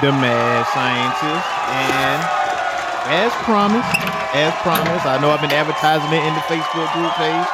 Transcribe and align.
the 0.00 0.12
mad 0.12 0.66
scientist. 0.72 1.46
And 1.68 2.22
as 3.12 3.32
promised, 3.44 3.86
as 4.34 4.54
promised, 4.62 5.04
I 5.04 5.18
know 5.20 5.30
I've 5.30 5.42
been 5.42 5.52
advertising 5.52 6.10
it 6.10 6.24
in 6.24 6.32
the 6.32 6.40
Facebook 6.40 6.90
group 6.94 7.12
page. 7.12 7.46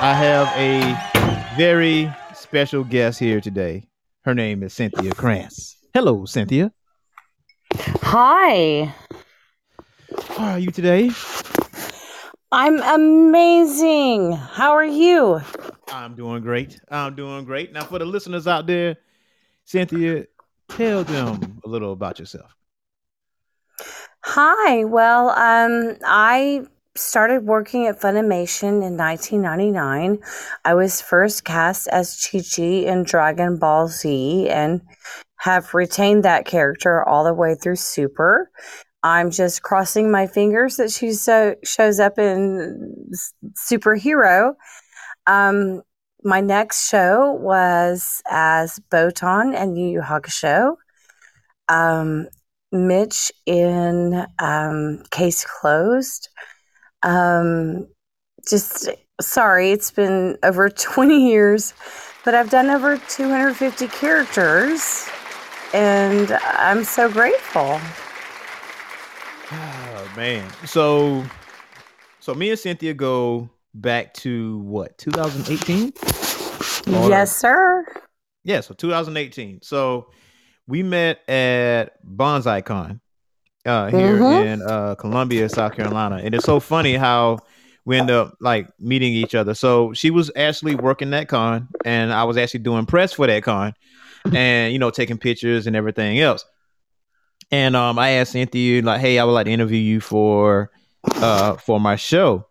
I 0.00 0.14
have 0.14 0.48
a 0.56 1.56
very 1.56 2.10
special 2.34 2.82
guest 2.82 3.18
here 3.18 3.42
today. 3.42 3.84
Her 4.22 4.34
name 4.34 4.62
is 4.62 4.72
Cynthia 4.72 5.12
Cranz. 5.12 5.76
Hello, 5.92 6.24
Cynthia. 6.24 6.72
Hi. 7.74 8.94
How 10.28 10.52
are 10.52 10.58
you 10.58 10.70
today? 10.70 11.10
I'm 12.50 12.80
amazing. 12.80 14.32
How 14.32 14.72
are 14.72 14.84
you? 14.84 15.42
I'm 15.88 16.14
doing 16.14 16.42
great. 16.42 16.80
I'm 16.90 17.14
doing 17.14 17.44
great. 17.44 17.72
Now, 17.74 17.84
for 17.84 17.98
the 17.98 18.06
listeners 18.06 18.46
out 18.46 18.66
there, 18.66 18.96
Cynthia, 19.64 20.24
tell 20.68 21.04
them 21.04 21.51
a 21.64 21.68
little 21.68 21.92
about 21.92 22.18
yourself. 22.18 22.54
Hi. 24.24 24.84
Well, 24.84 25.30
um, 25.30 25.96
I 26.04 26.64
started 26.94 27.44
working 27.44 27.86
at 27.86 28.00
Funimation 28.00 28.86
in 28.86 28.96
1999. 28.96 30.18
I 30.64 30.74
was 30.74 31.00
first 31.00 31.44
cast 31.44 31.88
as 31.88 32.20
Chi 32.20 32.40
Chi 32.40 32.62
in 32.62 33.02
Dragon 33.02 33.56
Ball 33.58 33.88
Z 33.88 34.48
and 34.48 34.82
have 35.38 35.74
retained 35.74 36.24
that 36.24 36.44
character 36.44 37.02
all 37.02 37.24
the 37.24 37.34
way 37.34 37.54
through 37.54 37.76
Super. 37.76 38.50
I'm 39.02 39.30
just 39.30 39.62
crossing 39.62 40.10
my 40.10 40.28
fingers 40.28 40.76
that 40.76 40.90
she 40.92 41.12
so 41.12 41.56
shows 41.64 41.98
up 41.98 42.18
in 42.18 43.10
Superhero. 43.68 44.54
Um, 45.26 45.82
my 46.22 46.40
next 46.40 46.88
show 46.88 47.32
was 47.32 48.22
as 48.30 48.78
Botan 48.90 49.56
and 49.56 49.76
Yu 49.76 49.86
Yu 49.86 50.00
Hakusho. 50.00 50.76
Um, 51.72 52.28
Mitch 52.70 53.32
in 53.46 54.26
um, 54.38 55.02
Case 55.10 55.44
Closed. 55.44 56.28
Um, 57.02 57.88
just 58.48 58.88
sorry, 59.20 59.72
it's 59.72 59.90
been 59.90 60.36
over 60.42 60.68
20 60.70 61.28
years, 61.28 61.74
but 62.24 62.34
I've 62.34 62.50
done 62.50 62.70
over 62.70 62.96
250 63.08 63.88
characters, 63.88 65.08
and 65.74 66.32
I'm 66.32 66.84
so 66.84 67.10
grateful. 67.10 67.80
Oh 69.50 70.12
man. 70.16 70.50
So 70.66 71.24
so 72.20 72.34
me 72.34 72.50
and 72.50 72.58
Cynthia 72.58 72.94
go 72.94 73.50
back 73.74 74.14
to 74.14 74.58
what, 74.58 74.96
2018? 74.98 75.92
Yes, 77.10 77.36
sir. 77.36 77.84
Yeah, 78.44 78.60
so 78.60 78.74
2018. 78.74 79.60
So 79.62 80.08
we 80.72 80.82
met 80.82 81.16
at 81.28 81.84
Bonsai 82.02 82.64
Con 82.64 83.00
uh 83.66 83.86
here 83.90 84.16
Mhm. 84.18 84.44
in 84.46 84.62
uh 84.62 84.94
Columbia, 84.94 85.48
South 85.48 85.74
Carolina. 85.76 86.16
And 86.24 86.34
it's 86.34 86.46
so 86.46 86.60
funny 86.60 86.94
how 86.96 87.38
we 87.84 87.98
end 87.98 88.10
up 88.10 88.34
like 88.40 88.64
meeting 88.80 89.12
each 89.12 89.34
other. 89.34 89.54
So 89.54 89.92
she 89.92 90.10
was 90.10 90.30
actually 90.34 90.74
working 90.74 91.10
that 91.10 91.28
con 91.28 91.68
and 91.84 92.12
I 92.12 92.24
was 92.24 92.36
actually 92.38 92.60
doing 92.60 92.86
press 92.86 93.12
for 93.12 93.26
that 93.26 93.42
con 93.42 93.74
and 94.34 94.72
you 94.72 94.78
know 94.78 94.90
taking 94.90 95.18
pictures 95.18 95.66
and 95.66 95.76
everything 95.76 96.18
else. 96.20 96.44
And 97.50 97.76
um 97.76 97.98
I 97.98 98.08
asked 98.18 98.32
Cynthia 98.32 98.82
like, 98.82 99.00
hey, 99.00 99.18
I 99.18 99.24
would 99.24 99.32
like 99.32 99.46
to 99.46 99.52
interview 99.52 99.78
you 99.92 100.00
for 100.00 100.70
uh 101.16 101.54
for 101.66 101.78
my 101.78 101.96
show. 101.96 102.46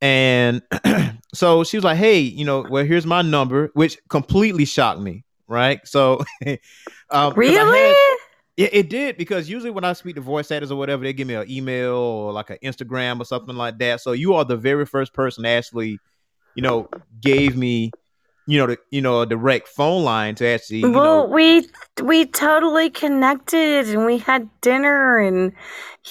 And 0.00 0.62
so 1.34 1.64
she 1.64 1.76
was 1.76 1.84
like, 1.84 1.98
"Hey, 1.98 2.20
you 2.20 2.44
know, 2.44 2.64
well, 2.70 2.84
here's 2.84 3.04
my 3.04 3.20
number," 3.22 3.70
which 3.74 3.98
completely 4.08 4.64
shocked 4.64 5.00
me, 5.00 5.24
right? 5.48 5.80
So, 5.86 6.24
um, 7.10 7.34
Really? 7.36 7.78
had- 7.78 7.96
yeah, 8.56 8.68
it 8.72 8.90
did 8.90 9.16
because 9.16 9.48
usually 9.48 9.70
when 9.70 9.84
I 9.84 9.92
speak 9.92 10.16
to 10.16 10.20
voice 10.20 10.50
actors 10.50 10.72
or 10.72 10.78
whatever, 10.78 11.04
they 11.04 11.12
give 11.12 11.28
me 11.28 11.34
an 11.34 11.48
email 11.48 11.94
or 11.94 12.32
like 12.32 12.50
an 12.50 12.58
Instagram 12.64 13.20
or 13.20 13.24
something 13.24 13.54
like 13.56 13.78
that. 13.78 14.00
So 14.00 14.12
you 14.12 14.34
are 14.34 14.44
the 14.44 14.56
very 14.56 14.84
first 14.84 15.14
person 15.14 15.44
actually, 15.46 16.00
you 16.54 16.62
know, 16.62 16.88
gave 17.20 17.56
me, 17.56 17.92
you 18.46 18.58
know, 18.58 18.66
the 18.66 18.78
you 18.90 19.00
know 19.00 19.20
a 19.20 19.26
direct 19.26 19.68
phone 19.68 20.02
line 20.04 20.34
to 20.36 20.46
actually, 20.46 20.78
you 20.80 20.90
well, 20.90 21.02
know, 21.02 21.28
we 21.28 21.68
we 22.02 22.26
totally 22.26 22.90
connected, 22.90 23.88
and 23.88 24.06
we 24.06 24.18
had 24.18 24.48
dinner, 24.60 25.18
and 25.18 25.52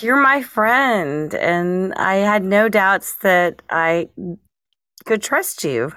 you're 0.01 0.21
my 0.21 0.41
friend, 0.41 1.33
and 1.33 1.93
I 1.95 2.15
had 2.15 2.43
no 2.43 2.67
doubts 2.69 3.15
that 3.23 3.61
I 3.69 4.09
could 5.05 5.21
trust 5.21 5.63
you. 5.63 5.91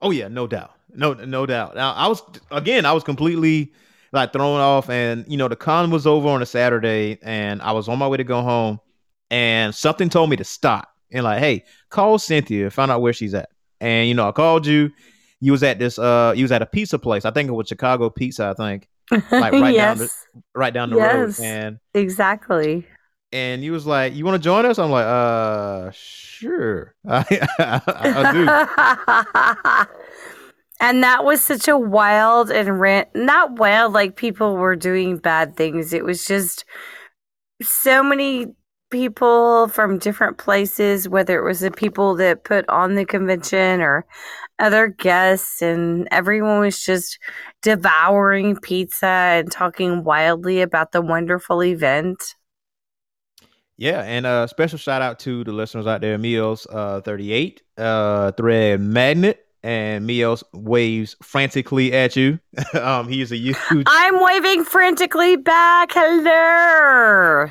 Oh 0.00 0.10
yeah, 0.10 0.28
no 0.28 0.46
doubt, 0.46 0.72
no 0.94 1.14
no 1.14 1.46
doubt. 1.46 1.74
Now 1.74 1.92
I 1.92 2.08
was 2.08 2.22
again, 2.50 2.86
I 2.86 2.92
was 2.92 3.04
completely 3.04 3.72
like 4.12 4.32
thrown 4.32 4.60
off, 4.60 4.90
and 4.90 5.24
you 5.28 5.36
know 5.36 5.48
the 5.48 5.56
con 5.56 5.90
was 5.90 6.06
over 6.06 6.28
on 6.28 6.42
a 6.42 6.46
Saturday, 6.46 7.18
and 7.22 7.60
I 7.62 7.72
was 7.72 7.88
on 7.88 7.98
my 7.98 8.08
way 8.08 8.16
to 8.18 8.24
go 8.24 8.42
home, 8.42 8.80
and 9.30 9.74
something 9.74 10.08
told 10.08 10.30
me 10.30 10.36
to 10.36 10.44
stop 10.44 10.88
and 11.10 11.24
like, 11.24 11.38
hey, 11.38 11.64
call 11.90 12.18
Cynthia, 12.18 12.70
find 12.70 12.90
out 12.90 13.00
where 13.00 13.12
she's 13.12 13.34
at, 13.34 13.48
and 13.80 14.08
you 14.08 14.14
know 14.14 14.28
I 14.28 14.32
called 14.32 14.66
you. 14.66 14.90
You 15.40 15.50
was 15.52 15.62
at 15.64 15.78
this, 15.80 15.98
uh, 15.98 16.32
you 16.36 16.44
was 16.44 16.52
at 16.52 16.62
a 16.62 16.66
pizza 16.66 16.98
place. 17.00 17.24
I 17.24 17.32
think 17.32 17.48
it 17.48 17.52
was 17.52 17.66
Chicago 17.66 18.10
Pizza. 18.10 18.50
I 18.50 18.54
think 18.54 18.86
Like, 19.10 19.22
right 19.52 19.74
down 19.74 19.98
the- 19.98 20.12
right 20.54 20.72
down 20.72 20.90
the 20.90 20.96
road, 20.96 21.34
and 21.40 21.78
exactly. 21.94 22.86
and 23.32 23.64
you 23.64 23.72
was 23.72 23.84
like, 23.86 24.14
you 24.14 24.24
want 24.24 24.40
to 24.40 24.44
join 24.44 24.66
us? 24.66 24.78
I'm 24.78 24.90
like, 24.90 25.06
uh, 25.06 25.90
sure, 25.92 26.94
I, 27.08 27.24
I 27.58 29.82
do. 29.82 29.88
and 30.82 31.04
that 31.04 31.24
was 31.24 31.42
such 31.42 31.68
a 31.68 31.78
wild 31.78 32.50
and 32.50 32.80
ran- 32.80 33.06
not 33.14 33.52
wild 33.52 33.92
like 33.92 34.16
people 34.16 34.56
were 34.56 34.74
doing 34.74 35.16
bad 35.16 35.56
things. 35.56 35.92
It 35.92 36.04
was 36.04 36.24
just 36.24 36.64
so 37.62 38.02
many 38.02 38.48
people 38.90 39.68
from 39.68 39.98
different 39.98 40.38
places, 40.38 41.08
whether 41.08 41.38
it 41.38 41.44
was 41.44 41.60
the 41.60 41.70
people 41.70 42.16
that 42.16 42.42
put 42.42 42.68
on 42.68 42.96
the 42.96 43.04
convention 43.04 43.80
or 43.80 44.04
other 44.58 44.88
guests, 44.88 45.62
and 45.62 46.08
everyone 46.10 46.58
was 46.58 46.82
just 46.82 47.16
devouring 47.62 48.56
pizza 48.56 49.06
and 49.06 49.52
talking 49.52 50.02
wildly 50.02 50.62
about 50.62 50.90
the 50.90 51.00
wonderful 51.00 51.62
event. 51.62 52.34
Yeah, 53.76 54.02
and 54.02 54.26
a 54.26 54.48
special 54.48 54.78
shout 54.78 55.00
out 55.00 55.20
to 55.20 55.44
the 55.44 55.52
listeners 55.52 55.86
out 55.86 56.00
there, 56.00 56.18
Meals 56.18 56.66
uh 56.70 57.00
38, 57.02 57.62
uh 57.78 58.32
Thread 58.32 58.80
Magnet, 58.80 59.46
and 59.62 60.08
Mios 60.08 60.42
waves 60.52 61.16
frantically 61.22 61.92
at 61.92 62.16
you. 62.16 62.38
um 62.74 63.08
he 63.08 63.20
is 63.22 63.32
a 63.32 63.36
huge 63.36 63.86
I'm 63.86 64.22
waving 64.22 64.64
frantically 64.64 65.36
back. 65.36 65.90
Hello. 65.92 67.46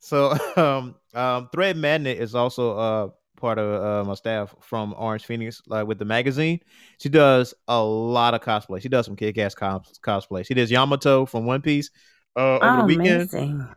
so 0.00 0.36
um 0.56 0.94
um 1.14 1.48
Thread 1.52 1.76
Magnet 1.76 2.18
is 2.18 2.34
also 2.34 2.76
uh 2.76 3.08
part 3.38 3.58
of 3.58 3.82
uh, 3.82 4.08
my 4.08 4.14
staff 4.14 4.54
from 4.62 4.94
Orange 4.96 5.26
Phoenix, 5.26 5.60
like 5.66 5.86
with 5.86 5.98
the 5.98 6.06
magazine. 6.06 6.58
She 6.98 7.10
does 7.10 7.52
a 7.68 7.82
lot 7.82 8.32
of 8.32 8.40
cosplay. 8.40 8.80
She 8.80 8.88
does 8.88 9.04
some 9.04 9.14
kick-ass 9.14 9.54
cos- 9.54 9.98
cosplay. 10.02 10.46
She 10.46 10.54
does 10.54 10.70
Yamato 10.70 11.26
from 11.26 11.44
One 11.44 11.60
Piece 11.60 11.90
uh 12.36 12.58
over 12.58 12.76
the 12.78 12.82
Oh, 12.82 12.86
weekend. 12.86 13.14
amazing. 13.32 13.68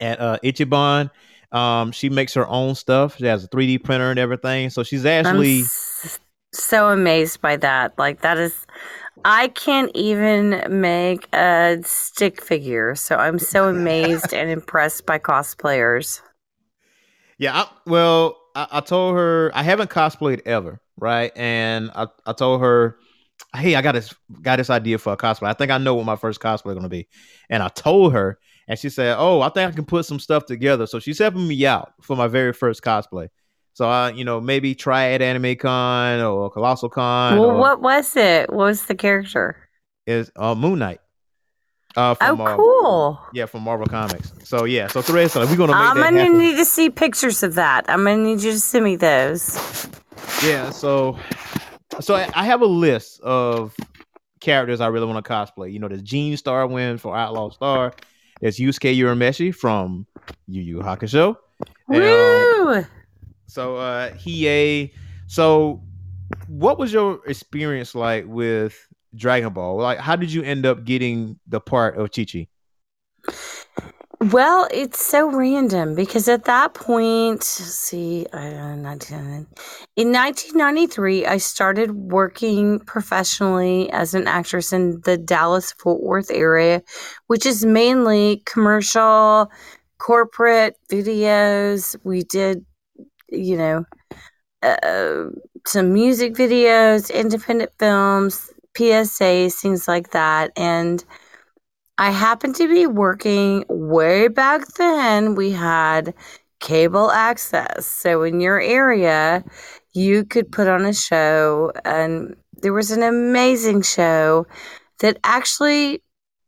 at 0.00 0.20
uh 0.20 0.38
Ichiban. 0.44 1.10
Um, 1.50 1.92
she 1.92 2.10
makes 2.10 2.34
her 2.34 2.46
own 2.46 2.74
stuff. 2.74 3.16
She 3.16 3.24
has 3.26 3.42
a 3.42 3.48
3D 3.48 3.82
printer 3.82 4.10
and 4.10 4.18
everything. 4.20 4.68
So 4.70 4.82
she's 4.84 5.04
actually 5.06 5.60
I'm 5.62 5.66
so 6.52 6.88
amazed 6.88 7.40
by 7.40 7.56
that. 7.58 7.98
Like 7.98 8.22
that 8.22 8.38
is 8.38 8.66
I 9.24 9.48
can't 9.48 9.90
even 9.94 10.62
make 10.80 11.28
a 11.34 11.78
stick 11.84 12.42
figure. 12.42 12.94
So 12.94 13.16
I'm 13.16 13.38
so 13.38 13.68
amazed 13.68 14.32
and 14.32 14.50
impressed 14.50 15.06
by 15.06 15.18
cosplayers. 15.18 16.22
yeah. 17.38 17.62
I, 17.62 17.68
well, 17.86 18.38
I, 18.54 18.68
I 18.72 18.80
told 18.80 19.16
her 19.16 19.50
I 19.54 19.62
haven't 19.62 19.90
cosplayed 19.90 20.42
ever, 20.46 20.80
right? 20.96 21.32
And 21.36 21.90
I, 21.94 22.08
I 22.26 22.32
told 22.32 22.60
her, 22.60 22.98
hey, 23.54 23.74
I 23.76 23.82
got 23.82 23.92
this 23.92 24.14
got 24.42 24.56
this 24.56 24.70
idea 24.70 24.98
for 24.98 25.12
a 25.12 25.16
cosplay. 25.16 25.48
I 25.48 25.52
think 25.54 25.70
I 25.70 25.78
know 25.78 25.94
what 25.94 26.06
my 26.06 26.16
first 26.16 26.40
cosplay 26.40 26.72
is 26.72 26.76
gonna 26.76 26.88
be. 26.88 27.08
And 27.50 27.62
I 27.62 27.68
told 27.68 28.12
her, 28.14 28.38
and 28.68 28.78
she 28.78 28.90
said, 28.90 29.16
oh, 29.18 29.40
I 29.40 29.48
think 29.50 29.72
I 29.72 29.74
can 29.74 29.84
put 29.86 30.06
some 30.06 30.20
stuff 30.20 30.46
together. 30.46 30.86
So 30.86 30.98
she's 31.00 31.18
helping 31.18 31.48
me 31.48 31.66
out 31.66 31.92
for 32.02 32.16
my 32.16 32.28
very 32.28 32.52
first 32.52 32.82
cosplay. 32.82 33.28
So 33.78 33.88
I, 33.88 34.10
you 34.10 34.24
know, 34.24 34.40
maybe 34.40 34.74
try 34.74 35.10
at 35.12 35.22
Anime 35.22 35.54
Con 35.54 36.18
or 36.20 36.50
Colossal 36.50 36.88
Con. 36.88 37.38
Well, 37.38 37.50
or 37.50 37.58
what 37.58 37.80
was 37.80 38.16
it? 38.16 38.50
What 38.50 38.64
was 38.64 38.86
the 38.86 38.96
character? 38.96 39.54
is 40.04 40.32
uh, 40.34 40.56
Moon 40.56 40.80
Knight. 40.80 40.98
Uh, 41.96 42.16
Oh, 42.20 42.26
from, 42.26 42.40
uh, 42.40 42.56
cool. 42.56 43.20
Yeah, 43.32 43.46
from 43.46 43.62
Marvel 43.62 43.86
Comics. 43.86 44.32
So 44.42 44.64
yeah, 44.64 44.88
so 44.88 45.00
Thread, 45.00 45.30
so 45.30 45.46
we're 45.46 45.54
gonna 45.54 45.74
make 45.74 45.80
I'm 45.80 45.96
that 45.98 46.10
gonna 46.10 46.22
happen. 46.24 46.38
need 46.40 46.56
to 46.56 46.64
see 46.64 46.90
pictures 46.90 47.44
of 47.44 47.54
that. 47.54 47.84
I'm 47.88 48.02
gonna 48.02 48.16
need 48.16 48.42
you 48.42 48.50
to 48.50 48.58
send 48.58 48.84
me 48.84 48.96
those. 48.96 49.86
yeah, 50.42 50.70
so 50.70 51.16
so 52.00 52.16
I, 52.16 52.28
I 52.34 52.46
have 52.46 52.62
a 52.62 52.66
list 52.66 53.20
of 53.20 53.76
characters 54.40 54.80
I 54.80 54.88
really 54.88 55.06
want 55.06 55.24
to 55.24 55.30
cosplay. 55.32 55.72
You 55.72 55.78
know, 55.78 55.86
there's 55.86 56.02
Gene 56.02 56.34
Starwind 56.34 56.98
for 56.98 57.16
Outlaw 57.16 57.50
Star. 57.50 57.92
There's 58.40 58.56
Yusuke 58.58 58.92
Urameshi 58.96 59.54
from 59.54 60.04
Yu 60.48 60.62
Yu 60.62 60.78
Hakusho. 60.80 61.36
And, 61.88 62.02
um, 62.02 62.66
Woo! 62.66 62.84
So 63.48 63.76
uh 63.76 64.10
Hiei. 64.12 64.92
So 65.26 65.82
what 66.46 66.78
was 66.78 66.92
your 66.92 67.20
experience 67.26 67.94
like 67.94 68.24
with 68.26 68.86
Dragon 69.16 69.52
Ball? 69.52 69.76
Like 69.76 69.98
how 69.98 70.14
did 70.14 70.32
you 70.32 70.42
end 70.42 70.64
up 70.64 70.84
getting 70.84 71.38
the 71.48 71.60
part 71.60 71.96
of 71.96 72.12
Chi 72.12 72.24
Chi? 72.24 72.46
Well, 74.20 74.66
it's 74.72 75.04
so 75.04 75.30
random 75.30 75.94
because 75.94 76.28
at 76.28 76.44
that 76.46 76.74
point, 76.74 77.44
see, 77.44 78.26
uh, 78.32 78.74
19, 78.74 79.46
in 79.94 80.12
1993, 80.12 81.24
I 81.24 81.36
started 81.36 81.92
working 81.92 82.80
professionally 82.80 83.88
as 83.92 84.14
an 84.14 84.26
actress 84.26 84.72
in 84.72 85.00
the 85.02 85.16
Dallas 85.16 85.70
Fort 85.70 86.02
Worth 86.02 86.32
area, 86.32 86.82
which 87.28 87.46
is 87.46 87.64
mainly 87.64 88.42
commercial, 88.44 89.52
corporate 89.98 90.76
videos. 90.90 91.94
We 92.02 92.24
did, 92.24 92.66
you 93.30 93.56
know, 93.56 93.84
uh, 94.62 95.24
some 95.66 95.92
music 95.92 96.34
videos, 96.34 97.12
independent 97.12 97.70
films, 97.78 98.50
PSAs, 98.74 99.54
things 99.54 99.88
like 99.88 100.10
that. 100.10 100.50
And 100.56 101.04
I 101.98 102.10
happened 102.10 102.54
to 102.56 102.68
be 102.68 102.86
working 102.86 103.64
way 103.68 104.28
back 104.28 104.66
then. 104.76 105.34
We 105.34 105.50
had 105.50 106.14
cable 106.60 107.10
access. 107.10 107.86
So 107.86 108.22
in 108.22 108.40
your 108.40 108.60
area, 108.60 109.44
you 109.94 110.24
could 110.24 110.50
put 110.52 110.68
on 110.68 110.84
a 110.84 110.94
show, 110.94 111.72
and 111.84 112.36
there 112.62 112.72
was 112.72 112.90
an 112.90 113.02
amazing 113.02 113.82
show 113.82 114.46
that 115.00 115.18
actually 115.24 116.02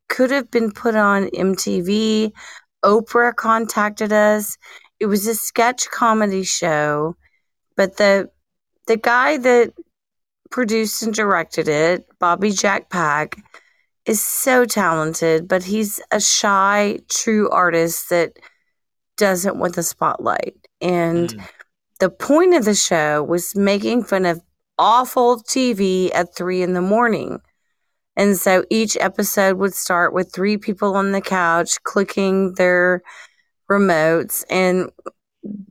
could 0.09 0.31
have 0.31 0.51
been 0.51 0.71
put 0.73 0.95
on 0.97 1.31
MTV. 1.35 2.33
Oprah 2.85 3.35
contacted 3.35 4.13
us. 4.13 4.57
It 5.01 5.07
was 5.07 5.27
a 5.27 5.35
sketch 5.35 5.91
comedy 5.91 6.45
show, 6.45 7.17
but 7.77 7.97
the 7.97 8.31
the 8.87 8.97
guy 8.97 9.37
that 9.39 9.73
produced 10.51 11.03
and 11.03 11.15
directed 11.15 11.69
it, 11.69 12.07
Bobby 12.19 12.51
Jack 12.51 12.91
Pack, 12.91 13.37
is 14.05 14.21
so 14.21 14.65
talented, 14.65 15.49
but 15.49 15.63
he's 15.65 16.01
a 16.11 16.21
shy, 16.21 16.99
true 17.09 17.49
artist 17.51 18.11
that 18.11 18.33
doesn't 19.17 19.59
want 19.59 19.77
the 19.77 19.83
spotlight. 19.83 20.57
And 20.81 21.31
Mm. 21.31 21.49
the 22.01 22.11
point 22.11 22.55
of 22.55 22.65
the 22.65 22.75
show 22.75 23.23
was 23.23 23.55
making 23.55 24.05
fun 24.05 24.27
of 24.27 24.41
awful 24.79 25.43
TV 25.43 26.11
at 26.13 26.35
three 26.35 26.63
in 26.63 26.73
the 26.73 26.81
morning. 26.81 27.41
And 28.17 28.37
so 28.37 28.65
each 28.71 28.97
episode 29.01 29.59
would 29.59 29.75
start 29.75 30.13
with 30.13 30.33
three 30.33 30.57
people 30.57 30.97
on 30.97 31.13
the 31.13 31.21
couch 31.21 31.83
clicking 31.85 32.55
their 32.55 33.03
remotes. 33.71 34.45
And 34.51 34.91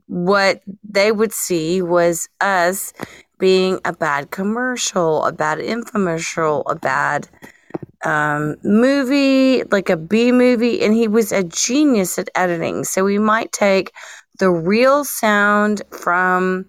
what 0.06 0.62
they 0.82 1.12
would 1.12 1.32
see 1.32 1.82
was 1.82 2.28
us 2.40 2.92
being 3.38 3.80
a 3.84 3.92
bad 3.92 4.30
commercial, 4.30 5.24
a 5.24 5.32
bad 5.32 5.58
infomercial, 5.58 6.64
a 6.66 6.74
bad 6.74 7.28
um, 8.04 8.56
movie, 8.64 9.62
like 9.64 9.88
a 9.90 9.96
B 9.96 10.32
movie. 10.32 10.82
And 10.82 10.94
he 10.94 11.08
was 11.08 11.32
a 11.32 11.44
genius 11.44 12.18
at 12.18 12.28
editing. 12.34 12.84
So 12.84 13.04
we 13.04 13.18
might 13.18 13.52
take 13.52 13.92
the 14.38 14.50
real 14.50 15.04
sound 15.04 15.82
from 15.90 16.66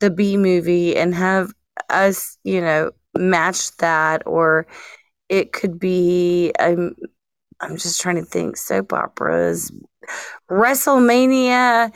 the 0.00 0.10
B 0.10 0.36
movie 0.36 0.96
and 0.96 1.14
have 1.14 1.52
us, 1.90 2.36
you 2.44 2.60
know, 2.60 2.90
match 3.16 3.74
that, 3.78 4.22
or 4.26 4.66
it 5.28 5.52
could 5.52 5.78
be. 5.78 6.52
I'm, 6.58 6.94
I'm 7.60 7.76
just 7.76 8.00
trying 8.00 8.16
to 8.16 8.24
think 8.24 8.56
soap 8.56 8.92
operas, 8.92 9.72
WrestleMania, 10.50 11.92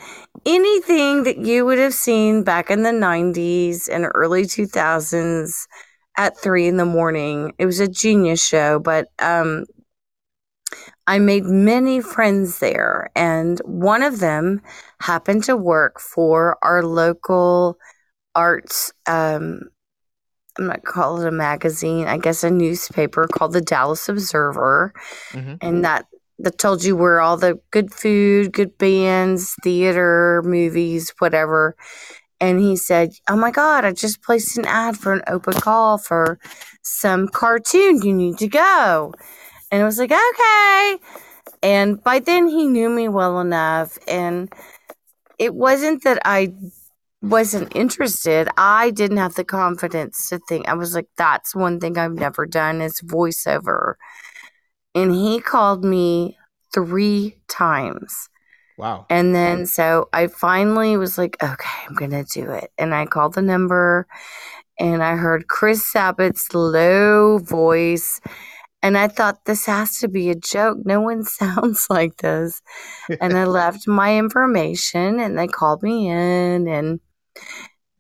anything 0.47 1.25
that 1.25 1.39
you 1.39 1.65
would 1.65 1.79
have 1.79 1.95
seen 1.95 2.43
back 2.43 2.71
in 2.71 2.83
the 2.83 2.93
90s 2.93 3.89
and 3.89 4.07
early 4.15 4.45
2000s 4.45 5.67
at 6.17 6.37
three 6.37 6.67
in 6.67 6.77
the 6.77 6.85
morning. 6.85 7.53
It 7.59 7.67
was 7.67 7.81
a 7.81 7.89
genius 7.89 8.45
show, 8.45 8.79
but 8.79 9.09
um, 9.21 9.65
I 11.07 11.19
made 11.19 11.45
many 11.45 12.01
friends 12.01 12.59
there, 12.59 13.11
and 13.17 13.59
one 13.65 14.03
of 14.03 14.21
them 14.21 14.61
happened 15.01 15.45
to 15.45 15.57
work 15.57 15.99
for 16.01 16.59
our 16.63 16.83
local 16.85 17.79
arts. 18.35 18.93
Um, 19.07 19.63
I'm 20.59 20.67
not 20.67 20.85
call 20.85 21.21
it 21.21 21.27
a 21.27 21.31
magazine, 21.31 22.07
I 22.07 22.19
guess 22.19 22.45
a 22.45 22.51
newspaper 22.51 23.27
called 23.27 23.53
the 23.53 23.61
Dallas 23.61 24.09
Observer, 24.09 24.93
Mhm. 25.33 25.59
and 25.61 25.85
that 25.85 26.07
that 26.43 26.59
told 26.59 26.85
you 26.85 26.97
where 26.97 27.21
all 27.21 27.37
the 27.37 27.61
good 27.71 27.93
food, 27.93 28.53
good 28.53 28.77
bands, 28.79 29.55
theater, 29.63 30.43
movies, 30.45 31.13
whatever. 31.19 31.77
And 32.41 32.61
he 32.61 32.77
said, 32.77 33.13
"Oh 33.29 33.37
my 33.37 33.51
God, 33.51 33.85
I 33.85 33.93
just 33.93 34.23
placed 34.23 34.57
an 34.59 34.65
ad 34.67 34.97
for 34.97 35.13
an 35.13 35.23
open 35.27 35.55
call 35.55 35.99
for 35.99 36.39
some 36.83 37.29
cartoon. 37.29 38.03
You 38.03 38.13
need 38.15 38.39
to 38.39 38.49
go." 38.49 39.13
And 39.71 39.83
I 39.83 39.85
was 39.85 39.99
like, 39.99 40.13
"Okay." 40.13 40.99
And 41.63 42.03
by 42.03 42.21
then 42.21 42.49
he 42.49 42.67
knew 42.67 42.89
me 42.89 43.09
well 43.09 43.41
enough, 43.41 43.99
and 44.09 44.53
it 45.39 45.55
wasn't 45.55 46.05
that 46.05 46.21
I 46.25 46.55
wasn't 47.23 47.77
interested. 47.77 48.49
I 48.57 48.91
didn't 48.91 49.19
have 49.19 49.35
the 49.35 49.45
confidence 49.45 50.29
to 50.31 50.39
think. 50.49 50.69
I 50.69 50.75
was 50.75 50.95
like, 50.95 51.09
"That's 51.19 51.55
one 51.55 51.79
thing 51.81 51.99
I've 51.99 52.15
never 52.15 52.47
done 52.47 52.81
is 52.81 53.03
voiceover." 53.03 53.95
And 54.95 55.13
he 55.13 55.41
called 55.41 55.85
me 55.85 56.37
three 56.73 57.37
times. 57.49 58.29
Wow. 58.77 59.07
And 59.11 59.35
then 59.35 59.67
so 59.67 60.09
I 60.13 60.29
finally 60.29 60.97
was 60.97 61.19
like, 61.19 61.37
okay, 61.43 61.87
I'm 61.87 61.95
going 61.95 62.13
to 62.13 62.25
do 62.25 62.51
it. 62.51 62.73
And 62.79 62.95
I 62.95 63.05
called 63.05 63.35
the 63.35 63.43
number 63.43 64.07
and 64.79 65.03
I 65.03 65.17
heard 65.17 65.49
Chris 65.49 65.87
Sabat's 65.87 66.55
low 66.55 67.39
voice. 67.39 68.21
And 68.83 68.97
I 68.97 69.09
thought, 69.09 69.45
this 69.45 69.67
has 69.67 69.99
to 69.99 70.09
be 70.09 70.31
a 70.31 70.35
joke. 70.35 70.79
No 70.85 71.03
one 71.03 71.25
sounds 71.25 71.89
like 71.91 72.17
this. 72.17 72.63
and 73.21 73.37
I 73.37 73.45
left 73.61 73.87
my 73.87 74.17
information 74.17 75.21
and 75.21 75.39
they 75.39 75.47
called 75.47 75.83
me 75.83 76.09
in. 76.09 76.67
And 76.67 77.01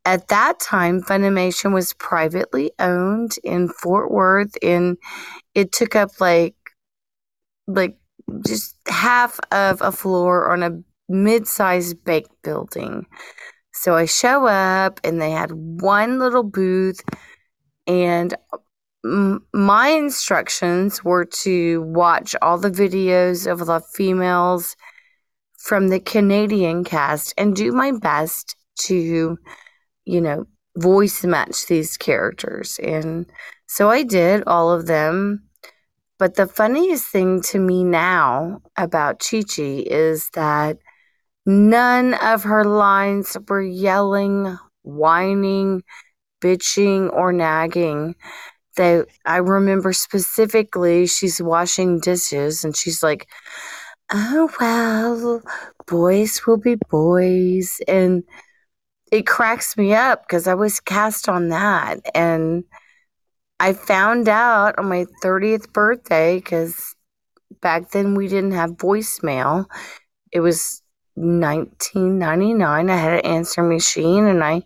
at 0.07 0.29
that 0.29 0.59
time, 0.61 1.03
Funimation 1.03 1.75
was 1.75 1.93
privately 1.93 2.73
owned 2.79 3.37
in 3.45 3.69
Fort 3.69 4.11
Worth. 4.11 4.57
And 4.63 4.97
it 5.55 5.73
took 5.73 5.95
up 5.95 6.19
like, 6.21 6.55
like 7.75 7.97
just 8.47 8.77
half 8.87 9.39
of 9.53 9.81
a 9.83 9.93
floor 9.93 10.53
on 10.53 10.63
a 10.63 10.81
mid-sized 11.09 12.03
bank 12.05 12.27
building. 12.43 13.07
So 13.73 13.95
I 13.95 14.07
show 14.07 14.47
up 14.47 15.01
and 15.05 15.21
they 15.21 15.31
had 15.31 15.53
one 15.53 16.19
little 16.19 16.43
booth 16.43 17.01
and 17.87 18.35
my 19.03 19.89
instructions 19.89 21.03
were 21.03 21.25
to 21.25 21.83
watch 21.83 22.37
all 22.43 22.59
the 22.59 22.71
videos 22.71 23.51
of 23.51 23.67
the 23.67 23.81
females 23.81 24.77
from 25.59 25.89
the 25.89 26.01
Canadian 26.01 26.85
cast 26.85 27.33
and 27.39 27.57
do 27.57 27.73
my 27.73 27.93
best 27.93 28.57
to 28.81 29.39
you 30.05 30.21
know 30.21 30.47
voice 30.77 31.25
match 31.25 31.67
these 31.67 31.97
characters 31.97 32.79
and 32.83 33.27
so 33.67 33.91
I 33.91 34.03
did 34.03 34.43
all 34.47 34.71
of 34.71 34.87
them 34.87 35.50
but 36.21 36.35
the 36.35 36.47
funniest 36.47 37.07
thing 37.07 37.41
to 37.41 37.59
me 37.59 37.83
now 37.83 38.61
about 38.77 39.21
Chi 39.21 39.41
Chi 39.41 39.85
is 39.87 40.29
that 40.35 40.77
none 41.47 42.13
of 42.13 42.43
her 42.43 42.63
lines 42.63 43.39
were 43.49 43.63
yelling, 43.63 44.59
whining, 44.83 45.83
bitching, 46.43 47.11
or 47.15 47.33
nagging. 47.33 48.17
They, 48.77 49.03
I 49.25 49.39
remember 49.39 49.95
specifically, 49.95 51.07
she's 51.07 51.41
washing 51.41 52.01
dishes 52.01 52.65
and 52.65 52.77
she's 52.77 53.03
like, 53.03 53.27
Oh, 54.13 54.51
well, 54.61 55.43
boys 55.87 56.47
will 56.47 56.59
be 56.59 56.77
boys. 56.91 57.81
And 57.89 58.25
it 59.11 59.27
cracks 59.27 59.75
me 59.75 59.95
up 59.95 60.25
because 60.25 60.47
I 60.47 60.55
was 60.55 60.81
cast 60.81 61.31
on 61.31 61.49
that. 61.49 62.01
And 62.15 62.65
I 63.61 63.75
found 63.75 64.27
out 64.27 64.79
on 64.79 64.89
my 64.89 65.05
30th 65.23 65.71
birthday 65.75 66.39
because 66.39 66.97
back 67.61 67.91
then 67.91 68.15
we 68.15 68.27
didn't 68.27 68.53
have 68.53 68.71
voicemail. 68.71 69.67
It 70.33 70.41
was 70.41 70.83
1999. 71.15 72.89
I 72.89 72.97
had 72.97 73.13
an 73.13 73.31
answer 73.31 73.63
machine 73.63 74.25
and 74.25 74.43
I 74.43 74.63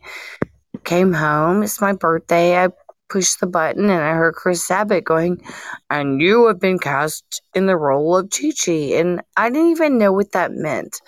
came 0.85 1.13
home. 1.13 1.65
It's 1.65 1.81
my 1.81 1.93
birthday. 1.93 2.57
I 2.57 2.69
pushed 3.09 3.41
the 3.41 3.49
button 3.49 3.91
and 3.91 4.01
I 4.01 4.13
heard 4.13 4.37
Chris 4.37 4.65
Sabat 4.65 5.03
going, 5.03 5.43
And 5.91 6.21
you 6.21 6.47
have 6.47 6.61
been 6.61 6.79
cast 6.79 7.43
in 7.53 7.67
the 7.67 7.77
role 7.77 8.17
of 8.17 8.31
Chi 8.31 8.53
Chi. 8.65 8.95
And 8.95 9.23
I 9.37 9.51
didn't 9.51 9.73
even 9.73 9.99
know 9.99 10.13
what 10.13 10.31
that 10.33 10.53
meant. 10.53 11.01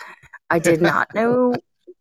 I 0.50 0.59
did 0.59 0.83
not 0.83 1.07
know 1.14 1.55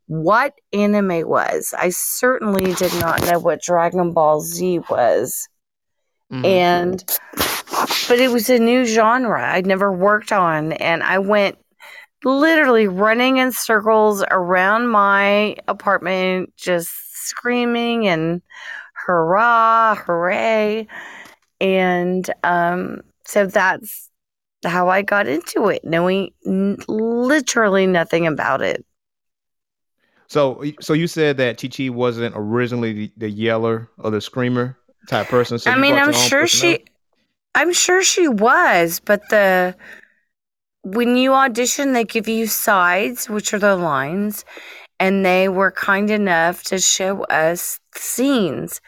what 0.07 0.53
anime 0.73 1.27
was. 1.29 1.75
I 1.77 1.89
certainly 1.89 2.73
did 2.73 2.93
not 2.95 3.21
know 3.27 3.37
what 3.37 3.61
Dragon 3.61 4.13
Ball 4.13 4.41
Z 4.41 4.79
was 4.89 5.47
Mhm. 6.43 6.45
and 6.45 7.03
but 8.07 8.19
it 8.19 8.31
was 8.31 8.49
a 8.49 8.59
new 8.59 8.85
genre 8.85 9.53
I'd 9.53 9.65
never 9.65 9.91
worked 9.91 10.31
on. 10.31 10.73
And 10.73 11.03
I 11.03 11.19
went 11.19 11.57
literally 12.23 12.87
running 12.87 13.37
in 13.37 13.51
circles 13.51 14.23
around 14.31 14.87
my 14.87 15.55
apartment 15.67 16.53
just 16.57 16.89
screaming 17.27 18.07
and 18.07 18.41
hurrah 18.93 19.95
hooray. 19.95 20.87
And 21.61 22.29
um 22.43 23.01
so 23.25 23.47
that's 23.47 24.09
how 24.63 24.89
I 24.89 25.01
got 25.01 25.27
into 25.27 25.67
it 25.67 25.83
knowing 25.85 26.31
n- 26.45 26.77
literally 26.87 27.87
nothing 27.87 28.27
about 28.27 28.61
it. 28.61 28.85
So, 30.27 30.63
so 30.81 30.93
you 30.93 31.07
said 31.07 31.37
that 31.37 31.61
Chi 31.61 31.67
Chi 31.67 31.89
wasn't 31.89 32.33
originally 32.35 32.93
the, 32.93 33.11
the 33.17 33.29
yeller 33.29 33.89
or 33.99 34.09
the 34.11 34.21
screamer 34.21 34.77
type 35.07 35.27
person. 35.27 35.59
So 35.59 35.71
I 35.71 35.75
mean, 35.75 35.95
I'm 35.95 36.13
sure 36.13 36.47
she? 36.47 36.85
I'm 37.55 37.73
sure 37.73 38.03
she 38.03 38.27
was, 38.27 38.99
but 38.99 39.29
the 39.29 39.75
when 40.83 41.15
you 41.17 41.33
audition, 41.33 41.93
they 41.93 42.03
give 42.03 42.27
you 42.27 42.47
sides, 42.47 43.29
which 43.29 43.53
are 43.53 43.59
the 43.59 43.75
lines, 43.75 44.45
and 44.99 45.25
they 45.25 45.49
were 45.49 45.71
kind 45.71 46.11
enough 46.11 46.63
to 46.63 46.79
show 46.79 47.23
us 47.25 47.79
scenes. 47.95 48.81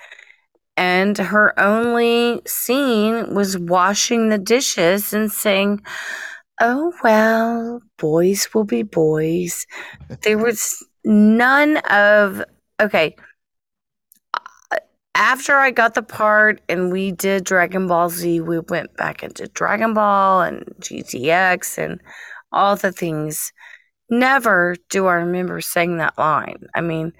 and 0.75 1.17
her 1.17 1.59
only 1.59 2.41
scene 2.45 3.33
was 3.33 3.57
washing 3.57 4.29
the 4.29 4.37
dishes 4.37 5.13
and 5.13 5.31
saying, 5.31 5.81
Oh, 6.61 6.93
well, 7.03 7.81
boys 7.97 8.47
will 8.53 8.63
be 8.63 8.83
boys. 8.83 9.65
There 10.23 10.37
was 10.37 10.85
none 11.05 11.77
of, 11.89 12.43
okay. 12.79 13.15
After 15.17 15.55
I 15.55 15.71
got 15.71 15.95
the 15.95 16.03
part 16.03 16.61
and 16.69 16.91
we 16.91 17.11
did 17.11 17.43
Dragon 17.43 17.87
Ball 17.87 18.11
Z, 18.11 18.39
we 18.41 18.59
went 18.59 18.95
back 18.97 19.23
into 19.23 19.47
Dragon 19.47 19.95
Ball 19.95 20.43
and 20.43 20.63
GTX 20.79 21.79
and 21.79 21.99
all 22.51 22.75
the 22.75 22.91
things. 22.91 23.51
Never 24.11 24.75
do 24.89 25.07
I 25.07 25.15
remember 25.15 25.59
saying 25.59 25.97
that 25.97 26.19
line. 26.19 26.67
I 26.75 26.81
mean, 26.81 27.13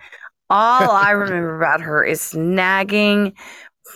all 0.51 0.91
I 0.91 1.09
remember 1.13 1.57
about 1.57 1.81
her 1.81 2.03
is 2.03 2.35
nagging, 2.35 3.33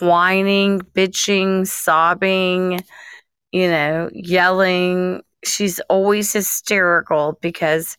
whining, 0.00 0.80
bitching, 0.80 1.64
sobbing, 1.68 2.80
you 3.52 3.68
know, 3.68 4.10
yelling. 4.12 5.22
She's 5.44 5.78
always 5.88 6.32
hysterical 6.32 7.38
because, 7.40 7.96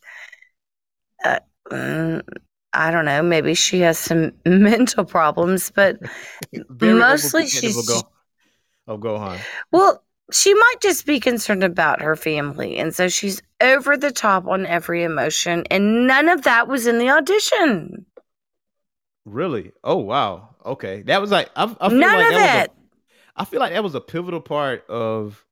uh, 1.24 1.40
mm, 1.70 2.20
I 2.74 2.90
don't 2.90 3.04
know, 3.04 3.22
maybe 3.22 3.54
she 3.54 3.80
has 3.80 3.98
some 3.98 4.32
mental 4.46 5.04
problems, 5.04 5.70
but 5.74 5.98
Mostly 6.80 7.46
she's- 7.48 7.76
of, 7.78 7.86
Go- 7.86 8.08
of 8.94 9.00
Gohan. 9.00 9.38
well, 9.72 10.02
she 10.32 10.54
might 10.54 10.76
just 10.80 11.04
be 11.04 11.20
concerned 11.20 11.62
about 11.62 12.00
her 12.00 12.16
family. 12.16 12.76
And 12.78 12.94
so 12.94 13.08
she's 13.08 13.42
over 13.60 13.96
the 13.96 14.10
top 14.10 14.46
on 14.46 14.64
every 14.66 15.02
emotion. 15.04 15.64
And 15.70 16.06
none 16.06 16.28
of 16.30 16.42
that 16.42 16.66
was 16.66 16.86
in 16.86 16.98
the 16.98 17.10
audition. 17.10 18.06
Really? 19.26 19.72
Oh 19.82 19.96
wow. 19.96 20.54
Okay, 20.64 21.02
that 21.02 21.20
was 21.20 21.30
like 21.30 21.50
I, 21.56 21.64
I 21.80 21.88
feel 21.88 21.98
None 21.98 22.16
like 22.18 22.26
of 22.28 22.32
that 22.34 22.58
was 22.58 22.64
it. 22.64 22.70
a, 22.70 23.40
I 23.40 23.44
feel 23.44 23.60
like 23.60 23.72
that 23.72 23.82
was 23.84 23.94
a 23.94 24.00
pivotal 24.00 24.40
part 24.40 24.88
of 24.88 25.44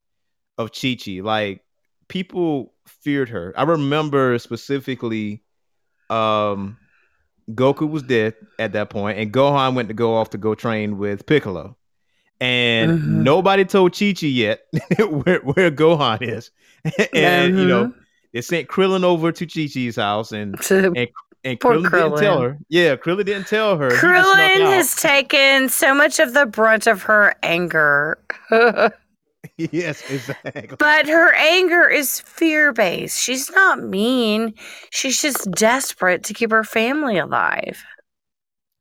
of 0.57 0.71
Chi 0.71 0.95
Chi. 1.03 1.21
Like 1.21 1.63
people 2.07 2.73
feared 2.87 3.29
her. 3.29 3.53
I 3.57 3.63
remember 3.63 4.37
specifically, 4.39 5.43
um, 6.09 6.77
Goku 7.51 7.89
was 7.89 8.03
dead 8.03 8.35
at 8.59 8.73
that 8.73 8.89
point, 8.89 9.17
and 9.19 9.31
Gohan 9.31 9.73
went 9.75 9.87
to 9.89 9.93
go 9.93 10.15
off 10.15 10.29
to 10.31 10.37
go 10.37 10.55
train 10.55 10.97
with 10.97 11.25
Piccolo, 11.25 11.75
and 12.39 12.91
Mhm. 12.91 13.05
nobody 13.23 13.65
told 13.65 13.97
Chi 13.97 14.13
Chi 14.13 14.27
yet 14.27 14.61
where 14.99 15.39
where 15.39 15.71
Gohan 15.71 16.21
is, 16.21 16.51
and 17.13 17.57
you 17.59 17.65
know 17.67 17.85
Mhm. 17.87 17.93
they 18.33 18.41
sent 18.41 18.67
Krillin 18.67 19.03
over 19.03 19.31
to 19.31 19.45
Chi 19.45 19.67
Chi's 19.67 19.95
house, 19.97 20.31
and 20.31 20.55
and 20.71 21.07
and 21.45 21.59
Poor 21.59 21.75
Krillin, 21.75 21.91
didn't 21.91 22.17
tell 22.17 22.41
her. 22.41 22.57
Yeah, 22.69 22.95
Krillin 22.95 23.25
didn't 23.25 23.47
tell 23.47 23.77
her. 23.77 23.89
He 23.89 23.95
just 23.95 24.01
snuck 24.01 24.51
Krillin 24.51 24.65
has 24.75 24.95
taken 24.95 25.67
so 25.67 25.93
much 25.93 26.19
of 26.19 26.33
the 26.33 26.45
brunt 26.45 26.87
of 26.87 27.03
her 27.03 27.35
anger. 27.43 28.17
yes, 29.57 30.09
exactly. 30.09 30.69
But 30.77 31.07
her 31.07 31.33
anger 31.33 31.89
is 31.89 32.21
fear 32.21 32.73
based. 32.73 33.21
She's 33.21 33.49
not 33.51 33.81
mean. 33.81 34.53
She's 34.89 35.21
just 35.21 35.49
desperate 35.51 36.23
to 36.25 36.33
keep 36.33 36.51
her 36.51 36.63
family 36.63 37.17
alive. 37.17 37.83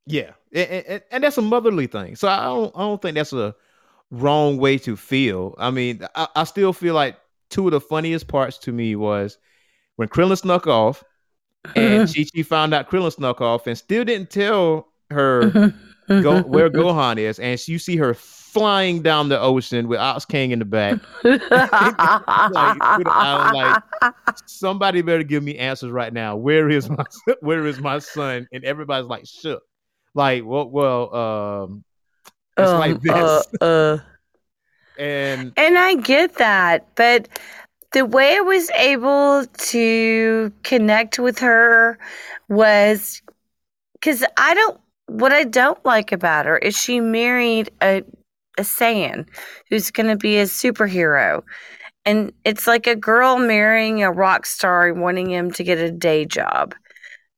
Yeah, 0.07 0.33
and, 0.53 0.71
and, 0.71 1.03
and 1.11 1.25
that's 1.25 1.39
a 1.39 1.43
motherly 1.43 1.87
thing. 1.87 2.17
So 2.17 2.29
I 2.29 2.45
don't, 2.45 2.73
I 2.77 2.81
don't 2.81 3.01
think 3.01 3.15
that's 3.15 3.33
a 3.33 3.55
wrong 4.11 4.59
way 4.59 4.79
to 4.79 4.97
feel. 4.97 5.55
I 5.59 5.71
mean, 5.71 6.07
I, 6.15 6.29
I 6.37 6.45
still 6.45 6.73
feel 6.73 6.95
like 6.95 7.19
two 7.51 7.67
of 7.67 7.73
the 7.73 7.81
funniest 7.81 8.29
parts 8.29 8.59
to 8.59 8.73
me 8.73 8.97
was 8.97 9.39
when 9.97 10.09
Krillin 10.09 10.39
snuck 10.39 10.67
off, 10.67 11.05
and 11.77 12.09
Chi 12.15 12.25
Chi 12.35 12.43
found 12.43 12.75
out 12.75 12.91
Krillin 12.91 13.13
snuck 13.13 13.41
off, 13.41 13.67
and 13.67 13.77
still 13.77 14.05
didn't 14.05 14.31
tell 14.31 14.89
her 15.11 15.75
go, 16.09 16.43
where 16.43 16.71
Gohan 16.71 17.19
is, 17.19 17.39
and 17.39 17.61
you 17.69 17.79
see 17.79 17.97
her 17.97 18.15
flying 18.15 19.01
down 19.03 19.29
the 19.29 19.41
ocean 19.41 19.89
with 19.89 19.99
Ox 19.99 20.25
King 20.25 20.51
in 20.51 20.59
the 20.59 20.65
back. 20.65 20.99
Like, 21.23 22.79
island, 23.07 23.83
Somebody 24.47 25.03
better 25.03 25.23
give 25.23 25.43
me 25.43 25.57
answers 25.59 25.91
right 25.91 26.13
now. 26.13 26.37
Where 26.37 26.69
is 26.69 26.89
my 26.91 27.05
where 27.41 27.67
is 27.67 27.81
my 27.81 27.99
son? 27.99 28.47
And 28.53 28.65
everybody's 28.65 29.09
like 29.09 29.27
shook. 29.27 29.63
Like, 30.15 30.45
well, 30.45 30.69
well, 30.69 31.15
um, 31.15 31.85
it's 32.59 32.71
Um, 32.71 32.79
like 32.79 33.01
this. 33.01 33.47
uh, 33.61 33.65
uh. 33.65 33.99
and 34.99 35.53
And 35.57 35.79
I 35.79 35.95
get 35.97 36.35
that, 36.37 36.87
but 36.95 37.29
the 37.93 38.05
way 38.05 38.37
I 38.37 38.41
was 38.41 38.71
able 38.71 39.47
to 39.47 40.53
connect 40.63 41.19
with 41.19 41.39
her 41.39 41.99
was 42.49 43.23
because 43.95 44.25
I 44.37 44.55
don't. 44.55 44.79
What 45.13 45.33
I 45.33 45.45
don't 45.45 45.83
like 45.85 46.11
about 46.11 46.47
her 46.47 46.59
is 46.59 46.77
she 46.77 47.01
married 47.01 47.71
a 47.83 48.03
a 48.59 48.63
Saiyan 48.63 49.27
who's 49.71 49.91
going 49.91 50.09
to 50.09 50.17
be 50.17 50.39
a 50.39 50.45
superhero, 50.45 51.43
and 52.05 52.33
it's 52.45 52.67
like 52.67 52.87
a 52.87 52.97
girl 52.97 53.39
marrying 53.39 54.03
a 54.03 54.13
rock 54.13 54.47
star 54.47 54.89
and 54.89 55.01
wanting 55.01 55.31
him 55.31 55.51
to 55.53 55.65
get 55.65 55.79
a 55.79 55.91
day 55.91 56.25
job. 56.25 56.75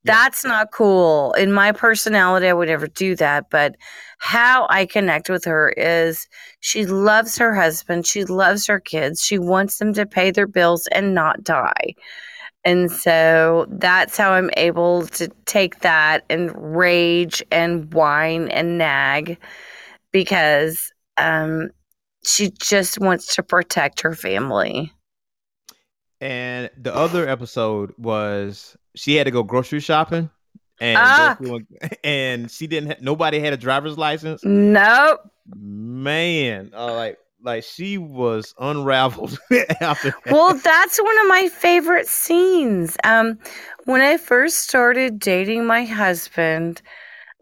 Yeah. 0.04 0.14
That's 0.14 0.44
not 0.44 0.72
cool. 0.72 1.32
In 1.34 1.52
my 1.52 1.72
personality, 1.72 2.48
I 2.48 2.52
would 2.52 2.68
never 2.68 2.86
do 2.88 3.16
that. 3.16 3.46
But 3.50 3.76
how 4.18 4.66
I 4.70 4.86
connect 4.86 5.28
with 5.30 5.44
her 5.44 5.70
is 5.70 6.28
she 6.60 6.86
loves 6.86 7.38
her 7.38 7.54
husband. 7.54 8.06
She 8.06 8.24
loves 8.24 8.66
her 8.66 8.80
kids. 8.80 9.22
She 9.22 9.38
wants 9.38 9.78
them 9.78 9.94
to 9.94 10.06
pay 10.06 10.30
their 10.30 10.46
bills 10.46 10.86
and 10.92 11.14
not 11.14 11.42
die. 11.42 11.94
And 12.64 12.90
so 12.90 13.66
that's 13.68 14.16
how 14.16 14.32
I'm 14.32 14.50
able 14.56 15.06
to 15.08 15.28
take 15.44 15.80
that 15.80 16.24
and 16.30 16.50
rage 16.76 17.42
and 17.52 17.92
whine 17.92 18.48
and 18.48 18.78
nag 18.78 19.38
because 20.12 20.92
um, 21.18 21.70
she 22.24 22.50
just 22.58 22.98
wants 22.98 23.34
to 23.36 23.42
protect 23.42 24.00
her 24.00 24.14
family. 24.14 24.90
and 26.20 26.70
the 26.78 26.94
other 26.94 27.28
episode 27.28 27.92
was 27.98 28.76
she 28.94 29.16
had 29.16 29.24
to 29.24 29.30
go 29.30 29.42
grocery 29.42 29.80
shopping, 29.80 30.30
and 30.80 30.98
Ah. 30.98 31.36
And 32.04 32.50
she 32.50 32.66
didn't. 32.66 32.90
Ha- 32.90 32.96
nobody 33.00 33.40
had 33.40 33.52
a 33.52 33.56
driver's 33.56 33.98
license. 33.98 34.42
Nope. 34.44 35.20
Man, 35.54 36.70
uh, 36.74 36.94
like 36.94 37.18
like 37.44 37.64
she 37.64 37.98
was 37.98 38.54
unraveled 38.58 39.38
after 39.80 40.10
that. 40.10 40.32
well, 40.32 40.54
that's 40.54 40.98
one 40.98 41.18
of 41.20 41.28
my 41.28 41.48
favorite 41.48 42.08
scenes. 42.08 42.96
Um, 43.04 43.38
when 43.84 44.00
I 44.00 44.16
first 44.16 44.60
started 44.68 45.18
dating 45.18 45.66
my 45.66 45.84
husband, 45.84 46.80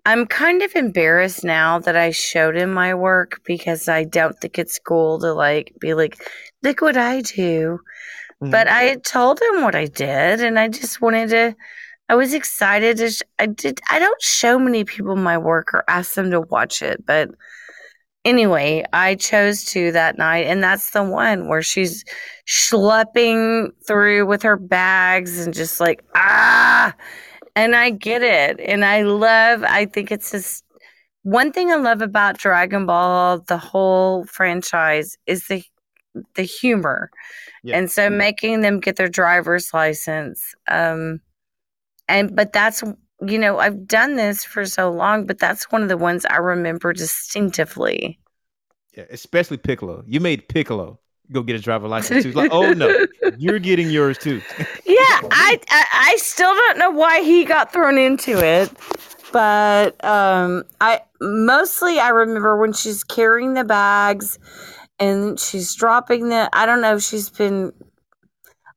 I'm 0.04 0.26
kind 0.26 0.62
of 0.62 0.74
embarrassed 0.74 1.44
now 1.44 1.78
that 1.78 1.96
I 1.96 2.10
showed 2.10 2.56
him 2.56 2.72
my 2.74 2.94
work 2.94 3.40
because 3.44 3.88
I 3.88 4.04
don't 4.04 4.38
think 4.40 4.58
it's 4.58 4.78
cool 4.78 5.20
to 5.20 5.32
like 5.32 5.72
be 5.80 5.94
like, 5.94 6.28
look 6.62 6.80
what 6.80 6.96
I 6.96 7.20
do. 7.20 7.78
But 8.40 8.66
I 8.66 8.82
had 8.82 9.04
told 9.04 9.40
him 9.40 9.62
what 9.62 9.76
I 9.76 9.86
did, 9.86 10.40
and 10.40 10.58
I 10.58 10.66
just 10.66 11.00
wanted 11.00 11.28
to. 11.28 11.54
I 12.08 12.16
was 12.16 12.34
excited. 12.34 12.96
To 12.96 13.08
sh- 13.08 13.22
I 13.38 13.46
did. 13.46 13.80
I 13.88 14.00
don't 14.00 14.20
show 14.20 14.58
many 14.58 14.82
people 14.82 15.14
my 15.14 15.38
work 15.38 15.72
or 15.72 15.84
ask 15.88 16.14
them 16.14 16.32
to 16.32 16.40
watch 16.40 16.82
it, 16.82 17.06
but 17.06 17.28
anyway, 18.24 18.84
I 18.92 19.14
chose 19.16 19.64
to 19.72 19.92
that 19.92 20.18
night, 20.18 20.46
and 20.46 20.62
that's 20.62 20.90
the 20.90 21.02
one 21.02 21.48
where 21.48 21.62
she's 21.62 22.04
schlepping 22.48 23.70
through 23.86 24.26
with 24.26 24.42
her 24.42 24.56
bags 24.56 25.40
and 25.44 25.54
just 25.54 25.80
like 25.80 26.04
ah, 26.14 26.94
and 27.56 27.76
I 27.76 27.90
get 27.90 28.22
it, 28.22 28.60
and 28.60 28.84
I 28.84 29.02
love. 29.02 29.64
I 29.64 29.86
think 29.86 30.10
it's 30.12 30.30
just 30.32 30.64
one 31.22 31.52
thing 31.52 31.70
I 31.70 31.76
love 31.76 32.02
about 32.02 32.38
Dragon 32.38 32.86
Ball, 32.86 33.40
the 33.40 33.58
whole 33.58 34.24
franchise, 34.26 35.16
is 35.26 35.46
the 35.48 35.62
the 36.34 36.42
humor. 36.42 37.10
Yeah. 37.62 37.78
And 37.78 37.90
so 37.90 38.10
making 38.10 38.60
them 38.60 38.80
get 38.80 38.96
their 38.96 39.08
driver's 39.08 39.72
license. 39.72 40.54
Um 40.68 41.20
and 42.08 42.34
but 42.36 42.52
that's 42.52 42.82
you 43.26 43.38
know, 43.38 43.58
I've 43.58 43.86
done 43.86 44.16
this 44.16 44.44
for 44.44 44.64
so 44.64 44.90
long, 44.90 45.26
but 45.26 45.38
that's 45.38 45.70
one 45.70 45.82
of 45.82 45.88
the 45.88 45.96
ones 45.96 46.24
I 46.28 46.36
remember 46.36 46.92
distinctively. 46.92 48.18
Yeah, 48.96 49.04
especially 49.10 49.56
Piccolo. 49.56 50.04
You 50.06 50.20
made 50.20 50.48
Piccolo 50.48 50.98
go 51.30 51.42
get 51.42 51.56
a 51.56 51.58
driver's 51.58 51.90
license 51.90 52.24
too. 52.24 52.32
Like, 52.32 52.52
oh 52.52 52.72
no, 52.72 53.06
you're 53.38 53.58
getting 53.58 53.90
yours 53.90 54.18
too. 54.18 54.42
Yeah, 54.86 55.20
I, 55.30 55.58
I 55.70 55.84
I 55.92 56.16
still 56.18 56.54
don't 56.54 56.78
know 56.78 56.90
why 56.90 57.22
he 57.22 57.44
got 57.44 57.72
thrown 57.72 57.96
into 57.98 58.38
it, 58.44 58.70
but 59.32 60.02
um, 60.04 60.64
I 60.80 61.00
mostly 61.20 61.98
I 61.98 62.08
remember 62.08 62.58
when 62.58 62.72
she's 62.72 63.02
carrying 63.02 63.54
the 63.54 63.64
bags 63.64 64.38
and 64.98 65.38
she's 65.38 65.74
dropping 65.74 66.28
the. 66.28 66.48
I 66.52 66.66
don't 66.66 66.80
know. 66.80 66.96
if 66.96 67.02
She's 67.02 67.30
been. 67.30 67.72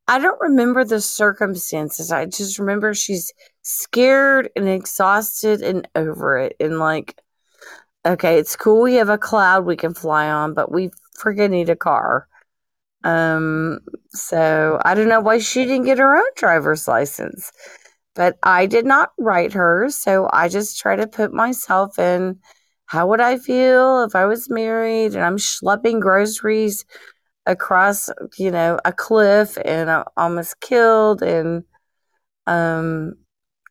I 0.08 0.18
don't 0.18 0.40
remember 0.40 0.84
the 0.84 1.00
circumstances. 1.00 2.12
I 2.12 2.26
just 2.26 2.58
remember 2.58 2.94
she's 2.94 3.32
scared 3.66 4.48
and 4.54 4.68
exhausted 4.68 5.60
and 5.60 5.88
over 5.96 6.38
it, 6.38 6.56
and 6.60 6.78
like, 6.78 7.20
okay, 8.06 8.38
it's 8.38 8.54
cool. 8.56 8.82
We 8.82 8.94
have 8.94 9.08
a 9.08 9.18
cloud 9.18 9.66
we 9.66 9.76
can 9.76 9.92
fly 9.92 10.30
on, 10.30 10.54
but 10.54 10.70
we 10.70 10.90
freaking 11.18 11.50
need 11.50 11.68
a 11.68 11.76
car. 11.76 12.28
Um, 13.04 13.80
so 14.10 14.80
I 14.84 14.94
don't 14.94 15.08
know 15.08 15.20
why 15.20 15.38
she 15.38 15.64
didn't 15.64 15.86
get 15.86 15.98
her 15.98 16.16
own 16.16 16.30
driver's 16.36 16.86
license. 16.86 17.50
But 18.14 18.38
I 18.42 18.66
did 18.66 18.86
not 18.86 19.10
write 19.18 19.52
her, 19.54 19.90
so 19.90 20.28
I 20.32 20.48
just 20.48 20.78
try 20.78 20.96
to 20.96 21.06
put 21.06 21.32
myself 21.32 21.98
in 21.98 22.38
how 22.86 23.08
would 23.08 23.20
I 23.20 23.38
feel 23.38 24.04
if 24.04 24.14
I 24.14 24.26
was 24.26 24.48
married 24.48 25.14
and 25.14 25.24
I'm 25.24 25.38
schlepping 25.38 26.00
groceries 26.00 26.84
across, 27.46 28.08
you 28.38 28.50
know, 28.52 28.78
a 28.84 28.92
cliff 28.92 29.58
and 29.64 29.90
I'm 29.90 30.04
almost 30.16 30.60
killed 30.60 31.22
and 31.22 31.64
um 32.46 33.14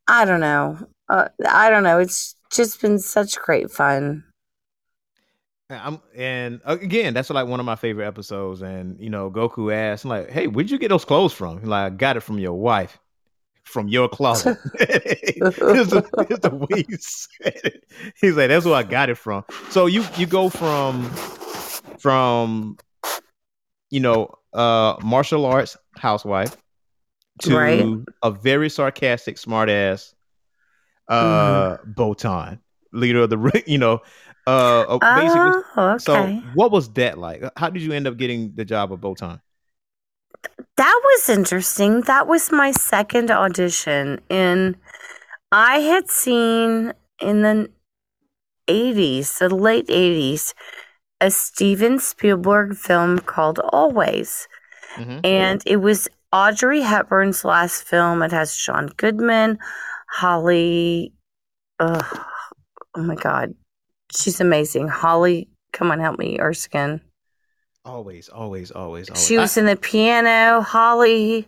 I 0.07 0.25
don't 0.25 0.39
know. 0.39 0.77
Uh, 1.09 1.27
I 1.47 1.69
don't 1.69 1.83
know. 1.83 1.99
It's 1.99 2.35
just 2.51 2.81
been 2.81 2.99
such 2.99 3.37
great 3.37 3.71
fun. 3.71 4.23
I'm 5.69 5.99
and 6.15 6.61
uh, 6.63 6.77
again, 6.79 7.13
that's 7.15 7.29
like 7.31 7.47
one 7.47 7.59
of 7.59 7.65
my 7.65 7.75
favorite 7.75 8.05
episodes. 8.05 8.61
And 8.61 8.99
you 8.99 9.09
know, 9.09 9.31
Goku 9.31 9.73
asked, 9.73 10.05
like, 10.05 10.29
"Hey, 10.29 10.47
where'd 10.47 10.69
you 10.69 10.77
get 10.77 10.89
those 10.89 11.05
clothes 11.05 11.33
from?" 11.33 11.59
He's 11.59 11.67
like, 11.67 11.93
"I 11.93 11.95
got 11.95 12.17
it 12.17 12.19
from 12.21 12.37
your 12.37 12.53
wife, 12.53 12.99
from 13.63 13.87
your 13.87 14.07
closet." 14.07 14.57
Here's 14.77 15.89
the, 15.89 16.39
the 16.41 16.67
way 16.69 16.85
he 16.87 16.97
said 16.97 17.59
it. 17.63 17.83
He's 18.19 18.35
like, 18.35 18.49
"That's 18.49 18.65
where 18.65 18.75
I 18.75 18.83
got 18.83 19.09
it 19.09 19.15
from." 19.15 19.43
So 19.71 19.87
you 19.87 20.05
you 20.17 20.27
go 20.27 20.49
from 20.49 21.09
from 21.97 22.77
you 23.89 23.99
know 23.99 24.35
uh 24.53 24.95
martial 25.03 25.45
arts 25.45 25.75
housewife 25.97 26.55
to 27.41 27.55
Right. 27.55 27.85
a 28.23 28.31
very 28.31 28.69
sarcastic, 28.69 29.37
smart 29.37 29.69
ass 29.69 30.13
uh 31.07 31.77
Botan, 31.85 32.59
leader 32.91 33.21
of 33.21 33.29
the 33.29 33.63
you 33.67 33.77
know 33.77 34.01
uh 34.47 34.81
uh, 34.81 35.15
basically 35.15 35.51
Oh, 35.77 35.91
okay. 35.93 36.03
so 36.03 36.25
what 36.55 36.71
was 36.71 36.89
that 36.93 37.17
like? 37.17 37.43
How 37.57 37.69
did 37.69 37.83
you 37.83 37.91
end 37.91 38.07
up 38.07 38.17
getting 38.17 38.53
the 38.55 38.65
job 38.65 38.91
of 38.91 38.99
Botan? 39.01 39.39
That 40.77 41.01
was 41.03 41.29
interesting. 41.29 42.01
That 42.01 42.27
was 42.27 42.51
my 42.51 42.71
second 42.71 43.31
audition. 43.31 44.19
And 44.29 44.75
I 45.51 45.79
had 45.79 46.09
seen 46.09 46.93
in 47.21 47.41
the 47.41 47.69
80s, 48.67 49.37
the 49.39 49.49
late 49.49 49.87
80s, 49.89 50.53
a 51.21 51.31
Steven 51.31 51.99
Spielberg 51.99 52.75
film 52.75 53.19
called 53.19 53.59
Always. 53.59 54.47
Mhm. 54.95 55.21
And 55.23 55.61
it 55.65 55.77
was 55.77 56.07
Audrey 56.35 56.81
Hepburn's 56.81 57.45
last 57.45 57.83
film. 57.83 58.21
It 58.21 58.33
has 58.33 58.57
John 58.57 58.87
Goodman, 58.97 59.57
Holly. 60.09 61.13
ugh, 61.79 62.19
oh 62.97 63.01
my 63.01 63.15
God. 63.15 63.53
She's 64.13 64.41
amazing. 64.41 64.89
Holly, 64.89 65.47
come 65.71 65.91
on, 65.91 66.01
help 66.01 66.19
me, 66.19 66.37
Erskine. 66.37 66.99
Always, 67.85 68.27
always, 68.27 68.69
always, 68.71 69.09
always. 69.09 69.25
She 69.25 69.37
was 69.37 69.55
in 69.55 69.65
the 69.65 69.77
piano. 69.77 70.59
Holly, 70.59 71.47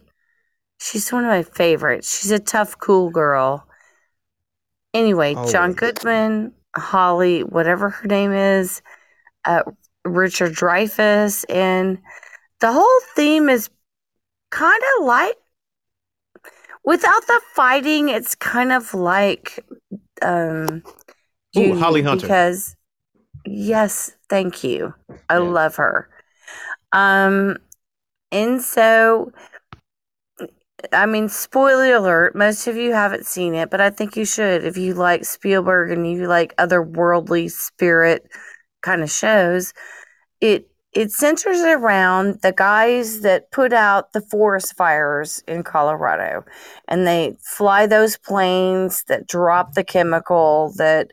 she's 0.79 1.11
one 1.11 1.25
of 1.25 1.31
my 1.31 1.43
favorites. 1.43 2.21
She's 2.21 2.31
a 2.31 2.39
tough, 2.39 2.79
cool 2.79 3.09
girl. 3.09 3.67
Anyway, 4.93 5.33
John 5.51 5.73
Goodman, 5.73 6.53
Holly, 6.77 7.41
whatever 7.41 7.89
her 7.89 8.07
name 8.07 8.31
is, 8.31 8.81
uh, 9.43 9.63
Richard 10.05 10.53
Dreyfuss, 10.53 11.43
and 11.49 11.97
the 12.61 12.71
whole 12.71 12.99
theme 13.15 13.49
is 13.49 13.69
kind 14.49 14.81
of 14.99 15.05
like, 15.05 15.37
without 16.83 17.25
the 17.27 17.41
fighting, 17.53 18.09
it's 18.09 18.35
kind 18.35 18.71
of 18.71 18.93
like, 18.93 19.63
um, 20.21 20.83
Ooh, 21.57 21.73
Holly 21.73 22.01
Hunter. 22.03 22.37
because 22.37 22.75
yes, 23.45 24.13
thank 24.29 24.63
you. 24.63 24.93
I 25.29 25.37
Yeah. 25.37 25.53
love 25.53 25.77
her. 25.77 26.09
Um, 26.93 27.57
and 28.31 28.61
so, 28.61 29.31
I 30.93 31.05
mean, 31.05 31.27
spoiler 31.27 31.95
alert, 31.95 32.35
most 32.35 32.67
of 32.67 32.75
you 32.75 32.93
haven't 32.93 33.25
seen 33.25 33.55
it, 33.55 33.69
but 33.69 33.81
I 33.81 33.89
think 33.89 34.15
you 34.15 34.25
should 34.25 34.63
if 34.63 34.77
you 34.77 34.93
like 34.93 35.25
Spielberg 35.25 35.91
and 35.91 36.09
you 36.09 36.27
like 36.27 36.55
otherworldly 36.57 37.51
spirit 37.51 38.29
kind 38.81 39.01
of 39.01 39.09
shows. 39.11 39.73
It 40.41 40.66
it 40.93 41.11
centers 41.11 41.59
around 41.59 42.41
the 42.41 42.53
guys 42.53 43.21
that 43.21 43.51
put 43.51 43.73
out 43.73 44.13
the 44.13 44.21
forest 44.21 44.75
fires 44.75 45.43
in 45.47 45.63
Colorado, 45.63 46.43
and 46.87 47.05
they 47.05 47.37
fly 47.41 47.85
those 47.85 48.17
planes 48.17 49.03
that 49.07 49.27
drop 49.27 49.73
the 49.73 49.83
chemical 49.83 50.73
that 50.77 51.11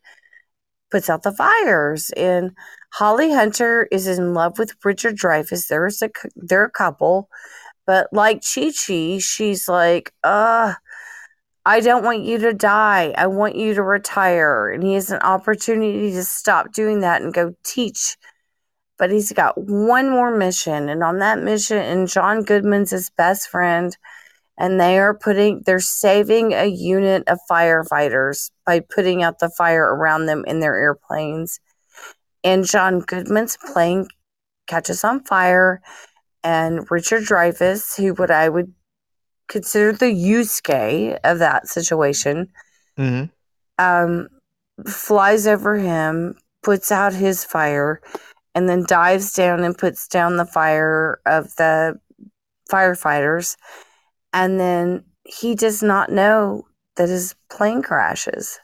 puts 0.91 1.11
out 1.11 1.23
the 1.23 1.33
fires. 1.33 2.11
And 2.17 2.53
Holly 2.95 3.33
Hunter 3.33 3.89
is 3.91 4.07
in 4.07 4.33
love 4.33 4.59
with 4.59 4.75
Richard 4.85 5.17
Dreyfuss. 5.17 5.67
There's 5.69 6.01
a 6.03 6.11
they're 6.37 6.65
a 6.65 6.71
couple, 6.71 7.29
but 7.87 8.09
like 8.13 8.43
Chi 8.43 8.71
Chi, 8.71 9.19
she's 9.19 9.69
like, 9.69 10.13
uh, 10.23 10.75
I 11.67 11.81
don't 11.81 12.05
want 12.05 12.25
you 12.25 12.39
to 12.39 12.53
die. 12.53 13.15
I 13.17 13.27
want 13.27 13.57
you 13.57 13.75
to 13.75 13.83
retire. 13.83 14.69
And 14.69 14.83
he 14.83 14.95
has 14.95 15.11
an 15.11 15.21
opportunity 15.21 16.13
to 16.13 16.25
stop 16.25 16.73
doing 16.73 17.01
that 17.01 17.23
and 17.23 17.33
go 17.33 17.55
teach. 17.65 18.17
But 18.99 19.11
he's 19.11 19.33
got 19.33 19.59
one 19.59 20.09
more 20.11 20.37
mission, 20.37 20.89
and 20.89 21.03
on 21.03 21.19
that 21.19 21.41
mission, 21.41 21.79
and 21.79 22.09
John 22.09 22.43
Goodman's 22.43 22.91
his 22.91 23.11
best 23.11 23.49
friend, 23.49 23.97
and 24.57 24.81
they 24.81 24.99
are 24.99 25.15
putting 25.15 25.63
they're 25.67 25.81
saving 25.81 26.53
a 26.53 26.67
unit 26.67 27.25
of 27.27 27.39
firefighters 27.51 28.51
by 28.65 28.81
putting 28.81 29.23
out 29.23 29.39
the 29.39 29.51
fire 29.51 29.95
around 29.95 30.27
them 30.27 30.45
in 30.47 30.61
their 30.61 30.77
airplanes 30.77 31.61
and 32.43 32.65
john 32.65 33.01
goodman's 33.01 33.57
plane 33.73 34.07
catches 34.67 35.05
on 35.05 35.23
fire 35.25 35.81
and 36.43 36.91
richard 36.91 37.25
dreyfuss 37.25 37.97
who 37.97 38.13
what 38.15 38.31
i 38.31 38.49
would 38.49 38.73
consider 39.49 39.93
the 39.93 40.07
Yusuke 40.07 41.19
of 41.25 41.39
that 41.39 41.69
situation 41.69 42.49
Mhm. 42.99 43.31
um, 43.79 44.29
flies 44.87 45.47
over 45.47 45.77
him 45.77 46.37
puts 46.63 46.91
out 46.91 47.13
his 47.13 47.45
fire 47.45 48.01
and 48.55 48.69
then 48.69 48.85
dives 48.87 49.33
down 49.33 49.65
and 49.65 49.77
puts 49.77 50.07
down 50.09 50.37
the 50.37 50.47
fire 50.47 51.21
of 51.27 51.55
the 51.57 51.99
firefighters. 52.71 53.57
And 54.33 54.59
then 54.59 55.05
he 55.25 55.55
does 55.55 55.83
not 55.83 56.11
know 56.11 56.67
that 56.97 57.09
his 57.09 57.35
plane 57.51 57.83
crashes. 57.83 58.61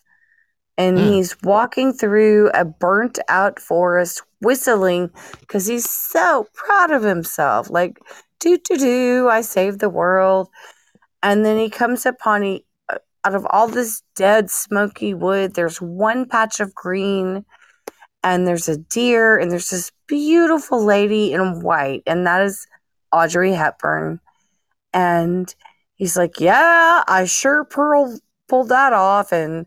And 0.78 0.98
Mm. 0.98 1.06
he's 1.14 1.36
walking 1.42 1.92
through 1.92 2.50
a 2.54 2.64
burnt 2.64 3.18
out 3.28 3.60
forest 3.60 4.22
whistling 4.40 5.10
because 5.40 5.66
he's 5.66 5.88
so 5.88 6.46
proud 6.54 6.90
of 6.90 7.02
himself. 7.02 7.68
Like 7.70 7.98
do 8.40 8.56
do 8.58 8.76
do 8.76 9.28
i 9.28 9.42
saved 9.42 9.80
the 9.80 9.90
world. 9.90 10.48
And 11.22 11.44
then 11.44 11.58
he 11.58 11.68
comes 11.70 12.06
upon 12.06 12.42
he 12.42 12.64
uh, 12.88 12.98
out 13.24 13.34
of 13.34 13.46
all 13.50 13.68
this 13.68 14.02
dead 14.16 14.50
smoky 14.50 15.14
wood 15.14 15.54
there's 15.54 15.80
one 15.80 16.26
patch 16.26 16.60
of 16.60 16.74
green 16.74 17.44
and 18.22 18.46
there's 18.46 18.68
a 18.68 18.76
deer 18.76 19.38
and 19.38 19.50
there's 19.50 19.70
this 19.70 19.92
beautiful 20.06 20.84
lady 20.84 21.32
in 21.32 21.60
white 21.60 22.02
and 22.06 22.26
that 22.26 22.42
is 22.42 22.66
audrey 23.12 23.52
hepburn. 23.52 24.20
And 24.92 25.54
he's 26.00 26.16
like 26.16 26.40
yeah 26.40 27.04
i 27.06 27.26
sure 27.26 27.62
pearl 27.62 28.18
pulled 28.48 28.70
that 28.70 28.94
off 28.94 29.32
and 29.32 29.66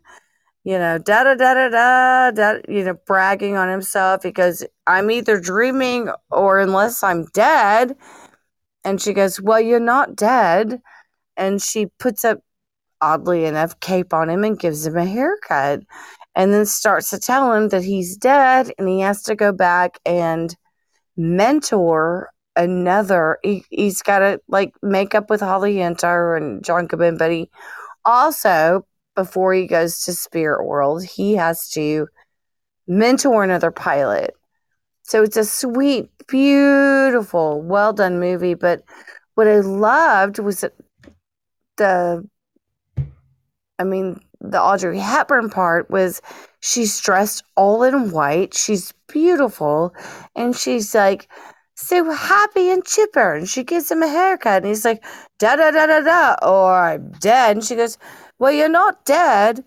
you 0.64 0.76
know 0.76 0.98
da 0.98 1.22
da 1.22 1.34
da 1.36 1.68
da 1.68 2.30
da 2.32 2.58
you 2.68 2.82
know 2.84 2.94
bragging 3.06 3.56
on 3.56 3.68
himself 3.68 4.20
because 4.20 4.66
i'm 4.88 5.12
either 5.12 5.38
dreaming 5.38 6.10
or 6.30 6.58
unless 6.58 7.02
i'm 7.02 7.24
dead. 7.26 7.96
And 8.86 9.00
she 9.00 9.14
goes 9.14 9.40
well 9.40 9.60
you're 9.60 9.80
not 9.80 10.16
dead. 10.16 10.82
And 11.36 11.62
she 11.62 11.86
puts 11.98 12.24
up 12.24 12.40
oddly 13.00 13.44
enough 13.44 13.78
cape 13.80 14.12
on 14.12 14.28
him 14.28 14.44
and 14.44 14.58
gives 14.58 14.86
him 14.86 14.96
a 14.96 15.04
haircut 15.04 15.80
and 16.34 16.52
then 16.52 16.66
starts 16.66 17.10
to 17.10 17.18
tell 17.18 17.52
him 17.52 17.68
that 17.68 17.84
he's 17.84 18.16
dead 18.16 18.72
and 18.78 18.88
he 18.88 19.00
has 19.00 19.22
to 19.22 19.34
go 19.34 19.52
back 19.52 19.98
and 20.04 20.56
mentor 21.16 22.30
another. 22.56 23.38
He, 23.42 23.64
he's 23.70 24.02
got 24.02 24.20
to 24.20 24.40
like 24.48 24.74
make 24.82 25.14
up 25.14 25.30
with 25.30 25.40
holly 25.40 25.80
hunter 25.80 26.36
and 26.36 26.64
john 26.64 26.86
Goodman, 26.86 27.18
but 27.18 27.30
he 27.30 27.50
also 28.04 28.86
before 29.14 29.54
he 29.54 29.66
goes 29.66 30.00
to 30.00 30.12
spirit 30.12 30.64
world 30.64 31.04
he 31.04 31.34
has 31.34 31.68
to 31.70 32.08
mentor 32.86 33.44
another 33.44 33.70
pilot. 33.70 34.34
So 35.02 35.22
it's 35.22 35.36
a 35.36 35.44
sweet 35.44 36.10
beautiful 36.26 37.60
well 37.60 37.92
done 37.92 38.18
movie 38.18 38.54
but 38.54 38.82
what 39.34 39.46
i 39.46 39.60
loved 39.60 40.38
was 40.38 40.64
the 41.76 42.26
I 43.78 43.84
mean, 43.84 44.20
the 44.50 44.60
Audrey 44.60 44.98
Hepburn 44.98 45.50
part 45.50 45.90
was 45.90 46.20
she's 46.60 47.00
dressed 47.00 47.42
all 47.56 47.82
in 47.82 48.10
white. 48.10 48.54
She's 48.54 48.92
beautiful. 49.08 49.94
And 50.34 50.56
she's 50.56 50.94
like 50.94 51.28
so 51.74 52.10
happy 52.10 52.70
and 52.70 52.84
chipper. 52.84 53.34
And 53.34 53.48
she 53.48 53.64
gives 53.64 53.90
him 53.90 54.02
a 54.02 54.08
haircut. 54.08 54.62
And 54.62 54.66
he's 54.66 54.84
like, 54.84 55.04
da 55.38 55.56
da 55.56 55.70
da 55.70 55.86
da 55.86 56.00
da, 56.00 56.36
or 56.42 56.74
I'm 56.74 57.12
dead. 57.20 57.56
And 57.56 57.64
she 57.64 57.76
goes, 57.76 57.98
Well, 58.38 58.52
you're 58.52 58.68
not 58.68 59.04
dead. 59.04 59.64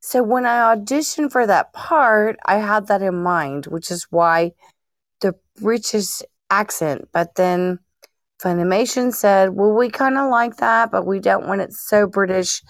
So 0.00 0.22
when 0.22 0.46
I 0.46 0.74
auditioned 0.74 1.32
for 1.32 1.46
that 1.46 1.72
part, 1.72 2.38
I 2.46 2.58
had 2.58 2.86
that 2.88 3.02
in 3.02 3.22
mind, 3.22 3.66
which 3.66 3.90
is 3.90 4.06
why 4.10 4.52
the 5.20 5.34
British 5.60 6.22
accent. 6.50 7.08
But 7.12 7.34
then 7.34 7.80
Funimation 8.42 9.14
said, 9.14 9.50
Well, 9.50 9.72
we 9.72 9.90
kind 9.90 10.18
of 10.18 10.30
like 10.30 10.56
that, 10.56 10.90
but 10.90 11.06
we 11.06 11.20
don't 11.20 11.46
want 11.46 11.62
it 11.62 11.72
so 11.72 12.06
British. 12.06 12.62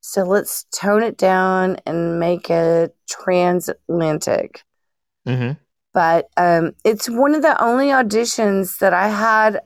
So 0.00 0.22
let's 0.22 0.64
tone 0.72 1.02
it 1.02 1.16
down 1.18 1.76
and 1.86 2.18
make 2.18 2.50
it 2.50 2.94
transatlantic. 3.08 4.62
Mm-hmm. 5.26 5.52
but 5.92 6.28
um, 6.38 6.72
it's 6.84 7.10
one 7.10 7.34
of 7.34 7.42
the 7.42 7.62
only 7.62 7.88
auditions 7.88 8.78
that 8.78 8.94
I 8.94 9.08
had 9.08 9.60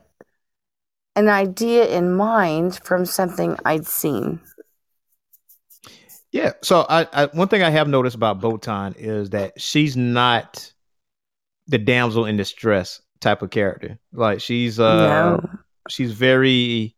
an 1.15 1.29
idea 1.29 1.87
in 1.87 2.15
mind 2.15 2.81
from 2.83 3.05
something 3.05 3.57
I'd 3.65 3.87
seen. 3.87 4.41
Yeah. 6.33 6.53
So 6.63 6.87
I, 6.89 7.07
I 7.13 7.27
one 7.27 7.49
thing 7.49 7.63
I 7.63 7.71
have 7.71 7.87
noticed 7.87 8.17
about 8.17 8.41
Botan 8.41 8.97
is 8.97 9.31
that 9.31 9.61
she's 9.61 9.97
not 9.97 10.73
the 11.69 11.79
damsel 11.79 12.25
in 12.25 12.37
distress 12.37 13.01
type 13.21 13.43
of 13.43 13.51
character. 13.51 13.99
Like 14.13 14.41
she's 14.41 14.81
uh 14.81 15.37
no. 15.37 15.51
she's 15.89 16.13
very 16.13 16.97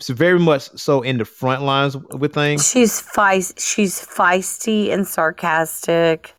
she's 0.00 0.16
very 0.16 0.38
much 0.38 0.70
so 0.78 1.02
in 1.02 1.18
the 1.18 1.24
front 1.24 1.62
lines 1.62 1.96
with 1.96 2.34
things. 2.34 2.68
She's 2.68 3.00
feist 3.00 3.58
she's 3.58 4.00
feisty 4.00 4.92
and 4.92 5.06
sarcastic. 5.06 6.34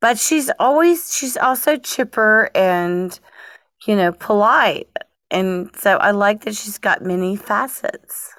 But 0.00 0.18
she's 0.18 0.50
always 0.58 1.14
she's 1.16 1.36
also 1.36 1.76
chipper 1.76 2.50
and 2.54 3.18
you 3.86 3.96
know, 3.96 4.12
polite. 4.12 4.88
And 5.30 5.70
so 5.76 5.96
I 5.96 6.12
like 6.12 6.44
that 6.44 6.54
she's 6.54 6.78
got 6.78 7.02
many 7.02 7.36
facets. 7.36 8.32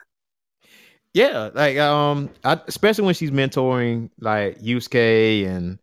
Yeah, 1.13 1.49
like 1.53 1.77
um, 1.77 2.29
I, 2.43 2.59
especially 2.67 3.05
when 3.05 3.15
she's 3.15 3.31
mentoring 3.31 4.09
like 4.19 4.59
Yusuke 4.59 5.47
and 5.47 5.79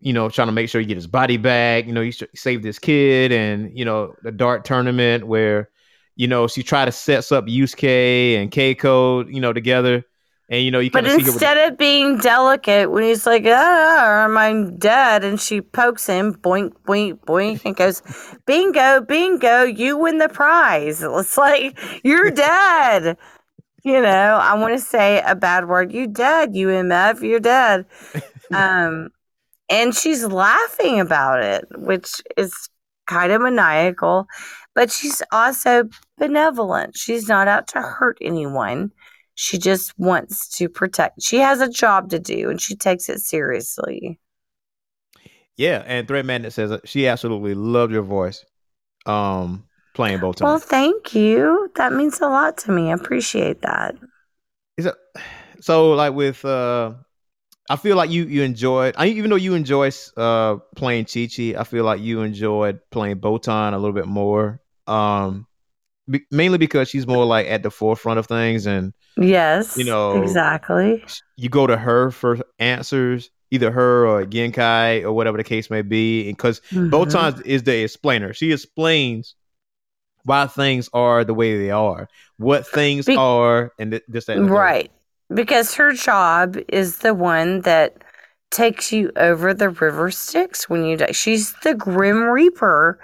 you 0.00 0.12
know 0.12 0.28
trying 0.28 0.48
to 0.48 0.52
make 0.52 0.68
sure 0.68 0.80
he 0.80 0.86
get 0.86 0.96
his 0.96 1.06
body 1.06 1.36
back. 1.36 1.86
You 1.86 1.92
know, 1.92 2.00
he 2.00 2.12
sh- 2.12 2.22
saved 2.34 2.62
this 2.62 2.78
kid, 2.78 3.30
and 3.30 3.76
you 3.76 3.84
know 3.84 4.14
the 4.22 4.32
dart 4.32 4.64
tournament 4.64 5.26
where 5.26 5.68
you 6.16 6.26
know 6.26 6.46
she 6.46 6.62
tried 6.62 6.86
to 6.86 6.92
sets 6.92 7.32
up 7.32 7.46
Yusuke 7.46 8.36
and 8.36 8.50
Keiko, 8.50 9.32
you 9.32 9.40
know, 9.40 9.52
together, 9.52 10.04
and 10.48 10.62
you 10.62 10.70
know 10.70 10.78
you 10.78 10.90
But 10.90 11.04
kind 11.04 11.20
of 11.20 11.24
see 11.24 11.32
instead 11.32 11.56
of 11.56 11.78
being 11.78 12.18
delicate, 12.18 12.90
when 12.90 13.02
he's 13.02 13.26
like, 13.26 13.44
ah, 13.46 14.26
I'm 14.26 14.76
dead, 14.76 15.24
and 15.24 15.40
she 15.40 15.60
pokes 15.60 16.06
him, 16.06 16.34
boink, 16.34 16.72
boink, 16.86 17.18
boink, 17.20 17.64
and 17.64 17.74
goes, 17.74 18.02
bingo, 18.46 19.00
bingo, 19.00 19.62
you 19.62 19.96
win 19.96 20.18
the 20.18 20.28
prize. 20.28 21.02
It's 21.04 21.38
like, 21.38 21.78
you're 22.04 22.30
dead. 22.50 23.16
You 23.82 24.00
know, 24.00 24.38
I 24.40 24.54
want 24.54 24.72
to 24.72 24.80
say 24.84 25.22
a 25.26 25.34
bad 25.34 25.68
word. 25.68 25.92
You 25.92 26.06
dead, 26.06 26.56
you 26.56 26.68
MF, 26.68 27.22
you're 27.22 27.40
dead. 27.40 27.86
Um, 28.52 29.08
and 29.70 29.94
she's 29.94 30.22
laughing 30.24 31.00
about 31.00 31.42
it, 31.42 31.64
which 31.76 32.20
is 32.36 32.68
kind 33.06 33.32
of 33.32 33.42
maniacal, 33.42 34.26
but 34.74 34.90
she's 34.90 35.22
also 35.32 35.88
benevolent. 36.18 36.96
She's 36.96 37.28
not 37.28 37.48
out 37.48 37.68
to 37.68 37.80
hurt 37.80 38.18
anyone. 38.20 38.92
She 39.34 39.58
just 39.58 39.98
wants 39.98 40.48
to 40.58 40.68
protect. 40.68 41.22
She 41.22 41.38
has 41.38 41.60
a 41.60 41.68
job 41.68 42.10
to 42.10 42.18
do 42.18 42.50
and 42.50 42.60
she 42.60 42.76
takes 42.76 43.08
it 43.08 43.20
seriously. 43.20 44.20
yeah. 45.56 45.82
And 45.86 46.06
Thread 46.06 46.26
Magnet 46.26 46.52
says 46.52 46.70
that 46.70 46.88
she 46.88 47.06
absolutely 47.08 47.54
loved 47.54 47.92
your 47.92 48.02
voice, 48.02 48.44
um, 49.06 49.64
playing 49.94 50.18
Botan. 50.20 50.42
Well, 50.42 50.58
thank 50.58 51.14
you. 51.14 51.70
That 51.76 51.92
means 51.92 52.20
a 52.20 52.28
lot 52.28 52.58
to 52.58 52.72
me. 52.72 52.90
I 52.90 52.94
appreciate 52.94 53.62
that. 53.62 53.96
Is 54.76 54.86
it 54.86 54.94
so 55.60 55.92
like 55.92 56.14
with 56.14 56.44
uh 56.44 56.94
I 57.70 57.76
feel 57.76 57.96
like 57.96 58.10
you 58.10 58.24
you 58.24 58.42
enjoyed 58.42 58.94
I 58.98 59.06
even 59.06 59.30
though 59.30 59.36
you 59.36 59.54
enjoy 59.54 59.90
uh 60.16 60.56
playing 60.76 61.06
Chi 61.06 61.28
Chi, 61.34 61.54
I 61.58 61.64
feel 61.64 61.84
like 61.84 62.00
you 62.00 62.22
enjoyed 62.22 62.80
playing 62.90 63.20
Botan 63.20 63.72
a 63.72 63.78
little 63.78 63.94
bit 63.94 64.06
more. 64.06 64.60
Um 64.86 65.46
be, 66.10 66.20
mainly 66.30 66.58
because 66.58 66.88
she's 66.90 67.06
more 67.06 67.24
like 67.24 67.46
at 67.46 67.62
the 67.62 67.70
forefront 67.70 68.18
of 68.18 68.26
things 68.26 68.66
and 68.66 68.92
Yes. 69.16 69.76
You 69.78 69.84
know- 69.84 70.20
exactly. 70.22 71.02
you 71.36 71.48
go 71.48 71.66
to 71.66 71.76
her 71.76 72.10
for 72.10 72.38
answers, 72.58 73.30
either 73.50 73.70
her 73.70 74.06
or 74.06 74.24
Genkai 74.24 75.02
or 75.04 75.12
whatever 75.12 75.36
the 75.38 75.44
case 75.44 75.70
may 75.70 75.82
be. 75.82 76.30
Because 76.30 76.60
Mhm. 76.72 76.90
Botan 76.90 77.40
is 77.46 77.62
the 77.62 77.82
explainer. 77.84 78.32
She 78.34 78.52
explains 78.52 79.34
why 80.24 80.46
things 80.46 80.88
are 80.92 81.22
the 81.24 81.32
way 81.34 81.56
they 81.58 81.70
are, 81.70 82.08
what 82.38 82.66
things 82.66 83.06
Be- 83.06 83.16
are, 83.16 83.72
and 83.78 83.92
th- 83.92 84.02
this 84.08 84.26
that. 84.26 84.36
and. 84.36 84.50
Right. 84.50 84.90
Because 85.32 85.74
her 85.76 85.92
job 85.92 86.58
is 86.68 86.98
the 86.98 87.14
one 87.14 87.60
that 87.62 87.96
takes 88.50 88.92
you 88.92 89.10
over 89.16 89.54
the 89.54 89.68
river 89.70 90.10
Styx 90.10 90.68
when 90.68 90.84
you 90.84 90.96
die. 90.96 91.12
She's 91.12 91.52
the 91.62 91.74
Grim 91.74 92.22
Reaper 92.24 92.98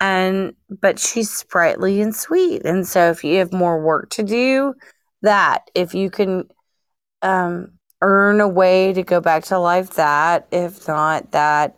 and 0.00 0.54
but 0.68 0.98
she's 0.98 1.30
sprightly 1.30 2.00
and 2.00 2.14
sweet. 2.14 2.64
And 2.64 2.86
so 2.86 3.10
if 3.10 3.24
you 3.24 3.38
have 3.38 3.52
more 3.52 3.82
work 3.82 4.10
to 4.10 4.22
do, 4.22 4.74
that 5.22 5.70
if 5.74 5.94
you 5.94 6.10
can 6.10 6.44
um 7.22 7.72
earn 8.02 8.40
a 8.40 8.48
way 8.48 8.92
to 8.92 9.02
go 9.02 9.20
back 9.20 9.44
to 9.44 9.58
life 9.58 9.90
that, 9.94 10.46
if 10.52 10.86
not 10.88 11.32
that. 11.32 11.76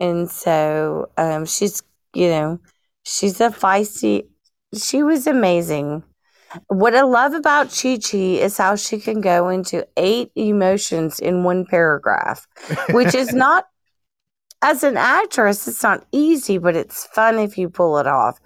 And 0.00 0.30
so 0.30 1.10
um 1.16 1.46
she's 1.46 1.82
you 2.14 2.28
know, 2.28 2.60
she's 3.04 3.40
a 3.40 3.50
feisty 3.50 4.26
she 4.74 5.02
was 5.02 5.26
amazing. 5.26 6.02
What 6.68 6.94
I 6.94 7.02
love 7.02 7.32
about 7.32 7.68
Chi 7.70 7.98
Chi 7.98 8.18
is 8.18 8.56
how 8.58 8.76
she 8.76 8.98
can 8.98 9.20
go 9.20 9.48
into 9.48 9.86
eight 9.96 10.30
emotions 10.34 11.18
in 11.18 11.44
one 11.44 11.64
paragraph, 11.64 12.46
which 12.92 13.14
is 13.14 13.32
not, 13.34 13.66
as 14.62 14.84
an 14.84 14.96
actress, 14.96 15.66
it's 15.66 15.82
not 15.82 16.06
easy, 16.12 16.58
but 16.58 16.76
it's 16.76 17.06
fun 17.06 17.38
if 17.38 17.58
you 17.58 17.68
pull 17.68 17.98
it 17.98 18.06
off. 18.06 18.38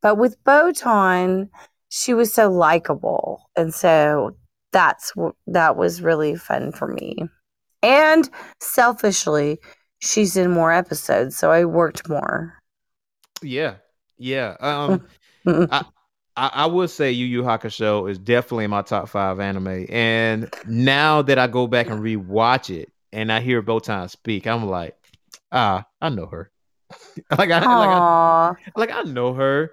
But 0.00 0.16
with 0.16 0.42
Botan, 0.44 1.48
she 1.88 2.14
was 2.14 2.32
so 2.32 2.50
likable. 2.50 3.50
And 3.56 3.74
so 3.74 4.36
that's 4.72 5.12
that 5.46 5.76
was 5.76 6.00
really 6.02 6.36
fun 6.36 6.72
for 6.72 6.88
me. 6.88 7.16
And 7.82 8.28
selfishly, 8.60 9.58
she's 9.98 10.36
in 10.36 10.50
more 10.50 10.72
episodes, 10.72 11.36
so 11.36 11.50
I 11.50 11.64
worked 11.64 12.08
more. 12.08 12.54
Yeah, 13.42 13.76
yeah. 14.18 14.56
Um, 14.60 15.06
I, 15.46 15.84
I 16.36 16.66
would 16.66 16.90
say 16.90 17.12
Yu 17.12 17.26
Yu 17.26 17.42
Hakusho 17.42 18.10
is 18.10 18.18
definitely 18.18 18.64
in 18.64 18.70
my 18.70 18.82
top 18.82 19.08
five 19.08 19.40
anime. 19.40 19.86
And 19.88 20.52
now 20.66 21.22
that 21.22 21.38
I 21.38 21.46
go 21.46 21.66
back 21.66 21.88
and 21.88 22.02
rewatch 22.02 22.74
it 22.74 22.92
and 23.12 23.32
I 23.32 23.40
hear 23.40 23.62
Botan 23.62 24.10
speak, 24.10 24.46
I'm 24.46 24.66
like, 24.66 24.95
ah, 25.52 25.84
I 26.00 26.08
know 26.08 26.26
her. 26.26 26.50
like, 27.38 27.50
I, 27.50 27.58
like, 27.58 27.90
I, 27.90 28.54
like 28.76 28.90
I 28.92 29.02
know 29.02 29.34
her, 29.34 29.72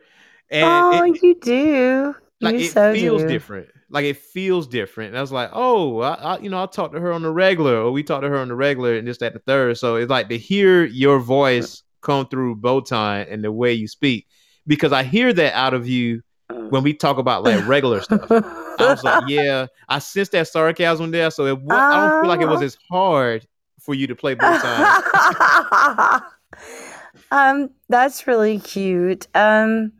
and 0.49 0.85
Oh, 0.85 1.03
it, 1.13 1.23
you 1.23 1.35
do. 1.39 2.15
like 2.41 2.55
you 2.55 2.61
it 2.61 2.71
so 2.71 2.93
feels 2.93 3.21
do. 3.21 3.27
different. 3.27 3.67
Like 3.89 4.05
it 4.05 4.17
feels 4.17 4.65
different. 4.67 5.09
And 5.09 5.17
I 5.17 5.21
was 5.21 5.31
like, 5.31 5.51
oh, 5.53 5.99
I, 5.99 6.13
I, 6.13 6.39
you 6.39 6.49
know, 6.49 6.61
I 6.63 6.65
talked 6.65 6.95
to 6.95 6.99
her 6.99 7.11
on 7.13 7.21
the 7.21 7.29
regular, 7.31 7.75
or 7.77 7.91
we 7.91 8.01
talked 8.01 8.23
to 8.23 8.29
her 8.29 8.37
on 8.37 8.47
the 8.47 8.55
regular, 8.55 8.95
and 8.97 9.07
just 9.07 9.21
at 9.21 9.33
the 9.33 9.39
third. 9.39 9.77
So 9.77 9.95
it's 9.97 10.09
like 10.09 10.29
to 10.29 10.37
hear 10.37 10.85
your 10.85 11.19
voice 11.19 11.83
come 12.01 12.27
through 12.27 12.55
Botan 12.55 13.31
and 13.31 13.43
the 13.43 13.51
way 13.51 13.73
you 13.73 13.87
speak, 13.87 14.25
because 14.65 14.91
I 14.91 15.03
hear 15.03 15.31
that 15.33 15.53
out 15.53 15.75
of 15.75 15.87
you 15.87 16.21
when 16.69 16.81
we 16.83 16.93
talk 16.95 17.17
about 17.19 17.43
like 17.43 17.65
regular 17.67 18.01
stuff. 18.01 18.25
I 18.31 18.41
was 18.79 19.03
like, 19.03 19.23
yeah, 19.27 19.67
I 19.87 19.99
sense 19.99 20.29
that 20.29 20.47
sarcasm 20.47 21.11
there. 21.11 21.29
So 21.29 21.45
it, 21.45 21.61
wa- 21.61 21.75
I 21.91 21.97
don't 21.97 22.21
feel 22.21 22.29
like 22.29 22.41
it 22.41 22.47
was 22.47 22.61
Oh. 22.61 22.65
as 22.65 22.77
hard 22.89 23.47
for 23.83 23.93
you 23.93 24.07
to 24.07 24.15
play 24.15 24.35
Botan. 24.35 26.21
um, 27.31 27.69
that's 27.89 28.27
really 28.27 28.59
cute. 28.59 29.27
Um, 29.35 29.91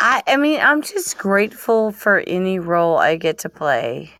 I, 0.00 0.22
I 0.26 0.36
mean, 0.36 0.60
I'm 0.60 0.82
just 0.82 1.18
grateful 1.18 1.92
for 1.92 2.20
any 2.26 2.58
role 2.58 2.96
I 2.98 3.16
get 3.16 3.38
to 3.38 3.48
play 3.48 4.10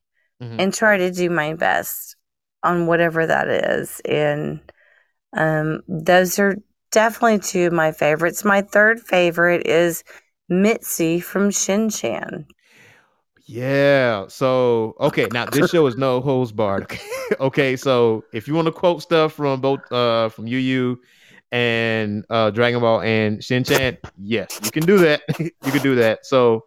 Mhm. 0.43 0.61
and 0.61 0.75
try 0.75 0.97
to 0.99 1.11
do 1.11 1.31
my 1.31 1.55
best 1.55 2.17
on 2.63 2.87
whatever 2.87 3.27
that 3.27 3.49
is. 3.49 4.01
And 4.05 4.61
um, 5.37 5.83
those 5.89 6.39
are 6.39 6.57
definitely 6.91 7.39
two 7.41 7.67
of 7.67 7.73
my 7.73 7.93
favorites. 7.93 8.45
My 8.45 8.63
third 8.63 9.01
favorite 9.01 9.67
is 9.67 10.05
Mitzi 10.49 11.21
from 11.21 11.51
Shin 11.51 11.91
Chan. 11.91 12.47
Yeah. 13.49 14.27
So 14.29 14.95
okay, 15.01 15.27
now 15.33 15.47
this 15.47 15.71
show 15.73 15.87
is 15.87 15.97
no 15.97 16.21
holds 16.21 16.53
barred. 16.53 16.99
okay, 17.41 17.77
so 17.87 18.23
if 18.33 18.47
you 18.47 18.55
want 18.55 18.67
to 18.67 18.73
quote 18.73 19.03
stuff 19.03 19.33
from 19.33 19.61
both 19.61 19.81
uh 19.91 20.29
from 20.29 20.47
Yu 20.47 20.59
Yu 20.59 21.01
and 21.51 22.27
uh 22.29 22.51
Dragon 22.51 22.81
Ball 22.81 23.01
and 23.01 23.43
Shin 23.43 23.65
Chan, 23.65 23.97
yes, 24.19 24.61
you 24.63 24.71
can 24.71 24.85
do 24.85 24.99
that. 24.99 25.23
you 25.39 25.51
can 25.63 25.83
do 25.83 25.95
that. 25.95 26.27
So 26.27 26.67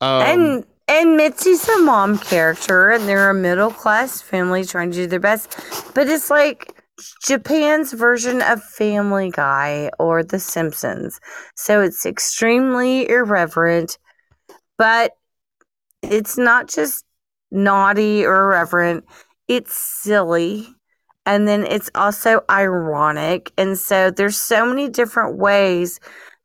um 0.00 0.22
and 0.22 0.66
and 0.86 1.18
Mitzi's 1.18 1.68
a 1.68 1.78
mom 1.80 2.18
character, 2.18 2.90
and 2.90 3.08
they're 3.08 3.30
a 3.30 3.34
middle 3.34 3.72
class 3.72 4.22
family 4.22 4.64
trying 4.64 4.92
to 4.92 4.96
do 4.96 5.06
their 5.08 5.20
best. 5.20 5.58
But 5.94 6.08
it's 6.08 6.30
like 6.30 6.72
Japan's 7.26 7.92
version 7.92 8.42
of 8.42 8.62
Family 8.62 9.30
Guy 9.30 9.90
or 9.98 10.22
The 10.22 10.38
Simpsons. 10.38 11.20
So 11.56 11.80
it's 11.80 12.06
extremely 12.06 13.08
irreverent, 13.08 13.98
but 14.78 15.12
it's 16.02 16.38
not 16.38 16.68
just 16.68 17.04
naughty 17.50 18.24
or 18.24 18.44
irreverent, 18.44 19.04
it's 19.48 19.74
silly. 19.74 20.68
And 21.26 21.46
then 21.46 21.64
it's 21.64 21.90
also 21.94 22.42
ironic. 22.50 23.52
And 23.58 23.78
so 23.78 24.10
there's 24.10 24.36
so 24.36 24.66
many 24.66 24.88
different 24.88 25.38
ways 25.38 26.00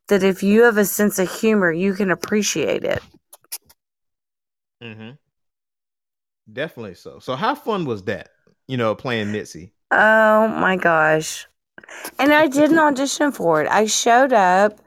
that 0.09 0.23
if 0.23 0.43
you 0.43 0.63
have 0.63 0.77
a 0.77 0.85
sense 0.85 1.17
of 1.19 1.31
humor, 1.31 1.71
you 1.71 1.93
can 1.93 2.11
appreciate 2.11 2.83
it. 2.83 3.01
Mm-hmm. 4.81 5.11
definitely 6.51 6.95
so. 6.95 7.19
So 7.19 7.35
how 7.35 7.55
fun 7.55 7.85
was 7.85 8.03
that? 8.03 8.29
You 8.67 8.77
know, 8.77 8.95
playing 8.95 9.31
Mitzi. 9.31 9.73
Oh 9.91 10.47
my 10.47 10.75
gosh. 10.75 11.47
And 12.19 12.33
I 12.33 12.47
did 12.47 12.71
an 12.71 12.79
audition 12.79 13.31
for 13.31 13.61
it. 13.61 13.67
I 13.69 13.85
showed 13.85 14.33
up. 14.33 14.79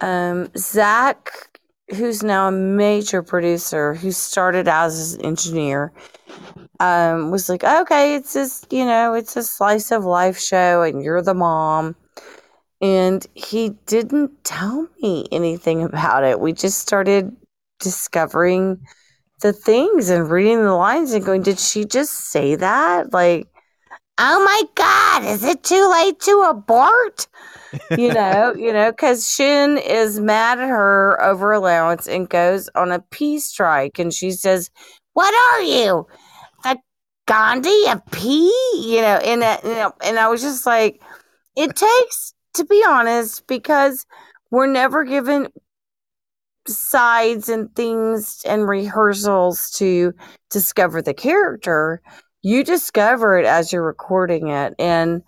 Um, 0.00 0.50
Zach, 0.56 1.57
who's 1.96 2.22
now 2.22 2.48
a 2.48 2.52
major 2.52 3.22
producer, 3.22 3.94
who 3.94 4.12
started 4.12 4.68
as 4.68 5.14
an 5.14 5.24
engineer, 5.24 5.92
um, 6.80 7.30
was 7.30 7.48
like, 7.48 7.64
okay, 7.64 8.14
it's 8.14 8.34
this, 8.34 8.64
you 8.70 8.84
know, 8.84 9.14
it's 9.14 9.36
a 9.36 9.42
slice 9.42 9.90
of 9.90 10.04
life 10.04 10.38
show 10.38 10.82
and 10.82 11.02
you're 11.02 11.22
the 11.22 11.34
mom. 11.34 11.96
And 12.80 13.26
he 13.34 13.70
didn't 13.86 14.44
tell 14.44 14.88
me 15.02 15.26
anything 15.32 15.82
about 15.82 16.24
it. 16.24 16.38
We 16.38 16.52
just 16.52 16.78
started 16.78 17.34
discovering 17.80 18.80
the 19.40 19.52
things 19.52 20.10
and 20.10 20.30
reading 20.30 20.62
the 20.62 20.74
lines 20.74 21.12
and 21.12 21.24
going, 21.24 21.42
did 21.42 21.58
she 21.58 21.84
just 21.84 22.30
say 22.30 22.54
that? 22.56 23.12
Like, 23.12 23.48
oh 24.18 24.44
my 24.44 24.62
God, 24.74 25.24
is 25.24 25.44
it 25.44 25.62
too 25.62 25.88
late 25.90 26.20
to 26.20 26.46
abort? 26.50 27.26
You 27.96 28.08
know, 28.12 28.54
you 28.54 28.72
know, 28.72 28.90
because 28.90 29.28
Shin 29.30 29.78
is 29.78 30.20
mad 30.20 30.58
at 30.58 30.68
her 30.68 31.22
over 31.22 31.52
allowance 31.52 32.06
and 32.06 32.28
goes 32.28 32.68
on 32.74 32.92
a 32.92 33.00
pee 33.10 33.38
strike. 33.38 33.98
And 33.98 34.12
she 34.12 34.32
says, 34.32 34.70
What 35.14 35.34
are 35.34 35.62
you? 35.62 36.06
A 36.64 36.76
Gandhi, 37.26 37.84
a 37.86 38.02
pea? 38.10 38.52
You 38.76 39.00
know, 39.00 39.20
and, 39.24 39.42
uh, 39.42 39.58
you 39.64 39.70
know, 39.70 39.92
and 40.02 40.18
I 40.18 40.28
was 40.28 40.42
just 40.42 40.66
like, 40.66 41.00
it 41.56 41.74
takes, 41.76 42.34
to 42.54 42.64
be 42.64 42.84
honest, 42.86 43.46
because 43.46 44.06
we're 44.50 44.66
never 44.66 45.04
given 45.04 45.48
sides 46.66 47.48
and 47.48 47.74
things 47.74 48.42
and 48.44 48.68
rehearsals 48.68 49.70
to 49.72 50.12
discover 50.50 51.00
the 51.00 51.14
character 51.14 52.02
you 52.42 52.64
discover 52.64 53.38
it 53.38 53.46
as 53.46 53.72
you're 53.72 53.84
recording 53.84 54.48
it. 54.48 54.74
And 54.78 55.22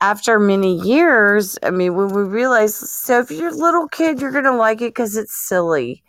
after 0.00 0.40
many 0.40 0.80
years 0.80 1.56
i 1.62 1.70
mean 1.70 1.94
when 1.94 2.08
we 2.08 2.22
realize 2.22 2.74
so 2.74 3.20
if 3.20 3.30
you're 3.30 3.50
a 3.50 3.54
little 3.54 3.86
kid 3.86 4.20
you're 4.20 4.32
gonna 4.32 4.56
like 4.56 4.80
it 4.80 4.90
because 4.90 5.16
it's 5.16 5.46
silly 5.46 6.02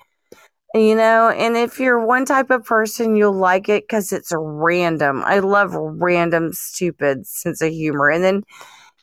you 0.74 0.96
know? 0.96 1.30
And 1.30 1.56
if 1.56 1.80
you're 1.80 2.04
one 2.04 2.26
type 2.26 2.50
of 2.50 2.64
person 2.66 3.16
you'll 3.16 3.34
like 3.34 3.70
it 3.70 3.84
because 3.84 4.12
it's 4.12 4.32
random. 4.36 5.22
I 5.26 5.40
love 5.40 5.74
random 5.74 6.52
stupid 6.54 7.28
sense 7.28 7.62
of 7.62 7.72
humor. 7.72 8.10
And 8.10 8.24
then 8.24 8.44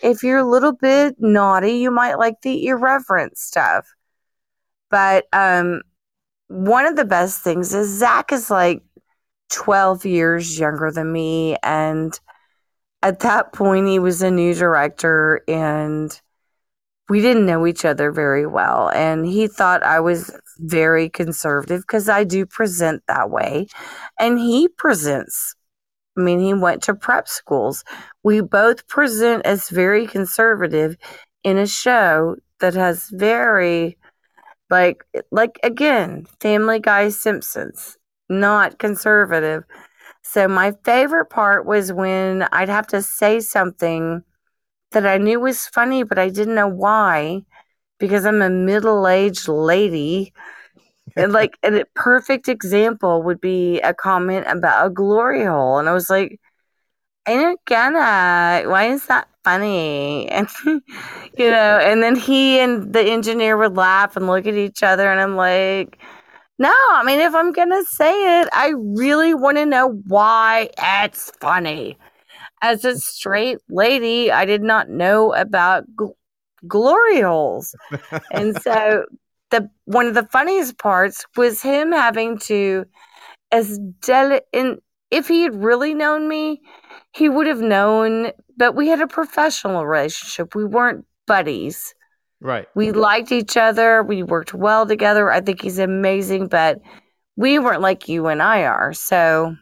if 0.03 0.22
you're 0.22 0.38
a 0.38 0.48
little 0.48 0.72
bit 0.72 1.16
naughty 1.18 1.72
you 1.72 1.90
might 1.90 2.16
like 2.16 2.42
the 2.42 2.66
irreverent 2.66 3.38
stuff. 3.38 3.87
But 4.90 5.26
um 5.33 5.83
one 6.48 6.87
of 6.87 6.96
the 6.96 7.05
best 7.05 7.42
things 7.42 7.72
is 7.72 7.88
zach 7.98 8.33
is 8.33 8.50
like 8.50 8.83
12 9.50 10.06
years 10.06 10.58
younger 10.58 10.90
than 10.90 11.12
me. 11.12 11.56
And 11.62 12.18
at 13.02 13.20
that 13.20 13.52
point, 13.52 13.88
he 13.88 13.98
was 13.98 14.22
a 14.22 14.30
new 14.30 14.54
director 14.54 15.42
and 15.48 16.18
we 17.08 17.20
didn't 17.20 17.46
know 17.46 17.66
each 17.66 17.84
other 17.84 18.12
very 18.12 18.46
well. 18.46 18.88
And 18.90 19.26
he 19.26 19.48
thought 19.48 19.82
I 19.82 19.98
was 20.00 20.30
very 20.58 21.08
conservative 21.08 21.80
because 21.80 22.08
I 22.08 22.24
do 22.24 22.46
present 22.46 23.02
that 23.08 23.30
way. 23.30 23.66
And 24.18 24.38
he 24.38 24.68
presents, 24.68 25.56
I 26.16 26.20
mean, 26.20 26.40
he 26.40 26.54
went 26.54 26.84
to 26.84 26.94
prep 26.94 27.26
schools. 27.26 27.82
We 28.22 28.40
both 28.42 28.86
present 28.86 29.44
as 29.44 29.68
very 29.70 30.06
conservative 30.06 30.96
in 31.42 31.58
a 31.58 31.66
show 31.66 32.36
that 32.60 32.74
has 32.74 33.08
very, 33.08 33.98
like, 34.68 35.04
like 35.32 35.58
again, 35.64 36.26
Family 36.40 36.78
Guy 36.78 37.08
Simpsons 37.08 37.96
not 38.30 38.78
conservative. 38.78 39.64
So 40.22 40.48
my 40.48 40.72
favorite 40.84 41.26
part 41.26 41.66
was 41.66 41.92
when 41.92 42.46
I'd 42.52 42.68
have 42.68 42.86
to 42.88 43.02
say 43.02 43.40
something 43.40 44.22
that 44.92 45.06
I 45.06 45.18
knew 45.18 45.40
was 45.40 45.66
funny, 45.66 46.02
but 46.02 46.18
I 46.18 46.28
didn't 46.30 46.54
know 46.54 46.68
why 46.68 47.42
because 47.98 48.26
I'm 48.26 48.42
a 48.42 48.50
middle 48.50 49.06
aged 49.08 49.48
lady. 49.48 50.32
and 51.16 51.32
like 51.34 51.58
a 51.64 51.84
perfect 51.94 52.48
example 52.48 53.22
would 53.22 53.40
be 53.40 53.80
a 53.80 53.94
comment 53.94 54.46
about 54.48 54.86
a 54.86 54.90
glory 54.90 55.44
hole. 55.44 55.78
And 55.78 55.88
I 55.88 55.92
was 55.92 56.10
like, 56.10 56.40
I 57.26 57.34
don't 57.34 57.60
get 57.66 57.92
it. 57.92 58.68
Why 58.68 58.86
is 58.86 59.06
that 59.06 59.28
funny? 59.44 60.28
And, 60.28 60.48
you 60.64 61.50
know, 61.50 61.78
and 61.78 62.02
then 62.02 62.16
he 62.16 62.58
and 62.58 62.92
the 62.92 63.02
engineer 63.02 63.56
would 63.56 63.76
laugh 63.76 64.16
and 64.16 64.26
look 64.26 64.46
at 64.46 64.54
each 64.54 64.82
other. 64.82 65.10
And 65.10 65.20
I'm 65.20 65.36
like, 65.36 65.98
no, 66.61 66.75
I 66.90 67.03
mean, 67.05 67.20
if 67.20 67.35
I'm 67.35 67.53
going 67.53 67.70
to 67.70 67.85
say 67.85 68.40
it, 68.40 68.49
I 68.53 68.75
really 68.77 69.33
want 69.33 69.57
to 69.57 69.64
know 69.64 69.99
why 70.07 70.68
it's 70.77 71.33
funny. 71.40 71.96
As 72.61 72.85
a 72.85 72.99
straight 72.99 73.59
lady, 73.70 74.31
I 74.31 74.44
did 74.44 74.62
not 74.62 74.90
know 74.90 75.33
about 75.33 75.85
gl- 75.96 76.12
glory 76.68 77.23
holes. 77.23 77.75
and 78.31 78.55
so 78.62 79.07
the 79.51 79.70
one 79.87 80.07
of 80.07 80.12
the 80.12 80.27
funniest 80.27 80.77
parts 80.77 81.25
was 81.35 81.62
him 81.62 81.92
having 81.92 82.38
to 82.40 82.85
as 83.51 83.79
deli- 84.03 84.42
in 84.53 84.81
if 85.11 85.29
he 85.29 85.42
had 85.44 85.64
really 85.64 85.94
known 85.94 86.29
me, 86.29 86.61
he 87.12 87.31
would 87.31 87.46
have 87.46 87.62
known, 87.62 88.33
but 88.59 88.77
we 88.77 88.88
had 88.88 89.01
a 89.01 89.07
professional 89.07 89.87
relationship. 89.87 90.55
We 90.55 90.66
weren't 90.66 91.07
buddies. 91.27 91.94
Right. 92.40 92.66
We 92.74 92.92
liked 92.92 93.33
each 93.33 93.57
other. 93.57 94.03
We 94.03 94.22
worked 94.22 94.55
well 94.55 94.87
together. 94.87 95.31
I 95.31 95.40
think 95.40 95.61
he's 95.61 95.79
amazing, 95.79 96.46
but 96.48 96.81
we 97.37 97.59
weren't 97.59 97.83
like 97.83 98.09
you 98.09 98.26
and 98.26 98.42
I 98.42 98.64
are. 98.64 98.92
So 98.92 99.57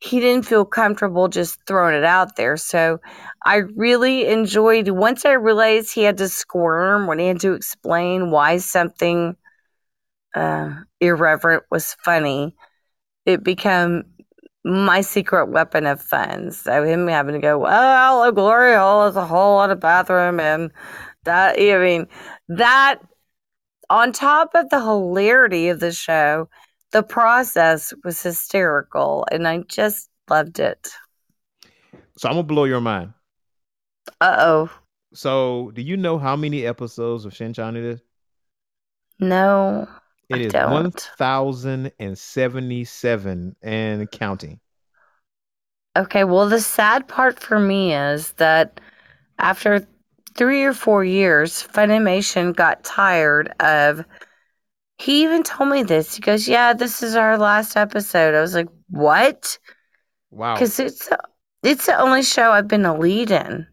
he 0.00 0.20
didn't 0.20 0.46
feel 0.46 0.64
comfortable 0.64 1.28
just 1.28 1.58
throwing 1.66 1.94
it 1.94 2.04
out 2.04 2.36
there. 2.36 2.56
So 2.56 3.00
I 3.44 3.56
really 3.74 4.26
enjoyed 4.26 4.88
once 4.88 5.24
I 5.24 5.32
realized 5.32 5.92
he 5.92 6.02
had 6.04 6.18
to 6.18 6.28
squirm 6.28 7.06
when 7.06 7.18
he 7.18 7.26
had 7.26 7.40
to 7.40 7.54
explain 7.54 8.30
why 8.30 8.58
something 8.58 9.36
uh, 10.34 10.72
irreverent 11.00 11.64
was 11.70 11.96
funny. 12.04 12.54
It 13.26 13.42
became 13.42 14.04
my 14.64 15.00
secret 15.00 15.46
weapon 15.46 15.86
of 15.86 16.00
fun. 16.00 16.52
So 16.52 16.84
him 16.84 17.08
having 17.08 17.34
to 17.34 17.40
go, 17.40 17.58
well, 17.58 18.22
a 18.22 18.32
glory 18.32 18.74
hole 18.74 19.06
is 19.06 19.16
a 19.16 19.26
whole 19.26 19.56
lot 19.56 19.70
of 19.70 19.80
bathroom 19.80 20.38
and 20.38 20.70
that 21.24 21.58
I 21.58 21.78
mean, 21.78 22.06
that 22.48 23.00
on 23.90 24.12
top 24.12 24.50
of 24.54 24.68
the 24.70 24.80
hilarity 24.80 25.68
of 25.68 25.80
the 25.80 25.92
show, 25.92 26.48
the 26.92 27.02
process 27.02 27.92
was 28.04 28.22
hysterical, 28.22 29.26
and 29.30 29.46
I 29.46 29.58
just 29.68 30.08
loved 30.28 30.58
it. 30.58 30.88
So 32.16 32.28
I'm 32.28 32.34
gonna 32.34 32.42
blow 32.44 32.64
your 32.64 32.80
mind. 32.80 33.12
Uh 34.20 34.36
oh. 34.38 34.70
So, 35.14 35.70
do 35.74 35.82
you 35.82 35.96
know 35.96 36.18
how 36.18 36.36
many 36.36 36.66
episodes 36.66 37.24
of 37.24 37.32
Shinchan 37.32 37.76
it 37.76 37.84
is? 37.84 38.00
No. 39.18 39.88
It 40.28 40.42
is 40.42 40.52
don't. 40.52 40.70
one 40.70 40.90
thousand 40.90 41.92
and 41.98 42.18
seventy-seven 42.18 43.56
and 43.62 44.10
counting. 44.10 44.60
Okay, 45.96 46.24
well, 46.24 46.48
the 46.48 46.60
sad 46.60 47.08
part 47.08 47.40
for 47.40 47.58
me 47.58 47.94
is 47.94 48.32
that 48.32 48.80
after 49.38 49.86
three 50.38 50.62
or 50.62 50.72
four 50.72 51.04
years, 51.04 51.62
Funimation 51.62 52.56
got 52.56 52.84
tired 52.84 53.52
of. 53.60 54.04
He 54.96 55.22
even 55.22 55.42
told 55.42 55.70
me 55.70 55.82
this. 55.82 56.14
He 56.14 56.22
goes, 56.22 56.48
"Yeah, 56.48 56.72
this 56.72 57.02
is 57.02 57.14
our 57.14 57.36
last 57.36 57.76
episode." 57.76 58.34
I 58.34 58.40
was 58.40 58.54
like, 58.54 58.68
"What?" 58.88 59.58
Wow. 60.30 60.54
Because 60.54 60.80
it's 60.80 61.10
it's 61.62 61.86
the 61.86 62.00
only 62.00 62.22
show 62.22 62.52
I've 62.52 62.68
been 62.68 62.86
a 62.86 62.96
lead 62.96 63.30
in. 63.30 63.66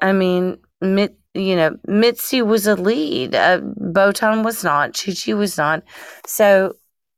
I 0.00 0.12
mean, 0.12 0.58
Mit, 0.80 1.16
you 1.34 1.56
know, 1.56 1.76
Mitzi 1.86 2.42
was 2.42 2.66
a 2.66 2.76
lead. 2.76 3.34
Uh, 3.34 3.60
Botan 3.60 4.44
was 4.44 4.62
not. 4.62 4.98
Chi 4.98 5.12
Chi 5.12 5.34
was 5.34 5.56
not. 5.56 5.82
So, 6.26 6.74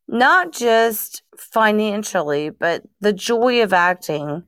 not 0.09 0.53
just 0.53 1.23
financially, 1.37 2.51
but 2.51 2.83
the 3.01 3.13
joy 3.13 3.63
of 3.63 3.73
acting 3.73 4.45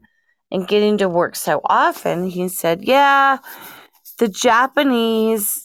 and 0.51 0.69
getting 0.69 0.99
to 0.99 1.09
work 1.09 1.35
so 1.35 1.61
often. 1.65 2.29
He 2.29 2.49
said, 2.49 2.85
"Yeah, 2.85 3.39
the 4.19 4.29
Japanese." 4.29 5.63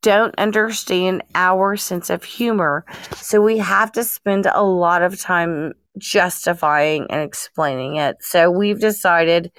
Don't 0.00 0.34
understand 0.38 1.24
our 1.34 1.76
sense 1.76 2.08
of 2.08 2.22
humor. 2.22 2.84
So 3.16 3.40
we 3.40 3.58
have 3.58 3.90
to 3.92 4.04
spend 4.04 4.46
a 4.46 4.62
lot 4.62 5.02
of 5.02 5.20
time 5.20 5.72
justifying 5.98 7.08
and 7.10 7.20
explaining 7.20 7.96
it. 7.96 8.16
So 8.20 8.48
we've 8.48 8.78
decided 8.78 9.50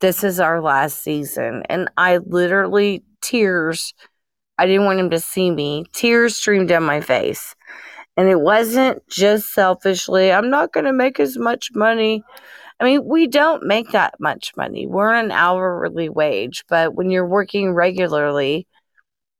this 0.00 0.22
is 0.22 0.38
our 0.38 0.62
last 0.62 1.02
season. 1.02 1.64
And 1.68 1.90
I 1.96 2.18
literally, 2.18 3.02
tears, 3.20 3.94
I 4.58 4.66
didn't 4.66 4.84
want 4.84 5.00
him 5.00 5.10
to 5.10 5.18
see 5.18 5.50
me, 5.50 5.86
tears 5.92 6.36
streamed 6.36 6.68
down 6.68 6.84
my 6.84 7.00
face. 7.00 7.56
And 8.16 8.28
it 8.28 8.40
wasn't 8.40 9.02
just 9.08 9.52
selfishly, 9.52 10.30
I'm 10.30 10.50
not 10.50 10.72
going 10.72 10.86
to 10.86 10.92
make 10.92 11.18
as 11.18 11.36
much 11.36 11.70
money. 11.74 12.22
I 12.80 12.84
mean, 12.84 13.04
we 13.04 13.26
don't 13.26 13.64
make 13.64 13.90
that 13.90 14.14
much 14.18 14.52
money. 14.56 14.86
We're 14.86 15.12
on 15.12 15.26
an 15.26 15.30
hourly 15.30 16.08
wage, 16.08 16.64
but 16.68 16.94
when 16.94 17.10
you're 17.10 17.26
working 17.26 17.72
regularly, 17.72 18.66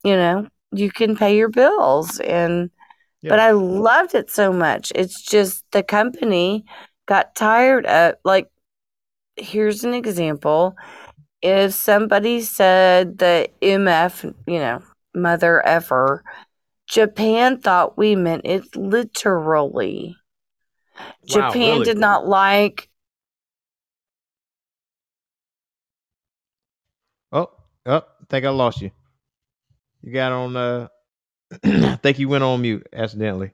you 0.04 0.14
know, 0.14 0.48
you 0.72 0.90
can 0.90 1.16
pay 1.16 1.36
your 1.36 1.48
bills 1.48 2.20
and 2.20 2.70
but 3.26 3.40
I 3.40 3.52
loved 3.52 4.14
it 4.14 4.30
so 4.30 4.52
much. 4.52 4.92
It's 4.94 5.22
just 5.22 5.64
the 5.70 5.82
company 5.82 6.66
got 7.06 7.34
tired 7.34 7.86
of 7.86 8.16
like 8.22 8.50
here's 9.36 9.84
an 9.84 9.94
example. 9.94 10.76
If 11.42 11.72
somebody 11.72 12.42
said 12.42 13.18
the 13.18 13.48
MF, 13.62 14.34
you 14.46 14.58
know, 14.58 14.82
mother 15.14 15.64
ever, 15.66 16.22
Japan 16.86 17.60
thought 17.60 17.98
we 17.98 18.14
meant 18.14 18.42
it 18.44 18.76
literally. 18.76 20.16
Wow, 20.96 21.12
Japan 21.26 21.72
really? 21.72 21.84
did 21.84 21.98
not 21.98 22.26
like 22.26 22.88
Oh, 27.86 27.96
I 27.96 28.24
think 28.28 28.44
I 28.44 28.50
lost 28.50 28.80
you. 28.82 28.90
You 30.02 30.12
got 30.12 30.32
on 30.32 30.56
uh 30.56 30.88
I 31.64 31.96
think 31.96 32.18
you 32.18 32.28
went 32.28 32.44
on 32.44 32.62
mute 32.62 32.86
accidentally. 32.92 33.52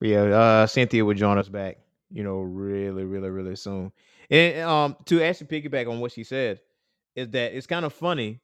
Yeah, 0.00 0.22
uh 0.24 0.66
Cynthia 0.66 1.04
would 1.04 1.16
join 1.16 1.38
us 1.38 1.48
back, 1.48 1.78
you 2.10 2.24
know, 2.24 2.40
really, 2.40 3.04
really, 3.04 3.30
really 3.30 3.56
soon. 3.56 3.92
And 4.30 4.60
um 4.62 4.96
to 5.06 5.22
actually 5.22 5.46
piggyback 5.48 5.88
on 5.90 6.00
what 6.00 6.12
she 6.12 6.24
said, 6.24 6.60
is 7.14 7.28
that 7.30 7.54
it's 7.56 7.66
kind 7.66 7.84
of 7.84 7.92
funny, 7.92 8.40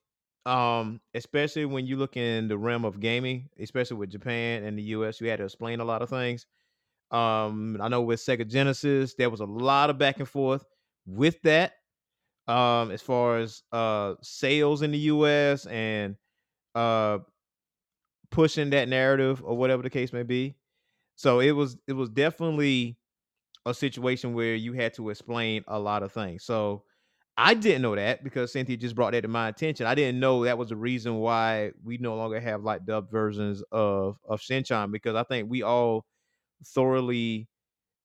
um, 0.47 1.01
especially 1.15 1.65
when 1.65 1.87
you 1.87 1.97
look 1.97 2.17
in 2.17 2.49
the 2.49 2.59
realm 2.59 2.85
of 2.85 3.01
gaming, 3.01 3.49
especially 3.59 3.97
with 3.97 4.11
Japan 4.11 4.65
and 4.65 4.79
the 4.79 4.83
US, 4.85 5.21
you 5.21 5.29
had 5.29 5.39
to 5.39 5.45
explain 5.45 5.81
a 5.81 5.85
lot 5.85 6.03
of 6.03 6.11
things. 6.11 6.47
Um, 7.13 7.79
I 7.83 7.89
know 7.89 8.03
with 8.03 8.21
Sega 8.21 8.49
Genesis, 8.49 9.15
there 9.15 9.31
was 9.31 9.41
a 9.41 9.47
lot 9.47 9.91
of 9.91 9.99
back 9.99 10.21
and 10.21 10.29
forth 10.29 10.65
with 11.07 11.43
that. 11.43 11.75
Um, 12.49 12.91
as 12.91 13.03
far 13.03 13.39
as 13.39 13.63
uh 13.73 14.17
sales 14.23 14.83
in 14.83 14.91
the 14.93 14.99
US 14.99 15.67
and 15.67 16.17
uh 16.75 17.21
pushing 18.31 18.71
that 18.71 18.89
narrative 18.89 19.43
or 19.45 19.57
whatever 19.57 19.83
the 19.83 19.91
case 19.91 20.13
may 20.13 20.23
be. 20.23 20.57
So 21.17 21.41
it 21.41 21.53
was 21.53 21.79
it 21.89 21.95
was 21.95 22.11
definitely 22.11 22.99
a 23.67 23.75
situation 23.75 24.35
where 24.35 24.55
you 24.57 24.75
had 24.75 24.95
to 24.95 25.11
explain 25.11 25.65
a 25.69 25.79
lot 25.81 26.03
of 26.03 26.13
things. 26.13 26.45
So 26.45 26.85
I 27.37 27.55
didn't 27.55 27.83
know 27.83 27.97
that 27.97 28.25
because 28.25 28.53
Cynthia 28.53 28.77
just 28.79 28.97
brought 28.97 29.13
that 29.13 29.23
to 29.23 29.29
my 29.29 29.49
attention. 29.49 29.87
I 29.87 29.95
didn't 29.95 30.21
know 30.21 30.45
that 30.45 30.59
was 30.59 30.71
the 30.71 30.77
reason 30.77 31.17
why 31.17 31.73
we 31.85 31.99
no 31.99 32.17
longer 32.17 32.41
have 32.41 32.65
like 32.65 32.87
dubbed 32.87 33.11
versions 33.11 33.63
of 33.73 34.19
of 34.25 34.41
Shinchan 34.41 34.93
because 34.93 35.17
I 35.17 35.25
think 35.25 35.51
we 35.51 35.63
all 35.63 36.07
thoroughly, 36.65 37.49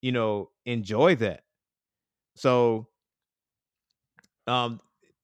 you 0.02 0.12
know, 0.14 0.52
enjoy 0.66 1.16
that. 1.18 1.44
So 2.36 2.90
um 4.48 4.80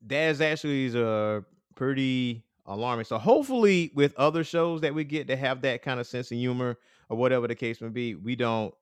that 0.08 0.30
is 0.30 0.42
actually 0.42 0.86
is 0.86 0.96
a 0.96 1.44
pretty 1.76 2.44
alarming. 2.66 3.06
So 3.06 3.18
hopefully 3.18 3.92
with 3.96 4.16
other 4.16 4.44
shows 4.44 4.82
that 4.82 4.94
we 4.94 5.04
get 5.04 5.28
to 5.28 5.36
have 5.36 5.62
that 5.62 5.82
kind 5.82 6.00
of 6.00 6.08
sense 6.08 6.32
of 6.32 6.38
humor 6.38 6.78
or 7.10 7.18
whatever 7.18 7.48
the 7.48 7.56
case 7.56 7.82
may 7.82 7.90
be, 7.90 8.16
we 8.16 8.36
don't 8.36 8.74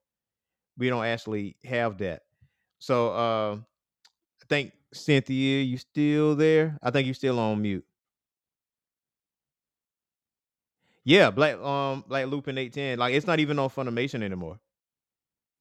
we 0.76 0.88
don't 0.88 1.04
actually 1.04 1.56
have 1.64 1.98
that. 1.98 2.22
So 2.78 3.10
uh 3.10 3.56
I 3.56 4.44
think 4.48 4.72
Cynthia, 4.92 5.62
you 5.62 5.76
still 5.78 6.36
there? 6.36 6.78
I 6.82 6.90
think 6.90 7.06
you're 7.06 7.14
still 7.14 7.38
on 7.38 7.62
mute. 7.62 7.84
Yeah, 11.04 11.30
Black 11.30 11.56
um 11.58 12.04
Black 12.06 12.26
Lupin 12.26 12.58
810. 12.58 12.98
Like 12.98 13.14
it's 13.14 13.26
not 13.26 13.40
even 13.40 13.58
on 13.58 13.70
Funimation 13.70 14.22
anymore. 14.22 14.60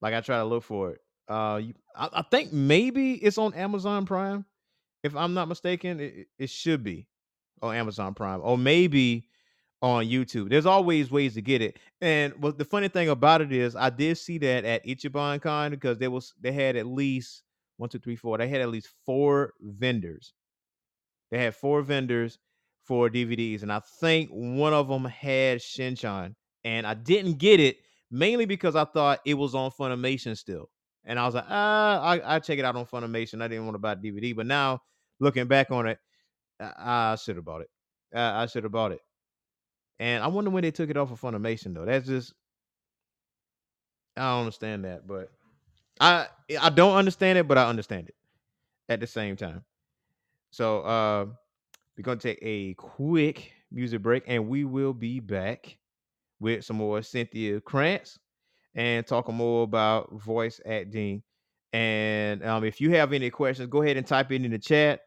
Like 0.02 0.14
I 0.14 0.22
try 0.22 0.38
to 0.38 0.46
look 0.46 0.64
for 0.64 0.92
it. 0.92 1.02
Uh 1.28 1.62
you, 1.64 1.74
I, 1.96 2.10
I 2.14 2.22
think 2.24 2.54
maybe 2.54 3.14
it's 3.14 3.38
on 3.38 3.54
Amazon 3.54 4.06
Prime. 4.06 4.46
If 5.04 5.16
I'm 5.16 5.34
not 5.34 5.48
mistaken, 5.48 6.00
it, 6.00 6.28
it- 6.38 6.50
should 6.50 6.84
be 6.84 7.08
on 7.62 7.76
Amazon 7.76 8.14
Prime. 8.14 8.42
Or 8.44 8.58
maybe 8.58 9.30
on 9.82 10.06
YouTube. 10.06 10.50
There's 10.50 10.66
always 10.66 11.12
ways 11.12 11.36
to 11.36 11.42
get 11.42 11.62
it. 11.62 11.78
And 12.02 12.34
what 12.42 12.58
the 12.58 12.66
funny 12.66 12.88
thing 12.90 13.10
about 13.10 13.42
it 13.42 13.52
is 13.52 13.76
I 13.76 13.90
did 13.92 14.18
see 14.18 14.38
that 14.40 14.66
at 14.66 14.86
Ichiban 14.86 15.42
Con 15.42 15.72
because 15.72 15.98
there 16.00 16.12
was 16.12 16.34
they 16.42 16.52
had 16.52 16.76
at 16.76 16.88
least 16.88 17.44
one, 17.78 17.90
two, 17.90 18.00
three, 18.00 18.16
four. 18.16 18.38
They 18.38 18.48
had 18.48 18.62
at 18.62 18.70
least 18.70 18.90
four 19.06 19.54
vendors 19.62 20.34
They 21.32 21.40
had 21.40 21.56
four 21.56 21.82
vendors 21.82 22.40
for 22.84 23.10
DVDs, 23.10 23.64
and 23.64 23.72
I 23.72 23.80
think 24.00 24.30
one 24.30 24.74
of 24.74 24.88
them 24.88 25.06
had 25.06 25.60
Shinchan, 25.60 26.36
and 26.64 26.88
I 26.88 26.94
didn't 26.94 27.34
get 27.38 27.60
it 27.60 27.78
mainly 28.10 28.46
because 28.46 28.76
I 28.76 28.86
thought 28.86 29.20
it 29.26 29.34
was 29.34 29.54
on 29.54 29.72
Funimation 29.72 30.38
still, 30.38 30.70
and 31.08 31.20
I 31.20 31.26
was 31.26 31.36
like, 31.36 31.46
ah, 31.50 32.02
I 32.04 32.36
I 32.36 32.40
check 32.40 32.60
it 32.60 32.66
out 32.66 32.76
on 32.76 32.86
Funimation. 32.86 33.42
I 33.42 33.50
didn't 33.50 33.66
want 33.66 33.76
to 33.76 33.80
buy 33.80 33.96
DVD, 33.96 34.36
but 34.36 34.46
now 34.48 34.84
looking 35.20 35.48
back 35.48 35.72
on 35.72 35.88
it, 35.88 36.00
I, 36.60 37.14
I 37.14 37.16
should 37.16 37.38
have 37.38 37.46
bought 37.46 37.62
it. 37.62 37.72
I, 38.14 38.44
I 38.44 38.48
should 38.48 38.64
have 38.64 38.74
bought 38.74 38.94
it, 38.94 39.02
and 40.00 40.24
I 40.24 40.28
wonder 40.28 40.52
when 40.52 40.64
they 40.64 40.72
took 40.72 40.90
it 40.90 40.98
off 40.98 41.12
of 41.12 41.22
Funimation 41.22 41.74
though. 41.74 41.86
That's 41.86 42.08
just 42.08 42.34
I 44.18 44.32
don't 44.32 44.42
understand 44.42 44.86
that, 44.86 45.08
but 45.08 45.32
I 46.00 46.28
I 46.62 46.70
don't 46.70 46.96
understand 46.96 47.38
it, 47.40 47.48
but 47.48 47.58
I 47.58 47.70
understand 47.70 48.10
it 48.10 48.16
at 48.90 49.00
the 49.00 49.08
same 49.08 49.36
time. 49.36 49.66
So 50.52 50.82
uh 50.82 51.26
we're 51.98 52.04
gonna 52.04 52.20
take 52.20 52.40
a 52.42 52.76
quick 52.76 53.54
music 53.72 54.02
break 54.04 54.24
and 54.28 54.50
we 54.50 54.66
will 54.66 54.94
be 54.94 55.20
back 55.20 55.78
with 56.40 56.66
some 56.66 56.78
more 56.78 57.02
Cynthia 57.02 57.62
Cranz 57.62 58.20
and 58.78 59.08
talking 59.08 59.36
more 59.36 59.64
about 59.66 60.14
voice 60.14 60.62
acting. 60.66 61.24
And 61.74 62.44
um, 62.46 62.66
if 62.66 62.82
you 62.82 62.92
have 62.92 63.14
any 63.14 63.32
questions, 63.32 63.70
go 63.70 63.84
ahead 63.84 63.98
and 63.98 64.08
type 64.08 64.32
it 64.32 64.46
in 64.46 64.52
the 64.52 64.60
chat 64.60 65.02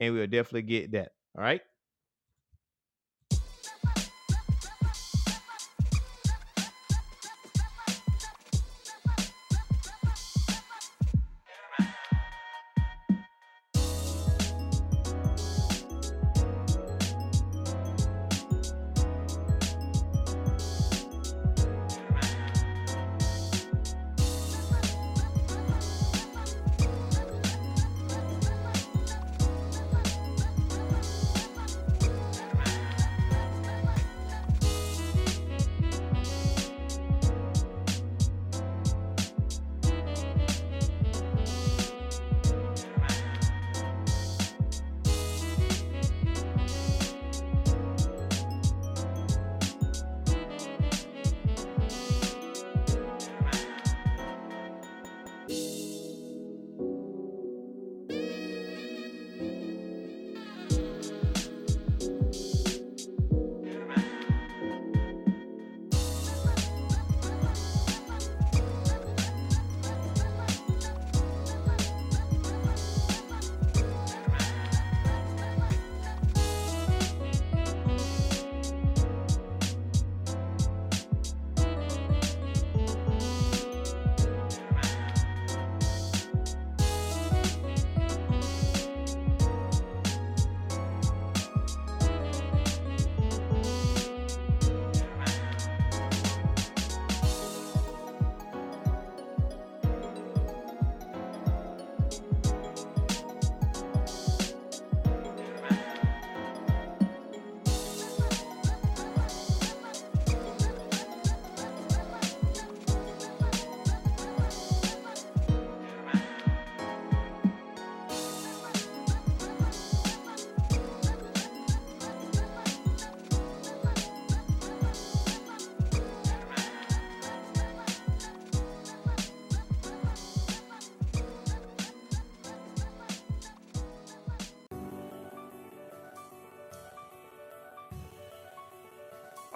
and 0.00 0.14
we'll 0.14 0.28
definitely 0.28 0.62
get 0.62 0.92
that. 0.92 1.10
All 1.36 1.44
right. 1.44 1.62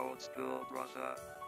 Old 0.01 0.21
school 0.21 0.67
brother. 0.71 1.40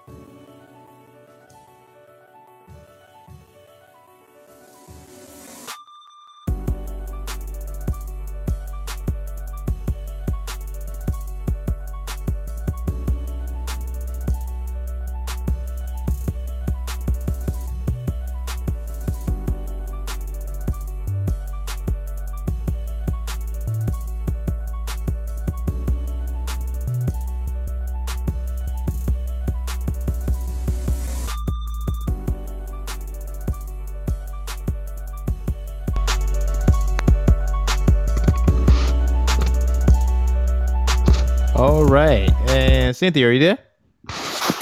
Right. 41.93 42.33
And 42.49 42.97
Cynthia, 42.97 43.29
are 43.29 43.33
you 43.33 43.39
there? 43.39 43.59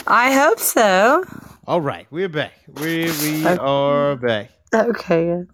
I 0.09 0.33
hope 0.33 0.59
so. 0.59 1.25
All 1.69 1.81
right. 1.81 2.07
We're 2.11 2.29
back. 2.29 2.53
We 2.67 3.05
we 3.23 3.47
Okay. 3.47 3.57
are 3.61 4.17
back. 4.17 4.51
Okay. 4.75 5.45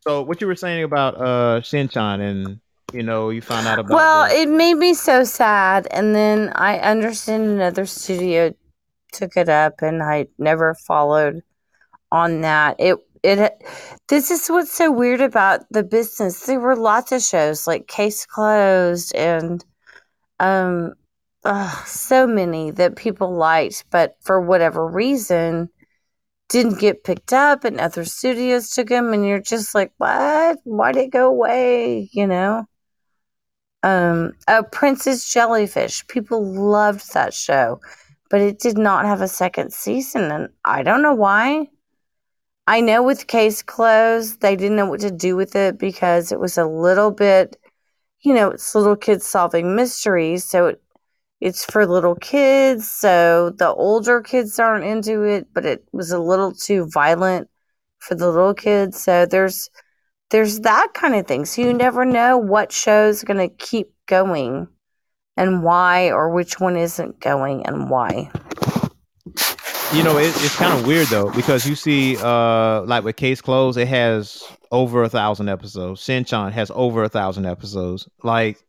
So 0.00 0.22
what 0.22 0.40
you 0.40 0.48
were 0.48 0.56
saying 0.56 0.82
about 0.82 1.14
uh 1.20 1.60
Shinchan 1.60 2.20
and 2.20 2.58
you 2.92 3.04
know, 3.04 3.30
you 3.30 3.40
found 3.40 3.66
out 3.68 3.78
about 3.78 3.94
Well, 3.94 4.28
the- 4.28 4.40
it 4.40 4.48
made 4.48 4.74
me 4.74 4.92
so 4.92 5.22
sad, 5.24 5.86
and 5.92 6.14
then 6.14 6.50
I 6.56 6.78
understand 6.80 7.44
another 7.44 7.86
studio 7.86 8.52
took 9.12 9.36
it 9.36 9.48
up, 9.48 9.74
and 9.82 10.02
I 10.02 10.26
never 10.38 10.74
followed 10.74 11.42
on 12.10 12.40
that. 12.40 12.76
It 12.80 12.98
it 13.22 13.52
this 14.08 14.32
is 14.32 14.48
what's 14.48 14.72
so 14.72 14.90
weird 14.90 15.20
about 15.20 15.60
the 15.70 15.84
business. 15.84 16.44
There 16.44 16.58
were 16.58 16.74
lots 16.76 17.12
of 17.12 17.22
shows 17.22 17.68
like 17.68 17.86
Case 17.86 18.26
Closed 18.26 19.14
and 19.14 19.64
um 20.42 20.94
ugh, 21.44 21.86
so 21.86 22.26
many 22.26 22.70
that 22.72 22.96
people 22.96 23.34
liked, 23.34 23.84
but 23.90 24.16
for 24.22 24.40
whatever 24.40 24.86
reason 24.86 25.70
didn't 26.50 26.80
get 26.80 27.04
picked 27.04 27.32
up, 27.32 27.64
and 27.64 27.80
other 27.80 28.04
studios 28.04 28.70
took 28.70 28.88
them, 28.88 29.12
and 29.14 29.26
you're 29.26 29.40
just 29.40 29.74
like, 29.74 29.92
what? 29.98 30.58
Why 30.64 30.92
did 30.92 31.04
it 31.06 31.12
go 31.12 31.28
away? 31.28 32.10
You 32.12 32.26
know 32.28 32.66
um 33.82 34.32
uh, 34.48 34.62
princess 34.70 35.30
jellyfish 35.32 36.06
people 36.06 36.44
loved 36.44 37.12
that 37.14 37.34
show 37.34 37.80
but 38.30 38.40
it 38.40 38.58
did 38.58 38.78
not 38.78 39.04
have 39.04 39.20
a 39.20 39.28
second 39.28 39.72
season 39.72 40.30
and 40.30 40.48
i 40.64 40.82
don't 40.82 41.02
know 41.02 41.14
why 41.14 41.66
i 42.66 42.80
know 42.80 43.02
with 43.02 43.26
case 43.26 43.62
closed 43.62 44.40
they 44.40 44.54
didn't 44.54 44.76
know 44.76 44.86
what 44.86 45.00
to 45.00 45.10
do 45.10 45.34
with 45.36 45.56
it 45.56 45.78
because 45.78 46.30
it 46.30 46.38
was 46.38 46.56
a 46.56 46.66
little 46.66 47.10
bit 47.10 47.56
you 48.22 48.34
know 48.34 48.50
it's 48.50 48.74
little 48.74 48.96
kids 48.96 49.26
solving 49.26 49.74
mysteries 49.76 50.44
so 50.44 50.66
it, 50.66 50.82
it's 51.40 51.64
for 51.64 51.86
little 51.86 52.14
kids 52.16 52.90
so 52.90 53.50
the 53.58 53.72
older 53.74 54.20
kids 54.20 54.58
aren't 54.58 54.84
into 54.84 55.22
it 55.22 55.46
but 55.54 55.64
it 55.64 55.84
was 55.92 56.10
a 56.10 56.18
little 56.18 56.52
too 56.52 56.86
violent 56.92 57.48
for 57.98 58.14
the 58.14 58.30
little 58.30 58.54
kids 58.54 59.00
so 59.00 59.26
there's 59.26 59.70
there's 60.32 60.60
that 60.60 60.94
kind 60.94 61.14
of 61.14 61.26
thing. 61.26 61.44
So 61.44 61.60
you 61.60 61.74
never 61.74 62.06
know 62.06 62.38
what 62.38 62.72
show's 62.72 63.22
going 63.22 63.38
to 63.38 63.54
keep 63.54 63.92
going 64.06 64.66
and 65.36 65.62
why, 65.62 66.10
or 66.10 66.30
which 66.30 66.58
one 66.58 66.76
isn't 66.76 67.20
going 67.20 67.66
and 67.66 67.90
why. 67.90 68.30
You 69.94 70.02
know, 70.02 70.16
it, 70.16 70.28
it's 70.28 70.56
kind 70.56 70.78
of 70.78 70.86
weird 70.86 71.06
though 71.08 71.30
because 71.32 71.68
you 71.68 71.74
see, 71.74 72.16
uh, 72.18 72.82
like 72.82 73.04
with 73.04 73.16
Case 73.16 73.42
Closed, 73.42 73.76
it 73.76 73.88
has 73.88 74.42
over 74.70 75.02
a 75.02 75.08
thousand 75.08 75.50
episodes. 75.50 76.00
Shinchan 76.00 76.50
has 76.52 76.70
over 76.74 77.02
a 77.04 77.10
thousand 77.10 77.44
episodes. 77.44 78.08
Like 78.22 78.64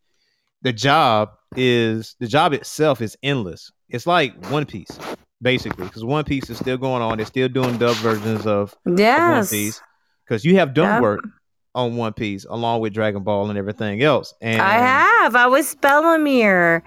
the 0.64 0.74
job 0.74 1.30
is 1.56 2.18
the 2.20 2.28
job 2.28 2.52
itself 2.52 3.02
is 3.02 3.18
endless. 3.24 3.72
It's 3.88 4.06
like 4.06 4.36
One 4.50 4.66
Piece, 4.66 5.00
basically, 5.42 5.86
because 5.86 6.04
One 6.04 6.26
Piece 6.26 6.50
is 6.50 6.58
still 6.58 6.78
going 6.78 7.02
on. 7.02 7.18
They're 7.18 7.26
still 7.26 7.48
doing 7.48 7.78
dub 7.78 7.96
versions 7.98 8.46
of, 8.46 8.76
of 8.86 9.00
One 9.32 9.48
Piece 9.48 9.82
because 10.26 10.44
you 10.44 10.58
have 10.58 10.74
done 10.74 10.96
Yep. 10.96 11.02
work 11.04 11.28
on 11.74 11.96
One 11.96 12.12
Piece 12.14 12.46
along 12.50 12.82
with 12.82 12.94
Dragon 12.94 13.24
Ball 13.24 13.50
and 13.50 13.58
everything 13.58 14.04
else. 14.04 14.34
And 14.42 14.62
I 14.62 14.74
have. 14.74 15.36
I 15.38 15.48
was 15.48 15.74
Bellemere 15.76 16.82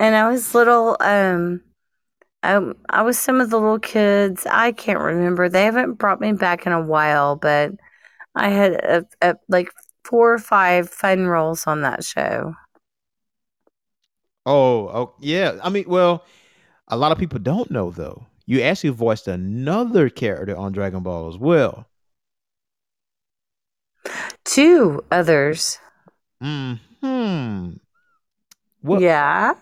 and 0.00 0.16
I 0.16 0.28
was 0.28 0.54
little 0.56 0.96
um 1.00 1.60
I, 2.42 2.72
I 2.90 3.02
was 3.02 3.18
some 3.18 3.40
of 3.40 3.50
the 3.50 3.58
little 3.58 3.78
kids. 3.78 4.46
I 4.50 4.72
can't 4.72 5.00
remember. 5.00 5.48
They 5.48 5.64
haven't 5.64 5.94
brought 5.94 6.20
me 6.20 6.32
back 6.32 6.66
in 6.66 6.72
a 6.72 6.80
while, 6.80 7.36
but 7.36 7.72
I 8.34 8.48
had 8.50 8.72
a, 8.74 9.06
a, 9.22 9.36
like 9.48 9.70
four 10.04 10.34
or 10.34 10.38
five 10.38 10.88
fun 10.88 11.26
roles 11.26 11.66
on 11.66 11.82
that 11.82 12.04
show. 12.04 12.54
Oh, 14.44 14.88
oh, 14.88 15.14
yeah. 15.20 15.58
I 15.62 15.70
mean, 15.70 15.84
well, 15.88 16.24
a 16.88 16.96
lot 16.96 17.12
of 17.12 17.18
people 17.18 17.38
don't 17.38 17.70
know 17.70 17.90
though. 17.90 18.26
You 18.46 18.62
actually 18.62 18.90
voiced 18.90 19.28
another 19.28 20.08
character 20.08 20.56
on 20.56 20.72
Dragon 20.72 21.02
Ball 21.02 21.28
as 21.28 21.38
well. 21.38 21.86
Two 24.44 25.04
others. 25.10 25.78
Hmm. 26.40 26.74
What 28.80 29.00
Yeah. 29.00 29.54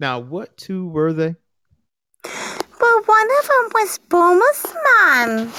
now? 0.00 0.18
What 0.20 0.56
two 0.56 0.86
were 0.88 1.12
they? 1.12 1.36
Well, 2.80 3.02
one 3.06 3.28
of 3.40 3.46
them 3.48 3.70
was 3.74 3.98
Bulma's 4.08 4.64
mom. 4.64 5.52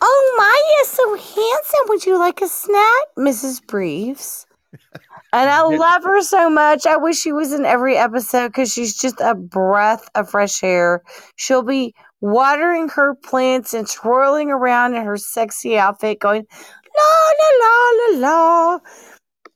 Oh 0.00 0.34
my, 0.38 0.62
you're 0.76 0.86
so 0.86 1.14
handsome. 1.14 1.86
Would 1.88 2.06
you 2.06 2.18
like 2.18 2.40
a 2.40 2.48
snack, 2.48 3.04
Mrs. 3.18 3.66
Briefs? 3.66 4.46
And 5.32 5.50
I 5.50 5.62
love 5.76 6.04
her 6.04 6.22
so 6.22 6.50
much. 6.50 6.86
I 6.86 6.96
wish 6.96 7.18
she 7.18 7.32
was 7.32 7.52
in 7.52 7.64
every 7.64 7.96
episode 7.96 8.48
because 8.48 8.72
she's 8.72 8.96
just 8.96 9.20
a 9.20 9.34
breath 9.34 10.08
of 10.14 10.30
fresh 10.30 10.62
air. 10.62 11.02
She'll 11.36 11.62
be 11.62 11.94
watering 12.20 12.88
her 12.90 13.14
plants 13.14 13.74
and 13.74 13.88
twirling 13.88 14.50
around 14.50 14.94
in 14.94 15.04
her 15.04 15.16
sexy 15.16 15.78
outfit, 15.78 16.20
going 16.20 16.46
la 16.96 17.04
la 17.40 17.64
la 17.64 18.18
la 18.18 18.28
la. 18.28 18.78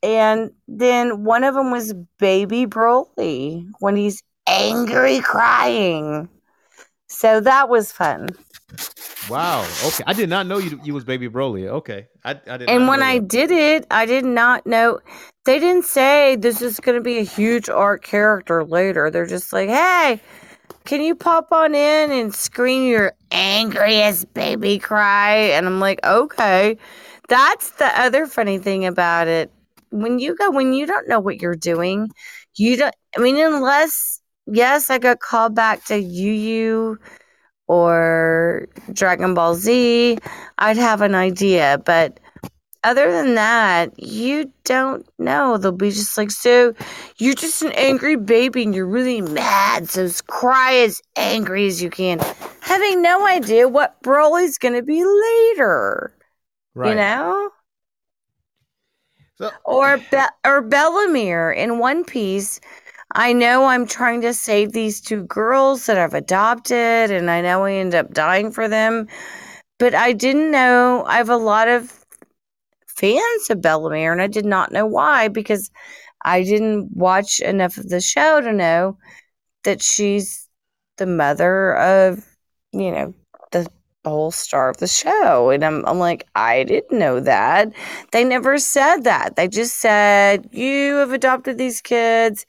And 0.03 0.51
then 0.69 1.25
one 1.25 1.45
of 1.45 1.55
them 1.55 1.71
was 1.71 1.95
Baby 2.19 2.67
Broly 2.67 3.67
when 3.81 3.97
he's 3.97 4.23
angry 4.47 5.21
crying. 5.21 6.29
So 7.15 7.41
that 7.41 7.69
was 7.69 7.93
fun. 7.93 8.29
Wow. 9.31 9.67
Okay, 9.85 10.05
I 10.07 10.13
did 10.13 10.29
not 10.29 10.47
know 10.47 10.59
you 10.59 10.81
you 10.85 10.93
was 10.95 11.05
Baby 11.05 11.29
Broly. 11.29 11.67
Okay, 11.69 12.09
I 12.25 12.41
I 12.47 12.57
did. 12.59 12.69
And 12.69 12.89
when 12.89 13.03
I 13.03 13.19
that. 13.19 13.29
did 13.29 13.51
it, 13.51 13.87
I 13.91 14.05
did 14.05 14.25
not 14.25 14.67
know. 14.67 15.01
They 15.45 15.59
didn't 15.59 15.85
say 15.85 16.37
this 16.37 16.61
is 16.61 16.81
going 16.81 16.97
to 16.97 17.03
be 17.03 17.19
a 17.19 17.23
huge 17.23 17.69
art 17.69 18.03
character 18.03 18.65
later. 18.65 19.11
They're 19.11 19.27
just 19.27 19.53
like, 19.53 19.69
hey, 19.69 20.21
can 20.85 21.03
you 21.03 21.15
pop 21.15 21.53
on 21.53 21.75
in 21.75 22.11
and 22.13 22.35
scream 22.35 22.89
your 22.89 23.13
angriest 23.31 24.33
baby 24.35 24.79
cry? 24.79 25.37
And 25.37 25.67
I'm 25.67 25.81
like, 25.81 26.05
okay. 26.05 26.77
That's 27.29 27.71
the 27.73 27.87
other 27.99 28.27
funny 28.27 28.59
thing 28.59 28.85
about 28.85 29.29
it. 29.29 29.51
When 29.91 30.19
you 30.19 30.35
go, 30.37 30.51
when 30.51 30.75
you 30.75 30.87
don't 30.87 31.09
know 31.09 31.21
what 31.21 31.41
you're 31.41 31.55
doing, 31.55 32.11
you 32.57 32.77
don't, 32.77 32.95
I 33.17 33.21
mean, 33.21 33.37
unless, 33.37 34.21
yes, 34.47 34.91
I 34.91 34.99
got 34.99 35.21
called 35.21 35.55
back 35.55 35.85
to 35.87 35.99
Yu 35.99 36.33
Yu 36.33 36.99
or 37.67 38.69
Dragon 38.93 39.35
Ball 39.35 39.55
Z, 39.55 40.19
I'd 40.59 40.77
have 40.77 41.01
an 41.01 41.15
idea. 41.15 41.81
But 41.85 42.21
other 42.83 43.11
than 43.11 43.35
that, 43.37 43.99
you 43.99 44.53
don't 44.65 45.09
know. 45.19 45.57
They'll 45.57 45.73
be 45.73 45.91
just 45.91 46.19
like, 46.19 46.31
so 46.31 46.75
you're 47.19 47.35
just 47.35 47.63
an 47.63 47.73
angry 47.73 48.17
baby 48.17 48.63
and 48.63 48.75
you're 48.75 48.87
really 48.87 49.23
mad. 49.23 49.89
So 49.89 50.07
cry 50.27 50.75
as 50.75 51.01
angry 51.17 51.67
as 51.67 51.83
you 51.83 51.89
can, 51.89 52.21
having 52.61 53.01
no 53.01 53.27
idea 53.27 53.69
what 53.69 54.03
Broly's 54.03 54.59
going 54.59 54.75
to 54.75 54.83
be 54.83 55.03
later. 55.03 56.15
right. 56.75 56.91
You 56.91 56.97
know? 56.97 57.51
So- 59.39 59.51
or 59.65 59.97
Be- 59.97 60.19
or 60.45 60.63
Bellemere 60.63 61.57
in 61.57 61.79
One 61.79 62.05
Piece. 62.05 62.61
I 63.15 63.33
know 63.33 63.67
I'm 63.67 63.87
trying 63.87 64.23
to 64.23 64.35
save 64.35 64.73
these 64.73 65.01
two 65.01 65.23
girls 65.25 65.87
that 65.87 65.99
I've 65.99 66.15
adopted, 66.15 67.13
and 67.13 67.31
I 67.31 67.41
know 67.43 67.65
I 67.65 67.73
end 67.75 67.95
up 67.95 68.13
dying 68.13 68.51
for 68.51 68.69
them. 68.69 69.07
But 69.79 69.95
I 69.95 70.13
didn't 70.13 70.51
know 70.51 71.05
I 71.07 71.19
have 71.19 71.31
a 71.31 71.37
lot 71.37 71.69
of 71.69 72.05
fans 72.87 73.51
of 73.51 73.59
Bellemere, 73.59 74.13
and 74.13 74.23
I 74.23 74.27
did 74.27 74.45
not 74.45 74.73
know 74.73 74.87
why 74.87 75.29
because 75.29 75.71
I 76.25 76.43
didn't 76.43 76.89
watch 76.93 77.41
enough 77.41 77.77
of 77.77 77.89
the 77.89 78.01
show 78.01 78.41
to 78.41 78.53
know 78.53 78.99
that 79.63 79.81
she's 79.81 80.49
the 80.97 81.07
mother 81.07 81.77
of, 81.77 82.25
you 82.73 82.91
know, 82.91 83.15
the 83.53 83.69
whole 84.05 84.31
star 84.33 84.71
of 84.71 84.79
the 84.79 84.87
show. 84.87 85.51
And 85.51 85.65
I'm, 85.65 85.85
I'm 85.87 85.99
like, 85.99 86.27
I 86.35 86.65
didn't 86.65 86.99
know 86.99 87.21
that. 87.21 87.73
They 88.13 88.25
never 88.25 88.59
said 88.59 89.03
that. 89.05 89.37
They 89.37 89.49
just 89.49 89.79
said, 89.79 90.49
You 90.53 90.97
have 90.97 91.13
adopted 91.13 91.59
these 91.59 91.81
kids 91.81 92.47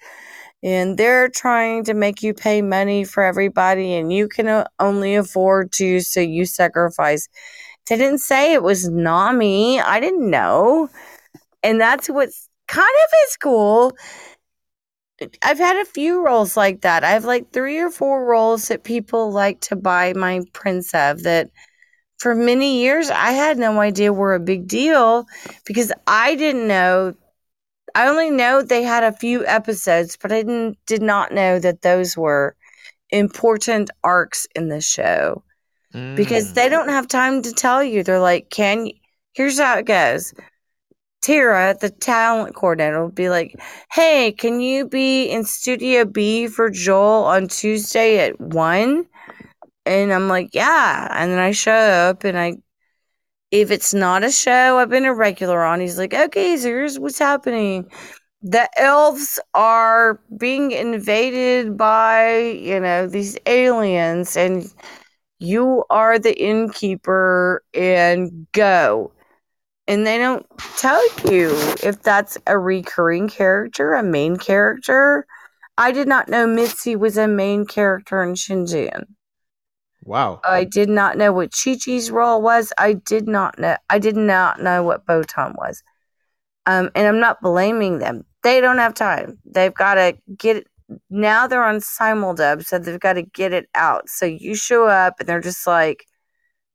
and 0.65 0.97
they're 0.97 1.29
trying 1.29 1.83
to 1.83 1.93
make 1.93 2.23
you 2.23 2.33
pay 2.33 2.63
money 2.63 3.03
for 3.03 3.21
everybody 3.21 3.93
and 3.93 4.11
you 4.11 4.27
can 4.27 4.47
uh, 4.47 4.65
only 4.79 5.13
afford 5.13 5.71
to 5.73 5.99
so 5.99 6.19
you 6.19 6.43
sacrifice. 6.47 7.29
They 7.87 7.97
didn't 7.97 8.17
say 8.17 8.53
it 8.53 8.63
was 8.63 8.89
nami. 8.89 9.79
I 9.79 9.99
didn't 9.99 10.27
know. 10.27 10.89
And 11.61 11.79
that's 11.79 12.09
what's 12.09 12.49
kind 12.67 12.83
of 13.03 13.13
is 13.27 13.37
cool. 13.37 13.91
I've 15.43 15.59
had 15.59 15.77
a 15.77 15.85
few 15.85 16.25
roles 16.25 16.57
like 16.57 16.81
that. 16.81 17.03
I 17.03 17.11
have 17.11 17.25
like 17.25 17.53
three 17.53 17.77
or 17.77 17.91
four 17.91 18.25
roles 18.25 18.67
that 18.69 18.83
people 18.83 19.31
like 19.31 19.61
to 19.61 19.75
buy 19.75 20.13
my 20.13 20.41
prints 20.51 20.95
of 20.95 21.21
that 21.23 21.51
for 22.17 22.33
many 22.33 22.81
years 22.81 23.09
i 23.09 23.31
had 23.31 23.57
no 23.57 23.77
idea 23.81 24.13
were 24.13 24.35
a 24.35 24.39
big 24.39 24.67
deal 24.67 25.25
because 25.65 25.91
i 26.07 26.33
didn't 26.35 26.65
know 26.65 27.13
I 27.95 28.07
only 28.07 28.29
know 28.29 28.61
they 28.61 28.83
had 28.83 29.03
a 29.03 29.13
few 29.13 29.45
episodes, 29.47 30.17
but 30.21 30.31
I 30.31 30.43
didn't 30.43 30.77
did 30.85 31.01
not 31.01 31.31
know 31.33 31.59
that 31.59 31.81
those 31.81 32.17
were 32.17 32.55
important 33.11 33.89
arcs 34.03 34.47
in 34.55 34.69
the 34.69 34.81
show 34.81 35.43
because 36.15 36.51
Mm. 36.51 36.55
they 36.55 36.69
don't 36.69 36.89
have 36.89 37.07
time 37.07 37.41
to 37.43 37.53
tell 37.53 37.83
you. 37.83 38.03
They're 38.03 38.19
like, 38.19 38.49
"Can 38.49 38.87
you, 38.87 38.93
here's 39.33 39.59
how 39.59 39.77
it 39.79 39.85
goes." 39.85 40.33
Tara, 41.21 41.75
the 41.79 41.89
talent 41.89 42.55
coordinator, 42.55 43.01
will 43.01 43.11
be 43.11 43.29
like, 43.29 43.55
"Hey, 43.91 44.31
can 44.31 44.59
you 44.61 44.87
be 44.87 45.25
in 45.27 45.43
Studio 45.45 46.05
B 46.05 46.47
for 46.47 46.69
Joel 46.69 47.25
on 47.25 47.47
Tuesday 47.47 48.19
at 48.19 48.39
one?" 48.39 49.07
And 49.85 50.13
I'm 50.13 50.29
like, 50.29 50.49
"Yeah." 50.53 51.07
And 51.11 51.31
then 51.31 51.39
I 51.39 51.51
show 51.51 51.73
up, 51.73 52.23
and 52.25 52.37
I 52.37 52.57
if 53.51 53.71
it's 53.71 53.93
not 53.93 54.23
a 54.23 54.31
show 54.31 54.77
I've 54.77 54.89
been 54.89 55.05
a 55.05 55.13
regular 55.13 55.63
on, 55.63 55.79
he's 55.79 55.97
like, 55.97 56.13
okay, 56.13 56.57
so 56.57 56.67
here's 56.67 56.99
what's 56.99 57.19
happening. 57.19 57.89
The 58.41 58.69
elves 58.79 59.39
are 59.53 60.19
being 60.37 60.71
invaded 60.71 61.77
by, 61.77 62.37
you 62.37 62.79
know, 62.79 63.07
these 63.07 63.37
aliens, 63.45 64.37
and 64.37 64.71
you 65.39 65.83
are 65.89 66.19
the 66.19 66.37
innkeeper, 66.39 67.63
and 67.73 68.47
go. 68.51 69.11
And 69.87 70.05
they 70.05 70.17
don't 70.17 70.45
tell 70.77 71.03
you 71.31 71.51
if 71.83 72.01
that's 72.01 72.37
a 72.47 72.57
recurring 72.57 73.29
character, 73.29 73.93
a 73.93 74.03
main 74.03 74.37
character. 74.37 75.25
I 75.77 75.91
did 75.91 76.07
not 76.07 76.29
know 76.29 76.47
Mitzi 76.47 76.95
was 76.95 77.17
a 77.17 77.27
main 77.27 77.65
character 77.65 78.23
in 78.23 78.33
Shinchan. 78.33 79.14
Wow. 80.05 80.39
I 80.43 80.63
did 80.63 80.87
not 80.87 81.17
know 81.17 81.33
what 81.33 81.51
Chi 81.51 81.75
Chi's 81.75 82.11
role 82.11 82.41
was. 82.41 82.71
I 82.77 82.93
did 82.93 83.27
not 83.27 83.57
know. 83.57 83.75
I 83.89 83.97
did 83.97 84.15
not 84.15 84.61
know 84.61 84.83
what 84.83 85.05
Botan 85.05 85.55
was. 85.57 85.81
Um, 86.67 86.91
and 86.95 87.07
I'm 87.07 87.19
not 87.19 87.41
blaming 87.41 87.97
them. 87.99 88.23
They 88.43 88.61
don't 88.61 88.77
have 88.77 88.93
time. 88.93 89.39
They've 89.45 89.73
got 89.73 89.95
to 89.95 90.15
get. 90.37 90.67
Now 91.09 91.47
they're 91.47 91.63
on 91.63 91.77
simuldub, 91.77 92.63
so 92.63 92.77
they've 92.77 92.99
got 92.99 93.13
to 93.13 93.23
get 93.23 93.51
it 93.51 93.67
out. 93.73 94.07
So 94.07 94.27
you 94.27 94.53
show 94.53 94.85
up, 94.85 95.15
and 95.19 95.27
they're 95.27 95.41
just 95.41 95.65
like, 95.65 96.05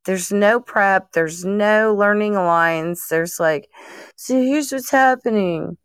there's 0.05 0.33
no 0.33 0.59
prep. 0.59 1.12
There's 1.12 1.45
no 1.45 1.95
learning 1.95 2.35
lines. 2.35 3.07
There's 3.09 3.39
like, 3.39 3.70
so 4.16 4.35
here's 4.35 4.72
what's 4.72 4.91
happening. 4.91 5.78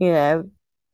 You 0.00 0.12
know, 0.12 0.50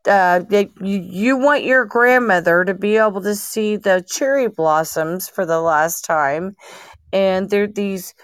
uh, 0.09 0.41
they, 0.49 0.71
you, 0.81 1.37
want 1.37 1.65
your 1.65 1.85
grandmother 1.85 2.65
to 2.65 2.75
be 2.75 2.97
able 2.97 3.21
to 3.23 3.35
see 3.35 3.77
the 3.77 4.05
cherry 4.09 4.49
blossoms 4.49 5.29
for 5.29 5.45
the 5.45 5.61
last 5.61 6.05
time. 6.05 6.57
And 7.13 7.51
they're 7.51 7.67
these 7.67 8.15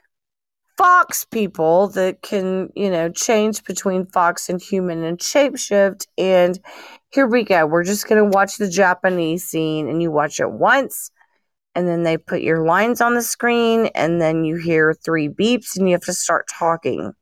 fox 0.77 1.25
people 1.25 1.89
that 1.89 2.23
can, 2.23 2.71
you 2.75 2.91
know, 2.91 3.09
change 3.11 3.63
between 3.65 4.07
fox 4.07 4.49
and 4.49 4.61
human 4.61 5.05
and 5.05 5.19
shapeshift. 5.19 6.07
And 6.19 6.59
here 7.11 7.27
we 7.27 7.45
go. 7.45 7.67
We're 7.67 7.85
just 7.85 8.09
going 8.09 8.23
to 8.23 8.37
watch 8.37 8.57
the 8.57 8.69
Japanese 8.69 9.45
scene, 9.45 9.89
and 9.89 10.03
you 10.03 10.11
watch 10.11 10.41
it 10.41 10.51
once. 10.51 11.11
And 11.77 11.87
then 11.89 12.03
they 12.03 12.17
put 12.17 12.41
your 12.41 12.65
lines 12.65 13.01
on 13.01 13.15
the 13.15 13.23
screen, 13.23 13.87
and 13.95 14.21
then 14.21 14.45
you 14.45 14.57
hear 14.57 14.95
three 14.95 15.29
beeps, 15.29 15.77
and 15.77 15.89
you 15.89 15.95
have 15.95 16.05
to 16.05 16.15
start 16.15 16.49
talking. 16.49 17.13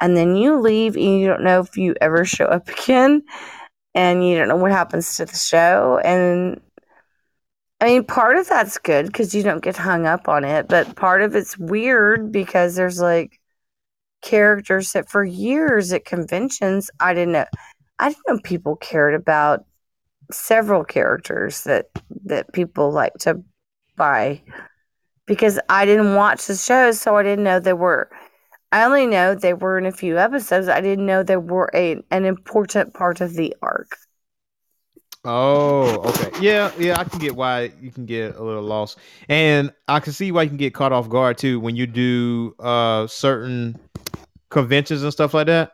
And 0.00 0.16
then 0.16 0.34
you 0.34 0.58
leave, 0.58 0.96
and 0.96 1.20
you 1.20 1.26
don't 1.26 1.44
know 1.44 1.60
if 1.60 1.76
you 1.76 1.94
ever 2.00 2.24
show 2.24 2.46
up 2.46 2.68
again 2.80 3.22
and 3.94 4.26
you 4.26 4.36
don't 4.36 4.48
know 4.48 4.56
what 4.56 4.72
happens 4.72 5.16
to 5.16 5.24
the 5.24 5.36
show. 5.36 6.00
And 6.04 6.60
I 7.80 7.86
mean, 7.86 8.04
part 8.04 8.36
of 8.36 8.48
that's 8.48 8.78
good 8.78 9.06
because 9.06 9.34
you 9.34 9.42
don't 9.42 9.62
get 9.62 9.76
hung 9.76 10.06
up 10.06 10.28
on 10.28 10.44
it, 10.44 10.68
but 10.68 10.94
part 10.94 11.22
of 11.22 11.34
it's 11.34 11.58
weird 11.58 12.30
because 12.30 12.76
there's 12.76 13.00
like 13.00 13.40
characters 14.22 14.92
that 14.92 15.10
for 15.10 15.24
years 15.24 15.92
at 15.92 16.04
conventions 16.04 16.90
I 17.00 17.12
didn't 17.12 17.32
know. 17.32 17.46
I 17.98 18.08
didn't 18.10 18.22
know 18.28 18.38
people 18.42 18.76
cared 18.76 19.14
about 19.14 19.64
several 20.30 20.84
characters 20.84 21.64
that 21.64 21.86
that 22.24 22.52
people 22.52 22.90
like 22.90 23.14
to 23.20 23.42
buy 23.96 24.42
because 25.26 25.58
I 25.68 25.84
didn't 25.84 26.14
watch 26.14 26.46
the 26.46 26.56
shows, 26.56 27.00
so 27.00 27.16
I 27.16 27.22
didn't 27.22 27.44
know 27.44 27.60
they 27.60 27.72
were. 27.72 28.10
I 28.72 28.84
only 28.84 29.06
know 29.06 29.34
they 29.34 29.52
were 29.52 29.76
in 29.76 29.84
a 29.84 29.92
few 29.92 30.18
episodes. 30.18 30.66
I 30.66 30.80
didn't 30.80 31.04
know 31.04 31.22
they 31.22 31.36
were 31.36 31.70
a 31.74 32.02
an 32.10 32.24
important 32.24 32.94
part 32.94 33.20
of 33.20 33.34
the 33.34 33.54
arc. 33.60 33.98
Oh, 35.24 36.00
okay. 36.08 36.30
Yeah, 36.40 36.72
yeah, 36.78 36.98
I 36.98 37.04
can 37.04 37.20
get 37.20 37.36
why 37.36 37.70
you 37.80 37.92
can 37.92 38.06
get 38.06 38.34
a 38.34 38.42
little 38.42 38.62
lost. 38.62 38.98
And 39.28 39.72
I 39.86 40.00
can 40.00 40.12
see 40.12 40.32
why 40.32 40.42
you 40.42 40.48
can 40.48 40.56
get 40.56 40.74
caught 40.74 40.92
off 40.92 41.08
guard 41.08 41.38
too 41.38 41.60
when 41.60 41.76
you 41.76 41.86
do 41.86 42.56
uh 42.58 43.06
certain 43.06 43.78
conventions 44.48 45.02
and 45.02 45.12
stuff 45.12 45.34
like 45.34 45.46
that. 45.46 45.72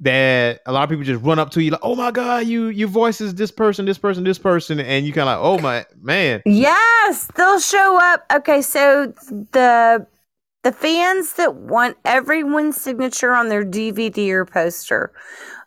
That 0.00 0.60
a 0.66 0.72
lot 0.72 0.84
of 0.84 0.90
people 0.90 1.04
just 1.04 1.24
run 1.24 1.38
up 1.38 1.50
to 1.52 1.62
you 1.62 1.70
like, 1.70 1.80
"Oh 1.82 1.96
my 1.96 2.10
god, 2.10 2.46
you 2.46 2.66
you 2.66 2.86
voices 2.86 3.34
this 3.34 3.50
person, 3.50 3.86
this 3.86 3.96
person, 3.96 4.24
this 4.24 4.38
person," 4.38 4.78
and 4.78 5.06
you 5.06 5.14
kind 5.14 5.26
of 5.26 5.40
like, 5.40 5.42
"Oh 5.42 5.58
my 5.62 5.86
man." 5.98 6.42
Yes, 6.44 7.28
they'll 7.34 7.58
show 7.58 7.98
up. 7.98 8.26
Okay, 8.30 8.60
so 8.60 9.14
the 9.52 10.06
the 10.66 10.72
fans 10.72 11.34
that 11.34 11.54
want 11.54 11.96
everyone's 12.04 12.80
signature 12.80 13.32
on 13.32 13.48
their 13.48 13.64
DVD 13.64 14.32
or 14.32 14.44
poster, 14.44 15.12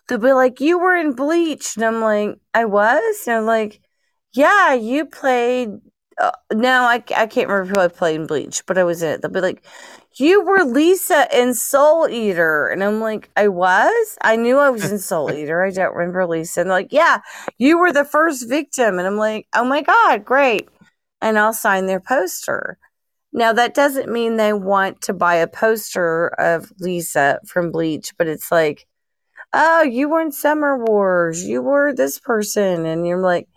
they'll 0.09 0.17
be 0.17 0.33
like, 0.33 0.59
"You 0.59 0.77
were 0.77 0.93
in 0.93 1.13
Bleach," 1.13 1.77
and 1.77 1.85
I'm 1.85 2.01
like, 2.01 2.37
"I 2.53 2.65
was," 2.65 3.23
and 3.25 3.37
I'm 3.37 3.45
like, 3.45 3.79
"Yeah, 4.33 4.73
you 4.73 5.05
played." 5.05 5.69
Uh, 6.19 6.31
no, 6.51 6.81
I, 6.81 6.95
I 7.15 7.27
can't 7.27 7.47
remember 7.47 7.73
who 7.73 7.79
I 7.79 7.87
played 7.87 8.19
in 8.19 8.27
Bleach, 8.27 8.65
but 8.65 8.77
I 8.77 8.83
was 8.83 9.01
in 9.01 9.11
it. 9.11 9.21
They'll 9.21 9.31
be 9.31 9.39
like, 9.39 9.65
"You 10.17 10.43
were 10.43 10.65
Lisa 10.65 11.29
in 11.33 11.53
Soul 11.53 12.09
Eater," 12.09 12.67
and 12.67 12.83
I'm 12.83 12.99
like, 12.99 13.29
"I 13.37 13.47
was." 13.47 14.17
I 14.21 14.35
knew 14.35 14.57
I 14.57 14.69
was 14.69 14.91
in 14.91 14.99
Soul 14.99 15.31
Eater. 15.39 15.63
I 15.63 15.69
don't 15.71 15.95
remember 15.95 16.25
Lisa. 16.27 16.59
And 16.59 16.69
they're 16.69 16.77
like, 16.77 16.91
"Yeah, 16.91 17.19
you 17.57 17.79
were 17.79 17.93
the 17.93 18.03
first 18.03 18.49
victim," 18.49 18.99
and 18.99 19.07
I'm 19.07 19.15
like, 19.17 19.47
"Oh 19.55 19.63
my 19.63 19.81
god, 19.81 20.25
great!" 20.25 20.67
And 21.21 21.39
I'll 21.39 21.53
sign 21.53 21.85
their 21.85 22.01
poster. 22.01 22.77
Now 23.33 23.53
that 23.53 23.73
doesn't 23.75 24.11
mean 24.11 24.37
they 24.37 24.53
want 24.53 25.01
to 25.03 25.13
buy 25.13 25.35
a 25.35 25.47
poster 25.47 26.27
of 26.39 26.71
Lisa 26.79 27.39
from 27.45 27.71
Bleach, 27.71 28.13
but 28.17 28.27
it's 28.27 28.51
like, 28.51 28.87
"Oh, 29.53 29.83
you 29.83 30.09
were 30.09 30.21
in 30.21 30.31
Summer 30.31 30.77
Wars. 30.85 31.43
You 31.43 31.61
were 31.61 31.93
this 31.93 32.19
person," 32.19 32.85
and 32.85 33.07
you're 33.07 33.21
like, 33.21 33.47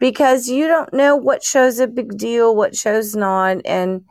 because 0.00 0.48
you 0.48 0.68
don't 0.68 0.92
know 0.94 1.16
what 1.16 1.44
show's 1.44 1.78
a 1.80 1.86
big 1.88 2.18
deal, 2.18 2.56
what 2.56 2.76
show's 2.76 3.14
not, 3.16 3.58
and 3.64 4.04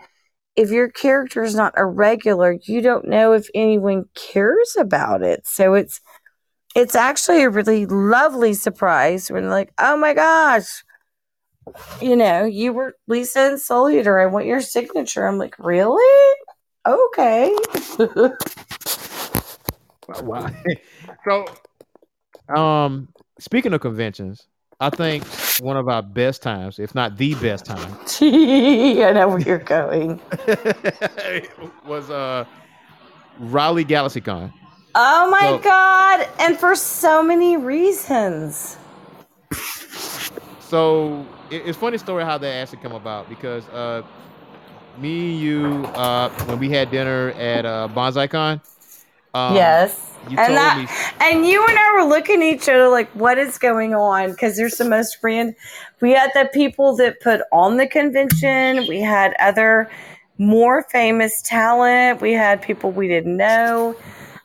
if 0.56 0.72
your 0.72 0.89
character 0.89 1.43
is 1.43 1.56
not 1.56 1.74
a 1.78 1.86
regular, 1.86 2.58
you 2.64 2.82
don't 2.82 3.08
know 3.08 3.34
if 3.34 3.47
anyone 3.56 4.06
cares 4.16 4.76
about 4.80 5.24
it. 5.24 5.47
So 5.47 5.74
it's 5.76 6.02
it's 6.76 6.95
actually 6.95 7.43
a 7.43 7.49
really 7.49 7.86
lovely 7.86 8.54
surprise 8.54 9.30
when 9.32 9.49
like, 9.49 9.74
oh 9.80 9.97
my 9.97 10.14
gosh, 10.14 10.84
you 12.01 12.16
know, 12.16 12.43
you 12.45 12.74
were 12.74 12.95
Lisa 13.07 13.39
and 13.41 13.59
Soul 13.59 13.89
Eater. 13.89 14.20
I 14.20 14.26
want 14.26 14.45
your 14.45 14.62
signature. 14.62 15.28
I'm 15.28 15.38
like, 15.38 15.55
really? 15.59 16.34
Okay. 16.86 17.55
Wow. 20.24 20.49
so, 21.24 21.45
um, 22.53 23.07
speaking 23.39 23.72
of 23.74 23.80
conventions, 23.80 24.45
I 24.82 24.89
think 24.89 25.24
one 25.62 25.78
of 25.78 25.88
our 25.88 26.01
best 26.01 26.41
times, 26.41 26.80
if 26.80 26.93
not 26.93 27.18
the 27.18 27.34
best 27.36 27.64
time, 27.66 27.97
I 28.22 29.12
know 29.14 29.30
where 29.30 29.39
you're 29.39 29.57
going. 29.59 30.20
was 31.86 32.09
uh 32.09 32.43
Raleigh 33.39 33.86
GalaxyCon. 33.86 34.51
Oh 34.95 35.30
my 35.30 35.39
So- 35.39 35.57
god! 35.59 36.28
And 36.39 36.57
for 36.57 36.76
so 36.76 37.24
many 37.24 37.55
reasons. 37.55 38.76
So 40.59 41.26
it, 41.52 41.68
it's 41.68 41.78
funny 41.78 41.97
story 41.97 42.24
how 42.24 42.38
that 42.38 42.54
actually 42.54 42.80
come 42.80 42.93
about 42.93 43.30
because 43.30 43.68
uh 43.70 44.02
me 44.97 45.32
and 45.32 45.39
you 45.39 45.86
uh 45.95 46.30
when 46.45 46.60
we 46.60 46.70
had 46.70 46.89
dinner 46.89 47.30
at 47.32 47.66
uh 47.66 47.88
BonsaiCon. 47.93 48.62
Um, 49.34 49.56
yes. 49.56 50.08
You 50.30 50.38
and 50.38 50.54
that, 50.56 50.78
me 50.78 50.88
and 51.20 51.47
you 51.47 51.66
and 51.66 51.78
I 51.78 51.93
were 51.95 52.10
looking 52.10 52.43
at 52.43 52.54
each 52.54 52.70
other 52.70 52.89
like, 52.89 53.10
what 53.12 53.38
is 53.38 53.58
going 53.58 53.95
on? 53.95 54.32
Because 54.32 54.56
there's 54.56 54.78
the 54.78 54.86
most 54.86 55.20
grand. 55.20 55.56
We 55.99 56.12
had 56.12 56.32
the 56.34 56.49
people 56.54 56.95
that 56.97 57.22
put 57.22 57.41
on 57.52 57.78
the 57.78 57.88
convention. 57.88 58.86
We 58.88 59.02
had 59.02 59.34
other 59.39 59.89
more 60.38 60.84
famous 60.91 61.41
talent. 61.41 62.22
We 62.22 62.34
had 62.34 62.62
people 62.62 62.91
we 62.91 63.08
didn't 63.08 63.38
know. 63.38 63.95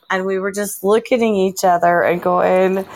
And 0.08 0.24
we 0.24 0.38
were 0.38 0.52
just 0.52 0.84
looking 0.84 1.20
at 1.20 1.24
each 1.24 1.64
other 1.64 2.02
and 2.02 2.22
going, 2.22 2.86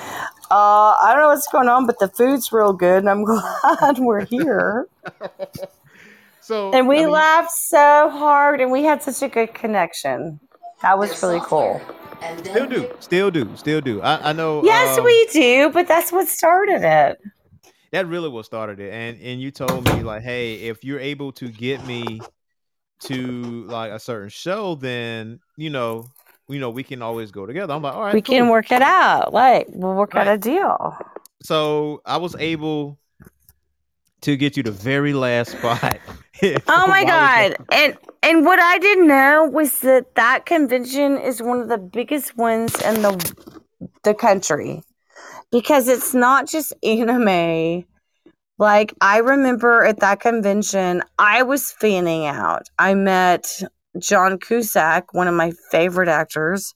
Uh, 0.51 0.94
I 1.01 1.12
don't 1.12 1.22
know 1.22 1.28
what's 1.28 1.46
going 1.48 1.68
on, 1.68 1.86
but 1.86 1.98
the 2.01 2.09
food's 2.09 2.53
real 2.53 2.72
good, 2.72 2.98
and 2.98 3.11
I'm 3.11 3.24
glad 3.24 3.98
we're 3.98 4.24
here. 4.26 4.88
So 6.40 6.72
And 6.72 6.88
we 6.88 7.05
I 7.05 7.07
mean, 7.07 7.11
laughed 7.11 7.53
so 7.53 8.11
hard, 8.11 8.61
and 8.61 8.70
we 8.72 8.82
had 8.84 9.03
such 9.03 9.22
a 9.22 9.28
good 9.28 9.55
connection. 9.55 10.40
That 10.82 10.98
was 10.98 11.22
really 11.22 11.40
cool. 11.40 11.80
Still 12.44 12.66
do, 12.66 12.90
still 13.01 13.30
do, 13.30 13.57
still 13.57 13.80
do. 13.80 14.03
I, 14.03 14.30
I 14.30 14.32
know. 14.32 14.62
Yes, 14.64 14.98
um, 14.98 15.05
we 15.05 15.26
do, 15.32 15.70
but 15.70 15.86
that's 15.88 16.12
what 16.12 16.28
started 16.28 16.82
it. 16.82 17.18
that 17.92 18.07
really 18.07 18.28
what 18.28 18.44
started 18.44 18.78
it 18.80 18.92
and 18.92 19.20
and 19.20 19.40
you 19.40 19.51
told 19.51 19.84
me 19.84 20.03
like 20.03 20.22
hey 20.22 20.55
if 20.68 20.84
you're 20.84 21.01
able 21.01 21.32
to 21.32 21.48
get 21.48 21.84
me 21.86 22.20
to 23.01 23.64
like 23.66 23.90
a 23.92 23.98
certain 23.98 24.28
show 24.28 24.74
then 24.76 25.40
you 25.57 25.70
know 25.70 26.07
you 26.51 26.61
know 26.61 26.70
we 26.70 26.82
can 26.82 27.01
always 27.03 27.30
go 27.30 27.46
together 27.46 27.72
i'm 27.72 27.82
like 27.82 27.94
all 27.94 28.03
right 28.03 28.14
We 28.14 28.22
can 28.22 28.48
work 28.48 28.70
it 28.72 28.82
out. 28.82 29.32
Like, 29.32 29.66
we'll 29.70 29.94
work 29.94 30.14
out 30.16 30.28
a 30.28 30.36
deal. 30.38 30.96
so 31.42 32.03
i 32.05 32.16
was 32.16 32.34
able 32.36 32.98
to 34.22 34.36
get 34.36 34.57
you 34.57 34.62
the 34.62 34.70
very 34.72 35.12
last 35.12 35.53
spot 35.53 35.98
Oh 36.68 36.86
my 36.86 37.05
god! 37.05 37.57
And 37.70 37.98
and 38.22 38.46
what 38.46 38.59
I 38.59 38.78
didn't 38.78 39.09
know 39.09 39.44
was 39.53 39.80
that 39.80 40.14
that 40.14 40.46
convention 40.46 41.18
is 41.18 41.42
one 41.42 41.61
of 41.61 41.68
the 41.68 41.76
biggest 41.76 42.34
ones 42.36 42.80
in 42.80 43.03
the 43.03 43.12
the 44.05 44.14
country 44.14 44.82
because 45.53 45.86
it's 45.86 46.14
not 46.14 46.48
just 46.48 46.72
anime. 46.82 47.84
Like 48.59 48.94
I 49.03 49.18
remember 49.18 49.84
at 49.84 50.01
that 50.01 50.20
convention, 50.20 51.03
I 51.18 51.42
was 51.42 51.72
fanning 51.72 52.24
out. 52.24 52.62
I 52.78 52.94
met 52.94 53.46
John 53.99 54.38
Cusack, 54.38 55.12
one 55.12 55.28
of 55.28 55.34
my 55.34 55.53
favorite 55.70 56.09
actors. 56.09 56.74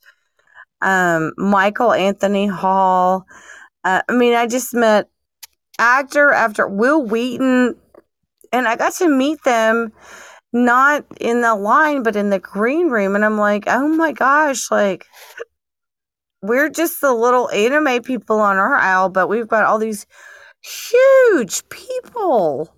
Um, 0.80 1.32
Michael 1.36 1.92
Anthony 1.92 2.46
Hall. 2.46 3.24
Uh, 3.84 4.02
I 4.08 4.12
mean, 4.12 4.34
I 4.34 4.46
just 4.46 4.74
met 4.74 5.08
actor 5.78 6.30
after 6.30 6.66
Wil 6.68 7.04
Wheaton, 7.04 7.76
and 8.52 8.68
I 8.68 8.76
got 8.76 8.94
to 8.94 9.08
meet 9.08 9.42
them 9.44 9.92
not 10.52 11.04
in 11.20 11.40
the 11.40 11.54
line, 11.54 12.02
but 12.02 12.16
in 12.16 12.30
the 12.30 12.38
green 12.38 12.88
room. 12.88 13.14
And 13.14 13.24
I'm 13.24 13.38
like, 13.38 13.64
oh 13.66 13.88
my 13.88 14.12
gosh, 14.12 14.70
like 14.70 15.06
we're 16.42 16.70
just 16.70 17.00
the 17.00 17.12
little 17.12 17.50
anime 17.50 18.02
people 18.02 18.38
on 18.38 18.56
our 18.56 18.74
aisle, 18.74 19.08
but 19.08 19.28
we've 19.28 19.48
got 19.48 19.64
all 19.64 19.78
these 19.78 20.06
huge 20.62 21.68
people 21.70 22.74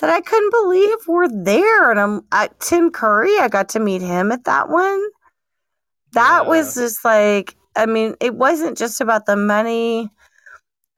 that 0.00 0.10
I 0.10 0.20
couldn't 0.20 0.50
believe 0.50 0.98
were 1.06 1.28
there. 1.28 1.90
And 1.90 2.00
I'm 2.00 2.22
at 2.32 2.58
Tim 2.60 2.90
Curry, 2.90 3.38
I 3.38 3.48
got 3.48 3.68
to 3.70 3.80
meet 3.80 4.02
him 4.02 4.32
at 4.32 4.44
that 4.44 4.68
one. 4.68 5.02
That 6.12 6.46
was 6.46 6.74
just 6.74 7.04
like, 7.04 7.54
I 7.76 7.86
mean, 7.86 8.14
it 8.20 8.34
wasn't 8.34 8.78
just 8.78 9.00
about 9.00 9.26
the 9.26 9.36
money. 9.36 10.10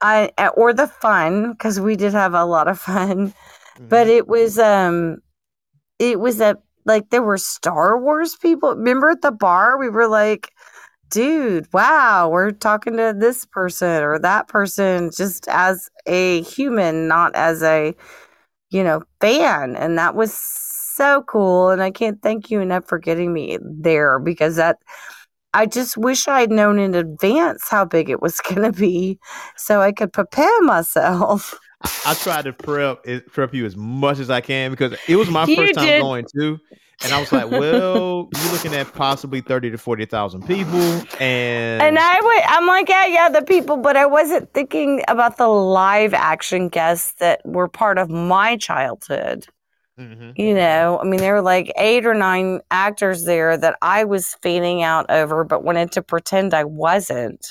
I, 0.03 0.31
or 0.55 0.73
the 0.73 0.87
fun 0.87 1.51
because 1.51 1.79
we 1.79 1.95
did 1.95 2.13
have 2.13 2.33
a 2.33 2.43
lot 2.45 2.67
of 2.67 2.79
fun 2.79 3.33
but 3.79 4.07
Mhm. 4.07 4.17
it 4.17 4.27
was 4.27 4.57
um 4.59 5.17
it 5.99 6.19
was 6.19 6.41
a 6.41 6.57
like 6.85 7.09
there 7.11 7.21
were 7.21 7.37
star 7.37 7.99
wars 7.99 8.35
people 8.35 8.75
remember 8.75 9.11
at 9.11 9.21
the 9.21 9.31
bar 9.31 9.77
we 9.77 9.89
were 9.89 10.07
like 10.07 10.51
dude 11.09 11.67
wow 11.73 12.29
we're 12.29 12.51
talking 12.51 12.97
to 12.97 13.15
this 13.17 13.45
person 13.45 14.03
or 14.03 14.17
that 14.19 14.47
person 14.47 15.11
just 15.11 15.47
as 15.49 15.89
a 16.07 16.41
human 16.43 17.07
not 17.07 17.35
as 17.35 17.61
a 17.63 17.93
you 18.71 18.83
know 18.83 19.03
fan 19.19 19.75
and 19.75 19.97
that 19.97 20.15
was 20.15 20.33
so 20.33 21.23
cool 21.23 21.69
and 21.69 21.81
i 21.83 21.91
can't 21.91 22.21
thank 22.21 22.49
you 22.51 22.59
enough 22.61 22.85
for 22.87 22.99
getting 22.99 23.33
me 23.33 23.57
there 23.61 24.19
because 24.19 24.55
that 24.55 24.77
I 25.53 25.65
just 25.65 25.97
wish 25.97 26.27
I'd 26.29 26.49
known 26.49 26.79
in 26.79 26.95
advance 26.95 27.67
how 27.69 27.83
big 27.85 28.09
it 28.09 28.21
was 28.21 28.39
going 28.49 28.61
to 28.61 28.71
be 28.71 29.19
so 29.57 29.81
I 29.81 29.91
could 29.91 30.13
prepare 30.13 30.61
myself. 30.61 31.59
I 32.05 32.13
tried 32.13 32.45
to 32.45 32.53
prep 32.53 33.03
prep 33.31 33.53
you 33.53 33.65
as 33.65 33.75
much 33.75 34.19
as 34.19 34.29
I 34.29 34.41
can 34.41 34.71
because 34.71 34.95
it 35.07 35.15
was 35.15 35.29
my 35.29 35.47
You 35.47 35.55
first 35.55 35.73
time 35.73 35.85
did. 35.85 36.01
going 36.01 36.25
too, 36.35 36.59
and 37.03 37.13
I 37.13 37.19
was 37.19 37.31
like, 37.31 37.49
"Well, 37.49 38.29
you're 38.35 38.51
looking 38.51 38.73
at 38.75 38.93
possibly 38.93 39.41
thirty 39.41 39.69
to 39.71 39.77
forty 39.77 40.05
thousand 40.05 40.45
people," 40.47 40.79
and 41.19 41.81
And 41.81 41.99
I 41.99 42.19
would, 42.21 42.43
I'm 42.47 42.67
like, 42.67 42.89
yeah, 42.89 43.07
yeah, 43.07 43.29
the 43.29 43.41
people, 43.41 43.77
but 43.77 43.97
I 43.97 44.05
wasn't 44.05 44.53
thinking 44.53 45.03
about 45.07 45.37
the 45.37 45.47
live 45.47 46.13
action 46.13 46.69
guests 46.69 47.13
that 47.19 47.41
were 47.45 47.67
part 47.67 47.97
of 47.97 48.09
my 48.09 48.57
childhood. 48.57 49.47
Mhm. 49.99 50.33
You 50.37 50.53
know, 50.53 50.99
I 51.01 51.03
mean, 51.03 51.19
there 51.19 51.33
were 51.33 51.41
like 51.41 51.71
eight 51.77 52.05
or 52.05 52.13
nine 52.13 52.61
actors 52.71 53.25
there 53.25 53.57
that 53.57 53.77
I 53.81 54.03
was 54.05 54.35
fanning 54.41 54.81
out 54.83 55.05
over, 55.09 55.43
but 55.43 55.63
wanted 55.63 55.91
to 55.93 56.01
pretend 56.01 56.53
I 56.53 56.63
wasn't. 56.63 57.45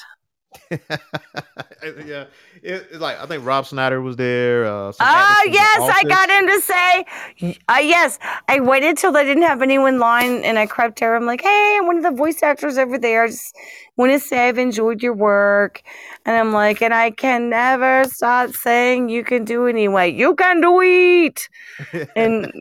yeah, 0.70 2.26
it, 2.62 2.88
it's 2.90 2.98
like 2.98 3.18
I 3.18 3.26
think 3.26 3.44
Rob 3.44 3.66
Schneider 3.66 4.01
was 4.01 4.16
there. 4.16 4.66
Uh, 4.66 4.92
Oh, 5.01 5.48
yes, 5.51 5.88
I 5.88 6.05
got 6.05 6.28
him 6.30 6.46
to 6.46 6.61
say, 6.61 7.59
uh, 7.68 7.80
yes. 7.80 8.18
I 8.48 8.61
waited 8.61 8.98
till 8.98 9.12
they 9.12 9.24
didn't 9.24 9.44
have 9.44 9.62
anyone 9.62 9.94
in 9.94 10.01
line 10.01 10.42
and 10.44 10.59
I 10.59 10.66
crept 10.66 11.01
there. 11.01 11.16
I'm 11.16 11.24
like, 11.26 11.40
hey, 11.40 11.76
I'm 11.78 11.86
one 11.86 11.96
of 11.96 12.03
the 12.03 12.11
voice 12.11 12.42
actors 12.42 12.78
over 12.78 12.98
there. 12.98 13.24
I 13.24 13.28
just 13.28 13.55
want 13.96 14.12
to 14.12 14.20
say 14.20 14.48
I've 14.48 14.59
enjoyed 14.59 15.03
your 15.03 15.14
work. 15.14 15.82
And 16.26 16.36
I'm 16.36 16.53
like, 16.53 16.82
and 16.82 16.92
I 16.94 17.11
can 17.12 17.48
never 17.48 18.05
stop 18.05 18.51
saying 18.51 19.09
you 19.09 19.24
can 19.24 19.44
do 19.44 19.66
anyway. 19.66 20.11
You 20.12 20.34
can 20.34 20.61
do 20.61 20.80
it. 20.82 21.48
and, 22.16 22.53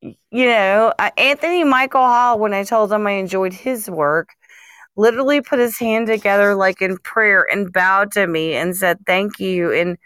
you 0.00 0.46
know, 0.46 0.92
uh, 0.98 1.10
Anthony 1.16 1.64
Michael 1.64 2.00
Hall, 2.00 2.38
when 2.38 2.54
I 2.54 2.64
told 2.64 2.92
him 2.92 3.06
I 3.06 3.12
enjoyed 3.12 3.52
his 3.52 3.90
work, 3.90 4.30
literally 4.96 5.40
put 5.40 5.58
his 5.58 5.78
hand 5.78 6.06
together 6.06 6.54
like 6.54 6.82
in 6.82 6.98
prayer 6.98 7.46
and 7.50 7.72
bowed 7.72 8.12
to 8.12 8.26
me 8.26 8.54
and 8.54 8.76
said 8.76 8.98
thank 9.06 9.38
you. 9.38 9.72
And 9.72 9.96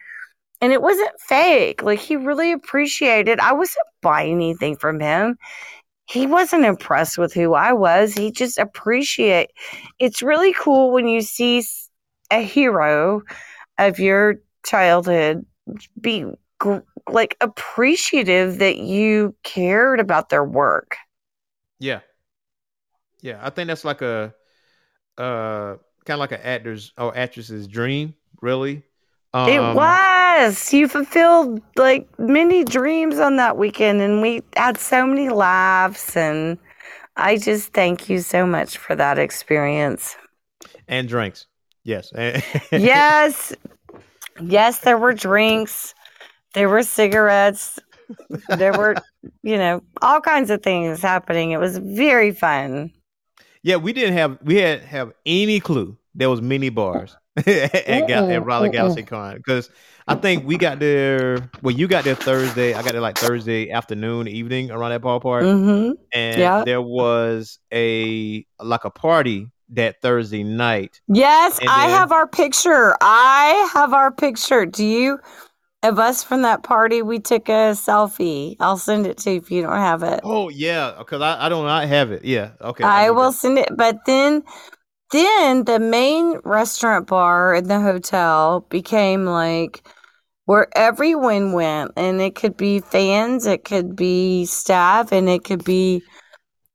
and 0.61 0.73
it 0.73 0.81
wasn't 0.83 1.21
fake. 1.21 1.83
Like 1.83 1.99
he 1.99 2.17
really 2.17 2.53
appreciated. 2.53 3.41
I 3.41 3.53
wasn't 3.53 3.87
buying 4.03 4.35
anything 4.35 4.77
from 4.77 5.01
him. 5.01 5.37
He 6.09 6.27
wasn't 6.27 6.65
impressed 6.65 7.19
with 7.19 7.35
who 7.35 7.55
i 7.55 7.73
was. 7.73 8.15
He 8.15 8.31
just 8.31 8.59
appreciate 8.59 9.51
it's 9.99 10.23
really 10.23 10.55
cool 10.55 10.93
when 10.93 11.09
you 11.09 11.21
see 11.21 11.65
a 12.31 12.41
hero 12.41 13.23
of 13.79 13.99
your 13.99 14.37
childhood 14.65 15.45
be 16.01 16.25
like 17.09 17.37
appreciative 17.41 18.59
that 18.59 18.79
you 18.79 19.35
cared 19.43 20.01
about 20.01 20.29
their 20.29 20.45
work. 20.45 20.97
Yeah, 21.79 22.01
yeah. 23.21 23.39
I 23.43 23.51
think 23.51 23.69
that's 23.69 23.85
like 23.85 24.01
a 24.01 24.35
uh 25.19 25.77
kind 26.05 26.15
of 26.17 26.21
like 26.21 26.33
an 26.33 26.41
actor's 26.43 26.93
or 26.97 27.17
actress's 27.17 27.67
dream, 27.67 28.15
really. 28.41 28.83
Um, 29.35 29.49
it 29.51 29.61
was. 29.61 30.73
You 30.73 30.89
fulfilled 30.89 31.61
like 31.77 32.09
many 32.19 32.65
dreams 32.65 33.19
on 33.19 33.37
that 33.37 33.59
weekend, 33.59 34.01
and 34.01 34.23
we 34.23 34.43
had 34.57 34.79
so 34.79 35.07
many 35.07 35.29
laughs. 35.29 36.17
And 36.17 36.59
I 37.17 37.37
just 37.37 37.73
thank 37.75 38.09
you 38.09 38.21
so 38.21 38.47
much 38.47 38.79
for 38.79 38.97
that 38.97 39.19
experience. 39.19 40.17
and 40.89 41.09
drinks. 41.09 41.47
Yes. 41.85 42.11
yes, 42.73 43.53
yes, 44.41 44.79
there 44.81 44.99
were 44.99 45.13
drinks, 45.13 45.95
there 46.55 46.69
were 46.69 46.83
cigarettes, 46.83 47.79
there 48.49 48.73
were, 48.73 48.97
you 49.43 49.57
know, 49.57 49.83
all 50.03 50.21
kinds 50.21 50.51
of 50.51 50.63
things 50.63 51.01
happening. 51.01 51.53
It 51.53 51.61
was 51.61 51.79
very 51.79 52.33
fun. 52.33 52.91
Yeah, 53.67 53.77
we 53.77 53.93
didn't 53.93 54.15
have 54.15 54.39
we 54.45 54.57
had 54.57 54.83
have 54.83 55.13
any 55.27 55.59
clue 55.59 55.97
there 56.15 56.31
was 56.31 56.41
mini 56.41 56.69
bars 56.69 57.17
at, 57.37 58.07
Gal- 58.07 58.31
at 58.31 58.45
Raleigh. 58.45 58.71
Galaxy 58.71 59.03
Con 59.03 59.37
because 59.39 59.71
I 60.07 60.15
think 60.15 60.47
we 60.47 60.57
got 60.57 60.79
there. 60.79 61.51
Well, 61.63 61.75
you 61.75 61.89
got 61.89 62.05
there 62.05 62.15
Thursday. 62.15 62.75
I 62.75 62.83
got 62.85 62.93
there 62.93 63.01
like 63.01 63.19
Thursday 63.19 63.73
afternoon, 63.73 64.29
evening 64.29 64.71
around 64.71 64.91
that 64.93 65.03
ballpark, 65.03 65.43
hmm 65.43 65.91
and 66.13 66.39
yeah. 66.39 66.63
there 66.65 66.81
was 66.81 67.59
a 67.75 68.47
like 68.61 68.85
a 68.85 68.91
party 68.91 69.51
that 69.71 70.01
Thursday 70.01 70.45
night. 70.45 71.01
Yes, 71.09 71.59
And 71.59 71.69
I 71.69 71.89
then- 71.89 71.97
have 71.99 72.13
our 72.13 72.29
picture. 72.29 72.97
I 73.01 73.69
have 73.75 73.93
our 73.93 74.13
picture. 74.13 74.65
Do 74.65 74.85
you 74.85 75.19
of 75.87 75.99
us 75.99 76.23
from 76.23 76.43
that 76.43 76.63
party? 76.63 77.03
We 77.03 77.19
took 77.19 77.49
a 77.49 77.73
selfie. 77.73 78.57
I'll 78.61 78.77
send 78.77 79.07
it 79.07 79.19
to 79.19 79.33
you 79.33 79.37
if 79.39 79.51
you 79.51 79.63
don't 79.63 79.73
have 79.73 80.03
it. 80.03 80.21
Oh 80.23 80.49
yeah, 80.49 80.95
because 80.99 81.23
I, 81.23 81.47
I 81.47 81.49
don't 81.49 81.67
not 81.67 81.89
have 81.89 82.13
it. 82.13 82.25
Yeah, 82.25 82.53
okay. 82.61 82.85
I 82.85 83.09
need 83.09 83.11
will 83.13 83.33
send 83.33 83.59
it. 83.59 83.69
But 83.77 83.99
then, 84.07 84.43
then 85.13 85.65
the 85.65 85.79
main 85.79 86.41
restaurant 86.45 87.07
bar 87.07 87.55
in 87.55 87.69
the 87.69 87.81
hotel 87.81 88.67
became 88.69 89.25
like 89.25 89.87
where 90.45 90.69
everyone 90.77 91.53
went, 91.53 91.93
and 91.97 92.21
it 92.21 92.35
could 92.35 92.57
be 92.57 92.81
fans, 92.81 93.47
it 93.47 93.65
could 93.65 93.97
be 93.97 94.45
staff, 94.45 95.13
and 95.13 95.29
it 95.29 95.43
could 95.43 95.65
be 95.65 96.03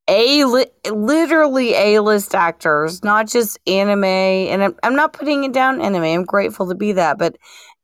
a 0.07 0.43
li- 0.43 0.66
literally 0.91 1.74
a 1.74 2.01
list 2.01 2.36
actors, 2.36 3.03
not 3.03 3.30
just 3.30 3.57
anime. 3.66 4.03
And 4.03 4.64
I'm, 4.64 4.76
I'm 4.84 4.95
not 4.95 5.14
putting 5.14 5.45
it 5.45 5.53
down 5.53 5.82
anime. 5.82 6.03
I'm 6.03 6.26
grateful 6.26 6.68
to 6.68 6.76
be 6.76 6.91
that, 6.93 7.18
but 7.18 7.38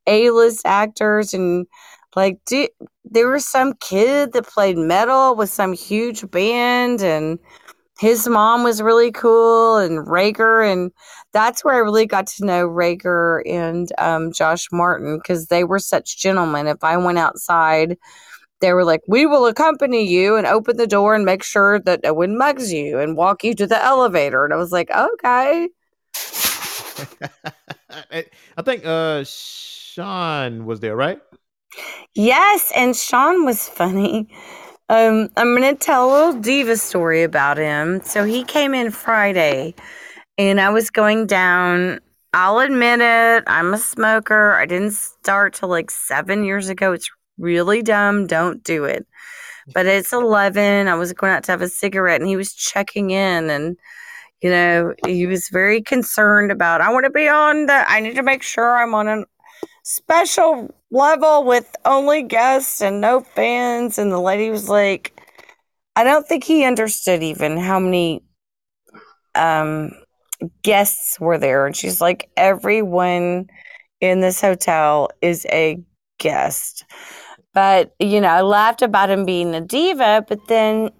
a 0.07 0.31
list 0.31 0.61
actors 0.65 1.33
and 1.33 1.67
like 2.15 2.39
there 3.05 3.29
was 3.29 3.45
some 3.45 3.73
kid 3.73 4.33
that 4.33 4.47
played 4.47 4.77
metal 4.77 5.35
with 5.35 5.49
some 5.49 5.73
huge 5.73 6.29
band 6.31 7.01
and 7.01 7.39
his 7.99 8.27
mom 8.27 8.63
was 8.63 8.81
really 8.81 9.11
cool 9.11 9.77
and 9.77 10.05
Rager 10.07 10.71
and 10.71 10.91
that's 11.33 11.63
where 11.63 11.75
I 11.75 11.79
really 11.79 12.05
got 12.05 12.27
to 12.27 12.45
know 12.45 12.67
Rager 12.67 13.41
and 13.45 13.91
um, 13.97 14.31
Josh 14.31 14.67
Martin 14.71 15.17
because 15.17 15.47
they 15.47 15.63
were 15.63 15.79
such 15.79 16.17
gentlemen. 16.17 16.67
If 16.67 16.83
I 16.83 16.97
went 16.97 17.17
outside, 17.17 17.97
they 18.59 18.73
were 18.73 18.85
like, 18.85 19.01
"We 19.07 19.25
will 19.25 19.45
accompany 19.45 20.07
you 20.07 20.35
and 20.35 20.47
open 20.47 20.77
the 20.77 20.87
door 20.87 21.15
and 21.15 21.25
make 21.25 21.43
sure 21.43 21.79
that 21.81 22.01
no 22.03 22.13
one 22.13 22.37
mugs 22.37 22.71
you 22.71 22.99
and 22.99 23.17
walk 23.17 23.43
you 23.43 23.53
to 23.55 23.67
the 23.67 23.83
elevator." 23.83 24.45
And 24.45 24.53
I 24.53 24.57
was 24.57 24.71
like, 24.71 24.89
"Okay." 24.91 25.69
I 28.11 28.61
think 28.63 28.85
uh 28.85 29.23
Sean 29.97 30.67
was 30.67 30.79
there, 30.79 30.95
right? 30.95 31.19
Yes, 32.13 32.71
and 32.75 32.95
Sean 32.95 33.45
was 33.45 33.67
funny. 33.67 34.29
Um, 34.89 35.29
I'm 35.35 35.55
gonna 35.55 35.73
tell 35.73 36.07
a 36.07 36.11
little 36.13 36.39
diva 36.39 36.77
story 36.77 37.23
about 37.23 37.57
him. 37.57 38.01
So 38.03 38.23
he 38.23 38.43
came 38.43 38.75
in 38.75 38.91
Friday, 38.91 39.73
and 40.37 40.61
I 40.61 40.69
was 40.69 40.91
going 40.91 41.25
down. 41.25 41.99
I'll 42.31 42.59
admit 42.59 42.99
it. 43.01 43.43
I'm 43.47 43.73
a 43.73 43.79
smoker. 43.79 44.53
I 44.53 44.67
didn't 44.67 44.91
start 44.91 45.55
till 45.55 45.69
like 45.69 45.89
seven 45.89 46.43
years 46.43 46.69
ago. 46.69 46.93
It's 46.93 47.09
really 47.39 47.81
dumb. 47.81 48.27
Don't 48.27 48.63
do 48.63 48.83
it. 48.83 49.07
But 49.73 49.87
it's 49.87 50.13
11. 50.13 50.87
I 50.87 50.93
was 50.93 51.11
going 51.11 51.31
out 51.33 51.43
to 51.45 51.51
have 51.53 51.63
a 51.63 51.69
cigarette, 51.69 52.21
and 52.21 52.29
he 52.29 52.37
was 52.37 52.53
checking 52.53 53.09
in, 53.09 53.49
and 53.49 53.75
you 54.43 54.51
know 54.51 54.93
he 55.07 55.25
was 55.25 55.49
very 55.49 55.81
concerned 55.81 56.51
about. 56.51 56.81
I 56.81 56.93
want 56.93 57.05
to 57.05 57.09
be 57.09 57.27
on 57.27 57.65
the. 57.65 57.83
I 57.89 57.99
need 57.99 58.15
to 58.15 58.23
make 58.23 58.43
sure 58.43 58.77
I'm 58.77 58.93
on 58.93 59.07
a 59.07 59.23
special 59.87 60.69
level 60.91 61.45
with 61.45 61.73
only 61.85 62.21
guests 62.21 62.81
and 62.81 62.99
no 62.99 63.21
fans. 63.21 63.97
And 63.97 64.11
the 64.11 64.19
lady 64.19 64.49
was 64.49 64.69
like, 64.69 65.19
I 65.95 66.03
don't 66.03 66.27
think 66.27 66.43
he 66.43 66.65
understood 66.65 67.23
even 67.23 67.57
how 67.57 67.79
many 67.79 68.21
um, 69.33 69.91
guests 70.61 71.19
were 71.19 71.37
there. 71.37 71.65
And 71.65 71.75
she's 71.75 72.01
like, 72.01 72.29
everyone 72.35 73.49
in 74.01 74.19
this 74.19 74.41
hotel 74.41 75.09
is 75.21 75.45
a 75.49 75.81
guest. 76.19 76.83
But, 77.53 77.95
you 77.99 78.21
know, 78.21 78.27
I 78.27 78.41
laughed 78.41 78.81
about 78.81 79.09
him 79.09 79.25
being 79.25 79.55
a 79.55 79.61
diva, 79.61 80.25
but 80.27 80.39
then 80.47 80.91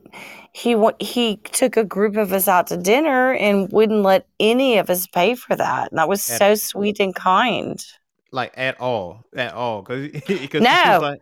he 0.54 0.76
he 1.00 1.38
took 1.52 1.78
a 1.78 1.84
group 1.84 2.16
of 2.16 2.34
us 2.34 2.48
out 2.48 2.68
to 2.68 2.78
dinner 2.78 3.34
and 3.34 3.72
wouldn't 3.72 4.02
let 4.02 4.28
any 4.40 4.80
of 4.80 4.90
us 4.90 5.06
pay 5.08 5.36
for 5.36 5.56
that. 5.56 5.92
And 5.92 6.00
that 6.00 6.10
was 6.10 6.24
so 6.24 6.56
sweet 6.56 7.00
and 7.00 7.14
kind. 7.14 7.86
Like 8.32 8.54
at 8.58 8.80
all, 8.82 9.24
at 9.36 9.54
all, 9.54 9.82
because 9.82 10.54
No. 10.60 11.00
like, 11.02 11.22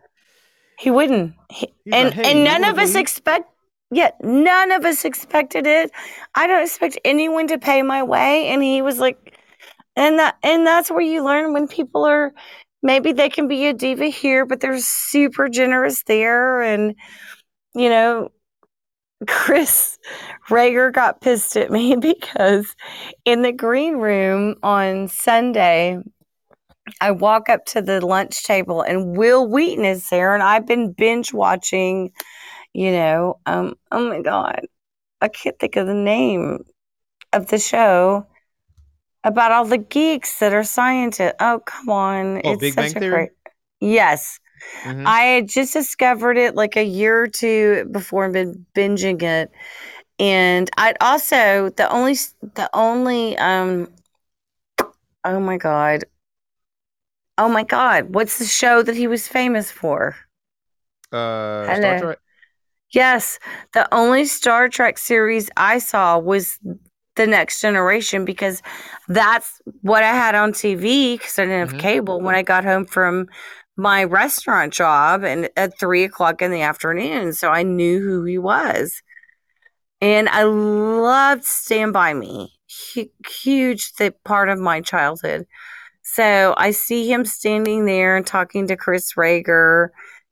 He 0.78 0.90
wouldn't. 0.90 1.34
He, 1.50 1.72
and 1.92 2.06
like, 2.06 2.14
"Hey, 2.14 2.32
and 2.32 2.44
none 2.44 2.64
of 2.64 2.78
us 2.78 2.90
eat?" 2.90 3.00
expect 3.00 3.48
yeah, 3.90 4.10
none 4.22 4.72
of 4.72 4.84
us 4.84 5.04
expected 5.04 5.66
it. 5.66 5.90
I 6.34 6.46
don't 6.46 6.62
expect 6.62 6.98
anyone 7.04 7.46
to 7.48 7.58
pay 7.58 7.82
my 7.82 8.02
way. 8.02 8.48
And 8.48 8.62
he 8.62 8.82
was 8.82 8.98
like 8.98 9.38
and 9.94 10.18
that 10.18 10.36
and 10.42 10.66
that's 10.66 10.90
where 10.90 11.00
you 11.00 11.24
learn 11.24 11.52
when 11.52 11.68
people 11.68 12.04
are 12.04 12.32
maybe 12.82 13.12
they 13.12 13.28
can 13.28 13.48
be 13.48 13.66
a 13.66 13.72
diva 13.72 14.06
here, 14.06 14.44
but 14.44 14.60
they're 14.60 14.78
super 14.80 15.48
generous 15.48 16.02
there. 16.04 16.62
And 16.62 16.94
you 17.74 17.88
know, 17.88 18.28
Chris 19.28 19.98
Rager 20.48 20.92
got 20.92 21.20
pissed 21.20 21.56
at 21.56 21.70
me 21.70 21.96
because 22.00 22.74
in 23.24 23.42
the 23.42 23.52
green 23.52 23.96
room 23.96 24.56
on 24.62 25.08
Sunday, 25.08 25.98
I 27.00 27.10
walk 27.12 27.48
up 27.48 27.64
to 27.66 27.82
the 27.82 28.04
lunch 28.04 28.44
table 28.44 28.82
and 28.82 29.16
Wil 29.16 29.48
Wheaton 29.48 29.84
is 29.84 30.08
there, 30.10 30.34
and 30.34 30.42
I've 30.42 30.66
been 30.66 30.92
binge 30.92 31.32
watching, 31.32 32.12
you 32.74 32.92
know, 32.92 33.40
um, 33.46 33.74
oh 33.92 34.08
my 34.08 34.22
God, 34.22 34.62
I 35.20 35.28
can't 35.28 35.58
think 35.58 35.76
of 35.76 35.86
the 35.86 35.94
name 35.94 36.64
of 37.32 37.48
the 37.48 37.58
show 37.58 38.26
about 39.24 39.52
all 39.52 39.64
the 39.64 39.78
geeks 39.78 40.38
that 40.38 40.52
are 40.52 40.64
scientists. 40.64 41.34
Oh, 41.40 41.60
come 41.64 41.88
on. 41.90 42.42
Oh, 42.44 42.56
Big 42.56 42.76
Bang 42.76 42.94
Theory? 42.94 43.30
Yes. 43.80 44.38
mhm. 44.84 45.04
I 45.06 45.22
had 45.22 45.48
just 45.48 45.72
discovered 45.72 46.38
it 46.38 46.54
like 46.56 46.76
a 46.76 46.84
year 46.84 47.22
or 47.22 47.26
two 47.28 47.86
before 47.92 48.26
and 48.26 48.34
been 48.34 48.66
binging 48.74 49.22
it. 49.22 49.50
And 50.18 50.70
I'd 50.78 50.96
also 51.02 51.70
the 51.76 51.90
only 51.90 52.14
the 52.54 52.70
only 52.74 53.36
um 53.38 53.88
oh 55.24 55.40
my 55.40 55.56
god. 55.58 56.04
Oh 57.38 57.48
my 57.48 57.64
god, 57.64 58.14
what's 58.14 58.38
the 58.38 58.44
show 58.44 58.82
that 58.82 58.94
he 58.96 59.06
was 59.06 59.26
famous 59.28 59.70
for? 59.70 60.16
uh, 61.12 61.74
Star 61.74 61.94
Hello. 61.94 61.98
Trek. 61.98 62.18
Yes, 62.92 63.38
the 63.74 63.92
only 63.94 64.24
Star 64.26 64.68
Trek 64.68 64.98
series 64.98 65.50
I 65.56 65.78
saw 65.78 66.18
was 66.18 66.58
The 67.16 67.26
Next 67.26 67.60
Generation 67.60 68.24
because 68.24 68.62
that's 69.08 69.60
what 69.82 70.04
I 70.04 70.12
had 70.12 70.34
on 70.34 70.52
TV 70.52 71.16
because 71.16 71.38
I 71.38 71.44
didn't 71.44 71.60
have 71.60 71.72
Mhm. 71.72 71.78
cable 71.78 72.20
when 72.20 72.34
I 72.34 72.42
got 72.42 72.64
home 72.64 72.86
from 72.86 73.26
my 73.76 74.04
restaurant 74.04 74.72
job 74.72 75.24
and 75.24 75.50
at 75.56 75.78
three 75.78 76.04
o'clock 76.04 76.42
in 76.42 76.50
the 76.50 76.62
afternoon. 76.62 77.32
So 77.32 77.50
I 77.50 77.62
knew 77.62 78.00
who 78.00 78.24
he 78.24 78.38
was. 78.38 79.02
And 80.00 80.28
I 80.28 80.42
loved 80.44 81.44
Stand 81.44 81.92
By 81.92 82.14
Me. 82.14 82.52
Hu- 82.94 83.10
Huge 83.42 83.92
th- 83.94 84.14
part 84.24 84.48
of 84.48 84.58
my 84.58 84.80
childhood. 84.80 85.46
So 86.14 86.54
I 86.56 86.70
see 86.70 87.10
him 87.10 87.24
standing 87.24 87.84
there 87.84 88.16
and 88.16 88.24
talking 88.24 88.68
to 88.68 88.76
Chris 88.76 89.14
Rager, 89.14 89.88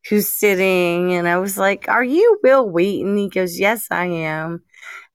who's 0.08 0.32
sitting, 0.32 1.12
and 1.12 1.26
I 1.26 1.38
was 1.38 1.58
like, 1.58 1.88
Are 1.88 2.04
you 2.04 2.38
Wil 2.44 2.70
Wheaton? 2.70 3.16
He 3.16 3.28
goes, 3.28 3.58
Yes, 3.58 3.88
I 3.90 4.06
am. 4.06 4.62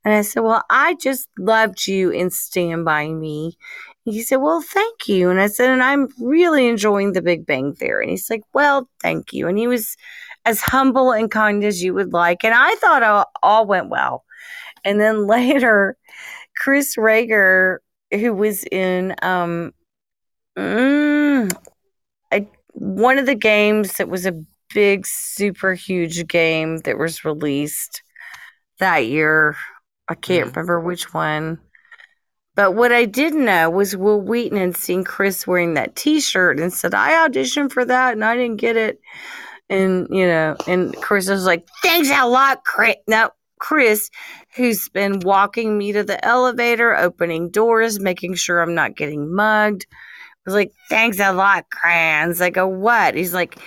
And 0.04 0.14
I 0.14 0.22
said, 0.22 0.42
Well, 0.42 0.64
I 0.70 0.96
just 0.96 1.30
loved 1.38 1.88
you 1.88 2.10
in 2.10 2.30
Stand 2.30 2.84
By 2.84 3.08
Me. 3.08 3.58
He 4.04 4.22
said, 4.22 4.38
Well, 4.38 4.62
thank 4.62 5.08
you. 5.08 5.30
And 5.30 5.40
I 5.40 5.48
said, 5.48 5.70
And 5.70 5.82
I'm 5.82 6.10
really 6.20 6.68
enjoying 6.68 7.14
the 7.14 7.22
Big 7.22 7.46
Bang 7.46 7.74
Theory. 7.74 8.04
And 8.04 8.12
he's 8.12 8.30
like, 8.30 8.44
Well, 8.54 8.90
thank 9.02 9.32
you. 9.32 9.48
And 9.48 9.58
he 9.58 9.68
was 9.68 9.96
as 10.46 10.60
humble 10.60 11.14
and 11.14 11.32
kind 11.32 11.64
as 11.64 11.82
you 11.82 11.94
would 11.94 12.12
like. 12.12 12.44
And 12.44 12.54
I 12.54 12.76
thought 12.76 13.28
all 13.42 13.66
went 13.66 13.90
well. 13.90 14.26
And 14.84 15.00
then 15.00 15.26
later, 15.28 15.96
Chris 16.58 16.98
Rager, 16.98 17.78
who 18.12 18.34
was 18.34 18.66
in 18.66 19.16
um, 19.22 19.72
mm, 20.58 21.52
I, 22.32 22.48
one 22.74 23.18
of 23.18 23.26
the 23.26 23.36
games 23.36 23.94
that 23.94 24.10
was 24.10 24.26
a 24.26 24.42
big, 24.74 25.06
super 25.08 25.74
huge 25.74 26.28
game 26.28 26.78
that 26.80 26.98
was 26.98 27.26
released 27.26 28.04
that 28.80 29.06
year. 29.06 29.56
I 30.08 30.16
can't 30.16 30.48
Mhm. 30.48 30.56
remember 30.56 30.80
which 30.80 31.14
one. 31.14 31.60
But 32.56 32.76
what 32.76 32.92
I 32.92 33.06
did 33.06 33.34
know 33.34 33.70
was 33.70 33.96
Wil 33.96 34.22
Wheaton 34.22 34.58
had 34.58 34.76
seen 34.76 35.04
Chris 35.04 35.48
wearing 35.48 35.76
that 35.76 35.96
T-shirt 35.96 36.60
and 36.60 36.74
said, 36.74 36.94
"I 36.94 37.28
auditioned 37.28 37.72
for 37.72 37.86
that 37.86 38.14
and 38.14 38.26
I 38.26 38.36
didn't 38.36 38.58
get 38.58 38.76
it." 38.76 39.00
And 39.70 40.08
you 40.10 40.26
know, 40.28 40.56
and 40.68 40.96
Chris 40.98 41.30
was 41.30 41.46
like, 41.46 41.68
"Thanks 41.84 42.10
a 42.12 42.26
lot, 42.28 42.64
Chris." 42.66 42.96
No, 43.08 43.30
Chris, 43.60 44.10
who's 44.56 44.90
been 44.90 45.20
walking 45.20 45.78
me 45.78 45.92
to 45.94 46.04
the 46.04 46.24
elevator, 46.26 46.96
opening 46.96 47.50
doors, 47.50 48.00
making 48.00 48.36
sure 48.36 48.62
I'm 48.62 48.76
not 48.76 48.96
getting 48.96 49.34
mugged, 49.34 49.86
was 50.50 50.56
like, 50.56 50.74
"Thanks 50.90 51.20
a 51.20 51.32
lot, 51.32 51.70
Crayons." 51.70 52.42
I 52.42 52.50
go, 52.50 52.68
"What?" 52.68 53.16
He's 53.16 53.34
like, 53.34 53.58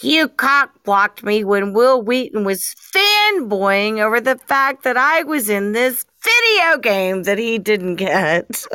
"You 0.00 0.28
cock 0.28 0.70
blocked 0.84 1.22
me 1.22 1.44
when 1.44 1.72
Wil 1.72 2.02
Wheaton 2.02 2.44
was 2.44 2.74
fanboying 2.94 4.00
over 4.00 4.20
the 4.20 4.36
fact 4.38 4.82
that 4.84 4.96
I 4.96 5.22
was 5.22 5.48
in 5.48 5.72
this." 5.72 6.04
Video 6.24 6.78
game 6.78 7.24
that 7.24 7.36
he 7.36 7.58
didn't 7.58 7.96
get, 7.96 8.64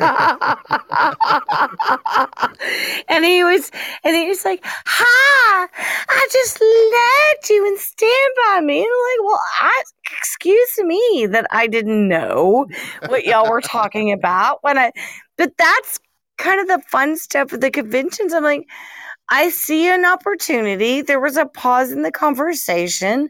and 3.08 3.24
he 3.24 3.42
was, 3.42 3.70
and 4.04 4.14
he 4.14 4.28
was 4.28 4.44
like, 4.44 4.60
"Ha! 4.62 5.68
I 6.10 6.28
just 6.30 6.60
let 6.60 7.48
you 7.48 7.66
and 7.66 7.78
stand 7.78 8.34
by 8.44 8.60
me." 8.60 8.80
And 8.80 8.86
I'm 8.86 9.24
like, 9.24 9.26
"Well, 9.26 9.40
I 9.62 9.82
excuse 10.18 10.78
me 10.80 11.26
that 11.30 11.46
I 11.50 11.66
didn't 11.68 12.06
know 12.06 12.66
what 13.06 13.24
y'all 13.24 13.50
were 13.50 13.62
talking 13.62 14.12
about 14.12 14.62
when 14.62 14.76
I." 14.76 14.92
But 15.38 15.52
that's 15.56 15.98
kind 16.38 16.60
of 16.60 16.68
the 16.68 16.82
fun 16.88 17.16
stuff 17.16 17.52
of 17.52 17.60
the 17.60 17.70
conventions. 17.70 18.32
I'm 18.32 18.44
like, 18.44 18.66
I 19.30 19.50
see 19.50 19.86
an 19.88 20.04
opportunity. 20.06 21.02
There 21.02 21.20
was 21.20 21.36
a 21.36 21.46
pause 21.46 21.92
in 21.92 22.02
the 22.02 22.10
conversation. 22.10 23.28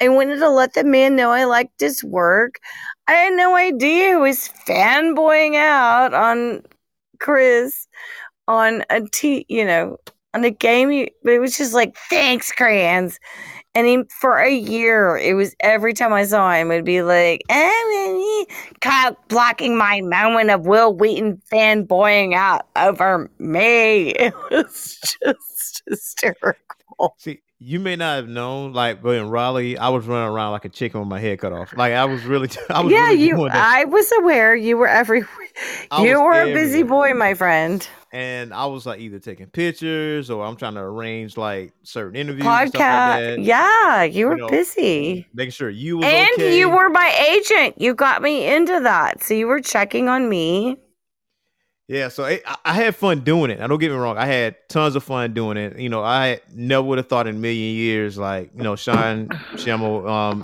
I 0.00 0.08
wanted 0.08 0.36
to 0.36 0.48
let 0.48 0.74
the 0.74 0.84
man 0.84 1.16
know 1.16 1.30
I 1.30 1.44
liked 1.44 1.80
his 1.80 2.04
work. 2.04 2.60
I 3.08 3.12
had 3.12 3.32
no 3.32 3.56
idea 3.56 4.12
who 4.12 4.20
was 4.20 4.48
fanboying 4.68 5.56
out 5.56 6.14
on 6.14 6.62
Chris 7.18 7.88
on 8.46 8.84
a 8.90 9.02
t, 9.12 9.44
you 9.48 9.64
know, 9.64 9.96
on 10.34 10.44
a 10.44 10.50
game. 10.50 10.90
it 10.90 11.40
was 11.40 11.56
just 11.56 11.74
like, 11.74 11.96
thanks, 12.08 12.52
crayons. 12.52 13.18
And 13.74 13.86
he, 13.86 14.02
for 14.20 14.36
a 14.38 14.50
year, 14.52 15.16
it 15.16 15.34
was 15.34 15.54
every 15.60 15.94
time 15.94 16.12
I 16.12 16.24
saw 16.24 16.52
him, 16.52 16.72
it'd 16.72 16.84
be 16.84 17.02
like, 17.02 17.42
"Eh, 17.48 18.44
Kyle 18.80 19.16
blocking 19.28 19.76
my 19.76 20.00
moment 20.00 20.50
of 20.50 20.66
Wil 20.66 20.94
Wheaton 20.94 21.40
fanboying 21.52 22.34
out 22.34 22.66
over 22.76 23.30
me. 23.38 24.12
It 24.18 24.34
was 24.50 24.98
just 25.22 25.82
hysterical. 25.86 27.14
See, 27.18 27.40
you 27.62 27.78
may 27.78 27.94
not 27.94 28.16
have 28.16 28.28
known, 28.28 28.72
like, 28.72 29.02
but 29.02 29.10
in 29.16 29.28
Raleigh, 29.28 29.76
I 29.76 29.90
was 29.90 30.06
running 30.06 30.32
around 30.32 30.52
like 30.52 30.64
a 30.64 30.70
chicken 30.70 30.98
with 31.00 31.08
my 31.08 31.20
head 31.20 31.38
cut 31.38 31.52
off. 31.52 31.76
Like 31.76 31.92
I 31.92 32.06
was 32.06 32.24
really, 32.24 32.48
I 32.70 32.80
was 32.80 32.90
yeah, 32.92 33.08
really 33.08 33.22
you. 33.22 33.48
I 33.48 33.84
was 33.84 34.10
aware 34.18 34.56
you 34.56 34.76
were 34.78 34.88
everywhere. 34.88 35.28
I 35.90 36.06
You 36.06 36.22
were 36.22 36.40
a 36.40 36.52
busy 36.54 36.82
boy, 36.82 37.12
my 37.14 37.34
friend. 37.34 37.86
and 38.12 38.54
I 38.54 38.64
was 38.66 38.86
like 38.86 39.00
either 39.00 39.18
taking 39.18 39.46
pictures 39.48 40.30
or 40.30 40.44
I'm 40.44 40.56
trying 40.56 40.74
to 40.74 40.80
arrange 40.80 41.36
like 41.36 41.72
certain 41.82 42.16
interviews, 42.16 42.46
like 42.46 42.70
Podcast. 42.72 42.76
that, 42.78 43.40
yeah, 43.40 44.02
you 44.04 44.26
were 44.28 44.36
know, 44.36 44.48
busy. 44.48 45.26
making 45.34 45.52
sure 45.52 45.68
you 45.68 46.02
And 46.02 46.28
okay. 46.34 46.58
you 46.58 46.70
were 46.70 46.88
my 46.88 47.14
agent. 47.36 47.80
You 47.80 47.94
got 47.94 48.22
me 48.22 48.46
into 48.52 48.80
that. 48.80 49.22
So 49.22 49.34
you 49.34 49.46
were 49.46 49.60
checking 49.60 50.08
on 50.08 50.28
me. 50.30 50.78
Yeah, 51.90 52.06
so 52.06 52.24
I, 52.24 52.40
I 52.64 52.74
had 52.74 52.94
fun 52.94 53.22
doing 53.22 53.50
it. 53.50 53.58
Now, 53.58 53.66
don't 53.66 53.80
get 53.80 53.90
me 53.90 53.96
wrong, 53.96 54.16
I 54.16 54.26
had 54.26 54.54
tons 54.68 54.94
of 54.94 55.02
fun 55.02 55.34
doing 55.34 55.56
it. 55.56 55.76
You 55.76 55.88
know, 55.88 56.04
I 56.04 56.40
never 56.54 56.84
would 56.84 56.98
have 56.98 57.08
thought 57.08 57.26
in 57.26 57.34
a 57.34 57.38
million 57.38 57.74
years, 57.74 58.16
like 58.16 58.52
you 58.54 58.62
know, 58.62 58.76
Sean 58.76 59.26
Schemmel, 59.54 60.08
um, 60.08 60.40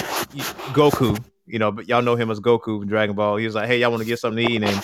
Goku. 0.75 1.17
You 1.47 1.61
know, 1.61 1.71
but 1.71 1.89
y'all 1.89 2.03
know 2.03 2.17
him 2.17 2.33
as 2.33 2.41
Goku 2.41 2.83
in 2.83 2.89
Dragon 2.89 3.15
Ball. 3.15 3.37
He 3.37 3.45
was 3.45 3.55
like, 3.55 3.69
"Hey, 3.69 3.79
y'all 3.79 3.93
want 3.93 4.03
to 4.03 4.09
get 4.09 4.19
something 4.19 4.45
to 4.45 4.53
eat?" 4.53 4.65
And 4.65 4.75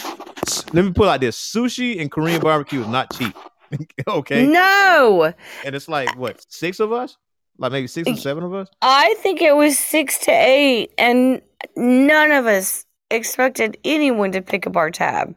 let 0.73 0.85
me 0.85 0.93
put 0.93 1.03
it 1.03 1.07
like 1.07 1.21
this: 1.21 1.37
sushi 1.37 2.01
and 2.01 2.13
Korean 2.13 2.41
barbecue 2.41 2.81
is 2.81 2.87
not 2.87 3.13
cheap. 3.13 3.37
okay, 4.07 4.47
No, 4.47 5.35
and 5.65 5.75
it's 5.75 5.89
like 5.89 6.17
what 6.17 6.47
six 6.49 6.79
of 6.79 6.93
us, 6.93 7.17
like 7.59 7.73
maybe 7.73 7.89
six 7.89 8.09
or 8.09 8.15
seven 8.15 8.45
of 8.45 8.55
us. 8.55 8.69
I 8.83 9.17
think 9.19 9.43
it 9.43 9.57
was 9.57 9.77
six 9.77 10.17
to 10.27 10.31
eight, 10.31 10.93
and 10.97 11.43
none 11.75 12.31
of 12.31 12.47
us 12.47 12.87
expected 13.11 13.79
anyone 13.83 14.31
to 14.31 14.43
pick 14.43 14.69
up 14.69 14.77
our 14.77 14.93
tab. 14.93 15.35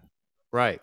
Right. 0.51 0.79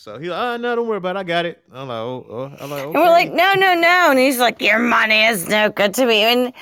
So 0.00 0.18
he, 0.18 0.30
like, 0.30 0.40
oh, 0.40 0.56
no, 0.56 0.76
don't 0.76 0.88
worry 0.88 0.96
about 0.96 1.16
it. 1.16 1.18
I 1.18 1.22
got 1.24 1.44
it. 1.44 1.62
I'm 1.70 1.88
like, 1.88 1.98
oh, 1.98 2.26
oh. 2.30 2.56
I'm 2.58 2.70
like, 2.70 2.84
okay. 2.84 2.86
And 2.86 2.94
we're 2.94 3.10
like, 3.10 3.34
no, 3.34 3.52
no, 3.52 3.74
no. 3.74 4.06
And 4.08 4.18
he's 4.18 4.38
like, 4.38 4.62
your 4.62 4.78
money 4.78 5.26
is 5.26 5.46
no 5.46 5.68
good 5.68 5.92
to 5.92 6.06
me. 6.06 6.22
And 6.22 6.54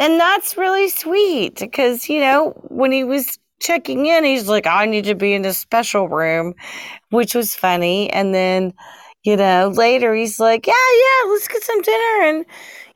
and 0.00 0.18
that's 0.18 0.56
really 0.56 0.88
sweet 0.88 1.60
because, 1.60 2.08
you 2.08 2.18
know, 2.20 2.50
when 2.64 2.90
he 2.90 3.04
was 3.04 3.38
checking 3.60 4.06
in, 4.06 4.24
he's 4.24 4.48
like, 4.48 4.66
I 4.66 4.86
need 4.86 5.04
to 5.04 5.14
be 5.14 5.34
in 5.34 5.44
a 5.44 5.52
special 5.52 6.08
room, 6.08 6.54
which 7.10 7.32
was 7.32 7.54
funny. 7.54 8.10
And 8.10 8.34
then, 8.34 8.74
you 9.22 9.36
know, 9.36 9.68
later 9.72 10.12
he's 10.12 10.40
like, 10.40 10.66
yeah, 10.66 10.72
yeah, 10.74 11.30
let's 11.30 11.46
get 11.46 11.62
some 11.62 11.82
dinner. 11.82 12.22
And, 12.24 12.44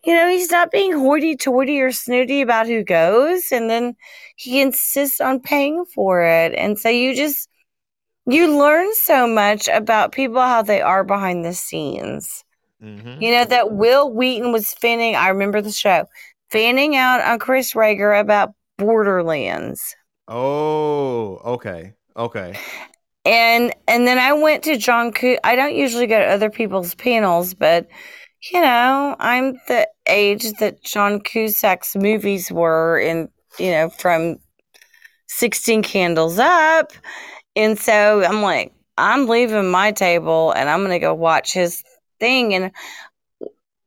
you 0.05 0.13
know, 0.13 0.29
he's 0.29 0.51
not 0.51 0.73
being 0.73 0.91
hoity 0.93 1.37
toity 1.37 1.81
or 1.81 1.93
snooty 1.93 2.41
about 2.41 2.67
who 2.67 2.83
goes. 2.83 3.53
And 3.53 3.71
then 3.71 3.95
he 4.35 4.61
insists 4.61 5.21
on 5.21 5.39
paying 5.39 5.85
for 5.95 6.21
it. 6.25 6.53
And 6.57 6.81
so 6.81 6.89
you 6.89 7.15
just, 7.15 7.49
you 8.27 8.57
learn 8.59 8.93
so 8.95 9.27
much 9.27 9.69
about 9.69 10.13
people, 10.13 10.41
how 10.41 10.63
they 10.63 10.81
are 10.81 11.05
behind 11.05 11.45
the 11.45 11.55
scenes. 11.55 12.45
Mhm. 12.83 13.21
You 13.21 13.33
know, 13.33 13.45
that 13.45 13.73
Wil 13.73 14.13
Wheaton 14.13 14.53
was 14.53 14.73
fanning, 14.75 15.17
I 15.17 15.29
remember 15.29 15.61
the 15.61 15.73
show, 15.73 16.07
fanning 16.51 16.97
out 16.97 17.21
on 17.21 17.39
Chris 17.39 17.73
Rager 17.75 18.19
about 18.19 18.53
Borderlands. 18.79 19.95
Oh, 20.29 21.37
okay, 21.45 21.93
okay. 22.17 22.55
And 23.25 23.75
and 23.89 24.07
then 24.07 24.19
I 24.19 24.33
went 24.35 24.63
to 24.65 24.77
John 24.77 25.13
Coo 25.13 25.39
I 25.45 25.57
don't 25.57 25.75
usually 25.75 26.07
go 26.07 26.19
to 26.19 26.27
other 26.27 26.51
people's 26.51 26.95
panels, 26.95 27.55
but 27.55 27.89
you 28.53 28.61
know, 28.61 29.17
I'm 29.19 29.55
the 29.69 29.89
age 30.07 30.53
that 30.61 30.83
John 30.85 31.21
Cusack's 31.21 31.97
movies 31.97 32.53
were 32.53 32.99
in, 32.99 33.29
you 33.59 33.71
know, 33.71 33.89
from 33.89 34.37
16 35.29 35.83
candles 35.83 36.39
up. 36.39 36.93
And 37.57 37.79
so 37.79 38.25
I'm 38.25 38.43
like, 38.43 38.73
I'm 38.97 39.27
leaving 39.27 39.71
my 39.71 39.93
table 39.93 40.53
and 40.53 40.69
I'm 40.69 40.81
going 40.81 40.91
to 40.91 40.99
go 40.99 41.15
watch 41.15 41.53
his 41.53 41.83
thing. 42.21 42.55
And 42.55 42.73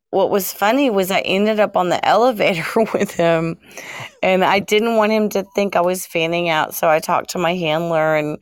what 0.09 0.30
was 0.30 0.53
funny 0.53 0.89
was 0.89 1.11
I 1.11 1.20
ended 1.20 1.59
up 1.59 1.78
on 1.78 1.89
the 1.89 2.03
elevator 2.05 2.65
with 2.93 3.11
him 3.11 3.57
and 4.24 4.43
I 4.43 4.59
didn't 4.59 4.95
want 4.95 5.11
him 5.11 5.30
to 5.30 5.45
think 5.55 5.76
I 5.76 5.82
was 5.82 6.05
fanning 6.05 6.49
out. 6.49 6.74
So 6.74 6.89
I 6.89 6.99
talked 6.99 7.32
to 7.32 7.38
my 7.38 7.55
handler 7.55 8.15
and 8.15 8.38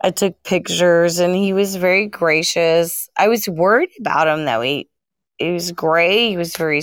I 0.00 0.10
took 0.10 0.42
pictures 0.42 1.18
and 1.18 1.34
he 1.34 1.52
was 1.52 1.76
very 1.76 2.06
gracious. 2.06 3.08
I 3.16 3.28
was 3.28 3.48
worried 3.48 3.90
about 4.00 4.28
him 4.28 4.44
though. 4.44 4.60
He, 4.60 4.88
he 5.38 5.52
was 5.52 5.72
gray. 5.72 6.28
He 6.28 6.36
was 6.36 6.56
very, 6.56 6.82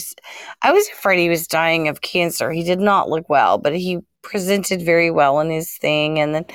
I 0.62 0.72
was 0.72 0.88
afraid 0.90 1.20
he 1.20 1.30
was 1.30 1.48
dying 1.48 1.88
of 1.88 2.02
cancer. 2.02 2.52
He 2.52 2.64
did 2.64 2.80
not 2.80 3.10
look 3.10 3.30
well, 3.30 3.58
but 3.58 3.76
he 3.76 4.00
presented 4.24 4.82
very 4.82 5.12
well 5.12 5.40
in 5.40 5.50
his 5.50 5.72
thing. 5.78 6.20
And 6.20 6.36
then 6.36 6.46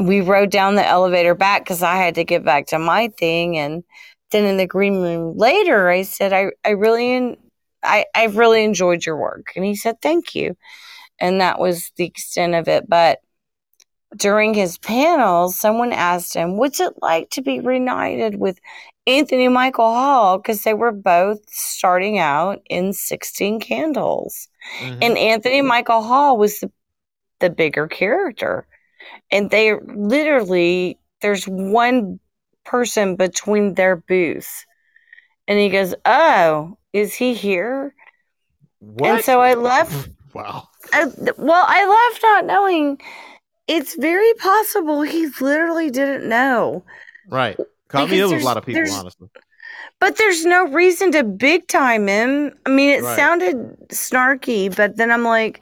we 0.00 0.20
rode 0.20 0.50
down 0.50 0.74
the 0.74 0.86
elevator 0.86 1.34
back 1.34 1.64
because 1.64 1.82
I 1.82 1.96
had 1.96 2.16
to 2.16 2.24
get 2.24 2.44
back 2.44 2.66
to 2.68 2.78
my 2.78 3.08
thing. 3.18 3.56
And 3.58 3.84
then 4.30 4.44
in 4.44 4.56
the 4.56 4.66
green 4.66 5.00
room 5.00 5.36
later, 5.36 5.88
I 5.88 6.02
said, 6.02 6.32
I, 6.32 6.46
I 6.64 6.70
really, 6.70 7.38
I, 7.82 8.04
I've 8.14 8.36
really 8.36 8.64
enjoyed 8.64 9.06
your 9.06 9.16
work. 9.16 9.52
And 9.56 9.64
he 9.64 9.74
said, 9.74 10.00
thank 10.02 10.34
you. 10.34 10.56
And 11.18 11.40
that 11.40 11.58
was 11.58 11.90
the 11.96 12.04
extent 12.04 12.54
of 12.54 12.68
it. 12.68 12.88
But 12.88 13.20
during 14.16 14.54
his 14.54 14.78
panel, 14.78 15.50
someone 15.50 15.92
asked 15.92 16.34
him, 16.34 16.56
What's 16.56 16.80
it 16.80 16.94
like 17.02 17.30
to 17.30 17.42
be 17.42 17.60
reunited 17.60 18.38
with 18.38 18.58
Anthony 19.06 19.48
Michael 19.48 19.92
Hall? 19.92 20.38
Because 20.38 20.62
they 20.62 20.74
were 20.74 20.92
both 20.92 21.40
starting 21.48 22.18
out 22.18 22.60
in 22.68 22.92
16 22.92 23.60
Candles. 23.60 24.48
Mhm. 24.80 24.98
And 25.02 25.18
Anthony 25.18 25.62
Michael 25.62 26.02
Hall 26.02 26.38
was 26.38 26.60
the, 26.60 26.70
the 27.40 27.50
bigger 27.50 27.86
character. 27.88 28.66
And 29.30 29.50
they 29.50 29.74
literally, 29.74 30.98
there's 31.22 31.44
one 31.46 32.20
person 32.64 33.16
between 33.16 33.74
their 33.74 33.96
booth. 33.96 34.64
And 35.48 35.58
he 35.58 35.68
goes, 35.70 35.94
Oh, 36.04 36.78
is 36.92 37.14
he 37.14 37.34
here? 37.34 37.94
what? 38.80 39.10
And 39.10 39.24
so 39.24 39.40
I 39.40 39.54
left 39.54 40.08
wow. 40.34 40.68
I, 40.92 41.06
well, 41.38 41.64
I 41.66 42.08
left 42.10 42.22
not 42.22 42.44
knowing. 42.46 43.00
It's 43.68 43.96
very 43.96 44.32
possible 44.34 45.02
he 45.02 45.28
literally 45.40 45.90
didn't 45.90 46.28
know. 46.28 46.84
Right. 47.28 47.58
I 47.92 48.00
mean, 48.00 48.10
Because 48.10 48.30
it 48.30 48.34
was 48.34 48.42
a 48.42 48.46
lot 48.46 48.56
of 48.56 48.64
people, 48.66 48.90
honestly. 48.90 49.28
But 50.00 50.16
there's 50.16 50.44
no 50.44 50.66
reason 50.68 51.12
to 51.12 51.24
big 51.24 51.68
time 51.68 52.06
him. 52.08 52.52
I 52.66 52.70
mean, 52.70 52.90
it 52.90 53.02
Right. 53.02 53.16
sounded 53.16 53.56
snarky, 53.90 54.74
but 54.74 54.96
then 54.96 55.10
I'm 55.10 55.24
like, 55.24 55.60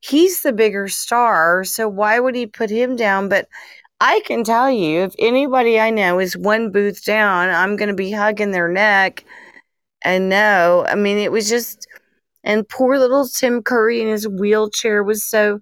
he's 0.00 0.42
the 0.42 0.52
bigger 0.52 0.88
star, 0.88 1.64
so 1.64 1.88
why 1.88 2.20
would 2.20 2.34
he 2.34 2.46
put 2.46 2.70
him 2.70 2.96
down? 2.96 3.28
But 3.28 3.48
I 4.00 4.20
can 4.26 4.44
tell 4.44 4.70
you, 4.70 5.02
if 5.02 5.14
anybody 5.18 5.80
I 5.80 5.90
know 5.90 6.18
is 6.18 6.36
one 6.36 6.70
booth 6.70 7.04
down, 7.04 7.48
I'm 7.48 7.76
going 7.76 7.88
to 7.88 7.94
be 7.94 8.12
hugging 8.12 8.50
their 8.52 8.68
neck. 8.68 9.24
And 10.02 10.28
no, 10.28 10.84
I 10.88 10.94
mean, 10.94 11.18
it 11.18 11.32
was 11.32 11.48
just, 11.48 11.86
and 12.44 12.68
poor 12.68 12.98
little 12.98 13.26
Tim 13.28 13.62
Curry 13.62 14.02
in 14.02 14.08
his 14.08 14.28
wheelchair 14.28 15.02
was 15.04 15.24
so 15.24 15.60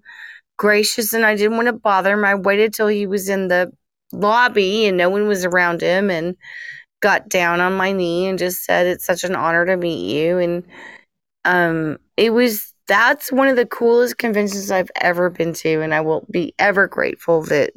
gracious, 0.57 1.13
and 1.13 1.25
I 1.25 1.35
didn't 1.35 1.57
want 1.57 1.67
to 1.67 1.73
bother 1.73 2.13
him. 2.13 2.25
I 2.25 2.35
waited 2.35 2.73
till 2.73 2.87
he 2.87 3.07
was 3.07 3.29
in 3.29 3.47
the 3.49 3.71
lobby 4.13 4.85
and 4.87 4.97
no 4.97 5.09
one 5.09 5.27
was 5.27 5.45
around 5.45 5.81
him 5.81 6.09
and 6.09 6.35
got 7.01 7.29
down 7.29 7.61
on 7.61 7.73
my 7.73 7.91
knee 7.91 8.27
and 8.27 8.39
just 8.39 8.63
said 8.63 8.87
it's 8.87 9.05
such 9.05 9.23
an 9.23 9.35
honor 9.35 9.65
to 9.65 9.77
meet 9.77 10.09
you 10.11 10.37
and 10.39 10.63
um 11.45 11.97
it 12.17 12.31
was 12.31 12.74
that's 12.87 13.31
one 13.31 13.47
of 13.47 13.55
the 13.55 13.65
coolest 13.65 14.17
conventions 14.17 14.71
I've 14.71 14.91
ever 15.01 15.29
been 15.29 15.53
to 15.53 15.81
and 15.81 15.93
I 15.93 16.01
will 16.01 16.25
be 16.29 16.53
ever 16.59 16.87
grateful 16.87 17.41
that 17.43 17.73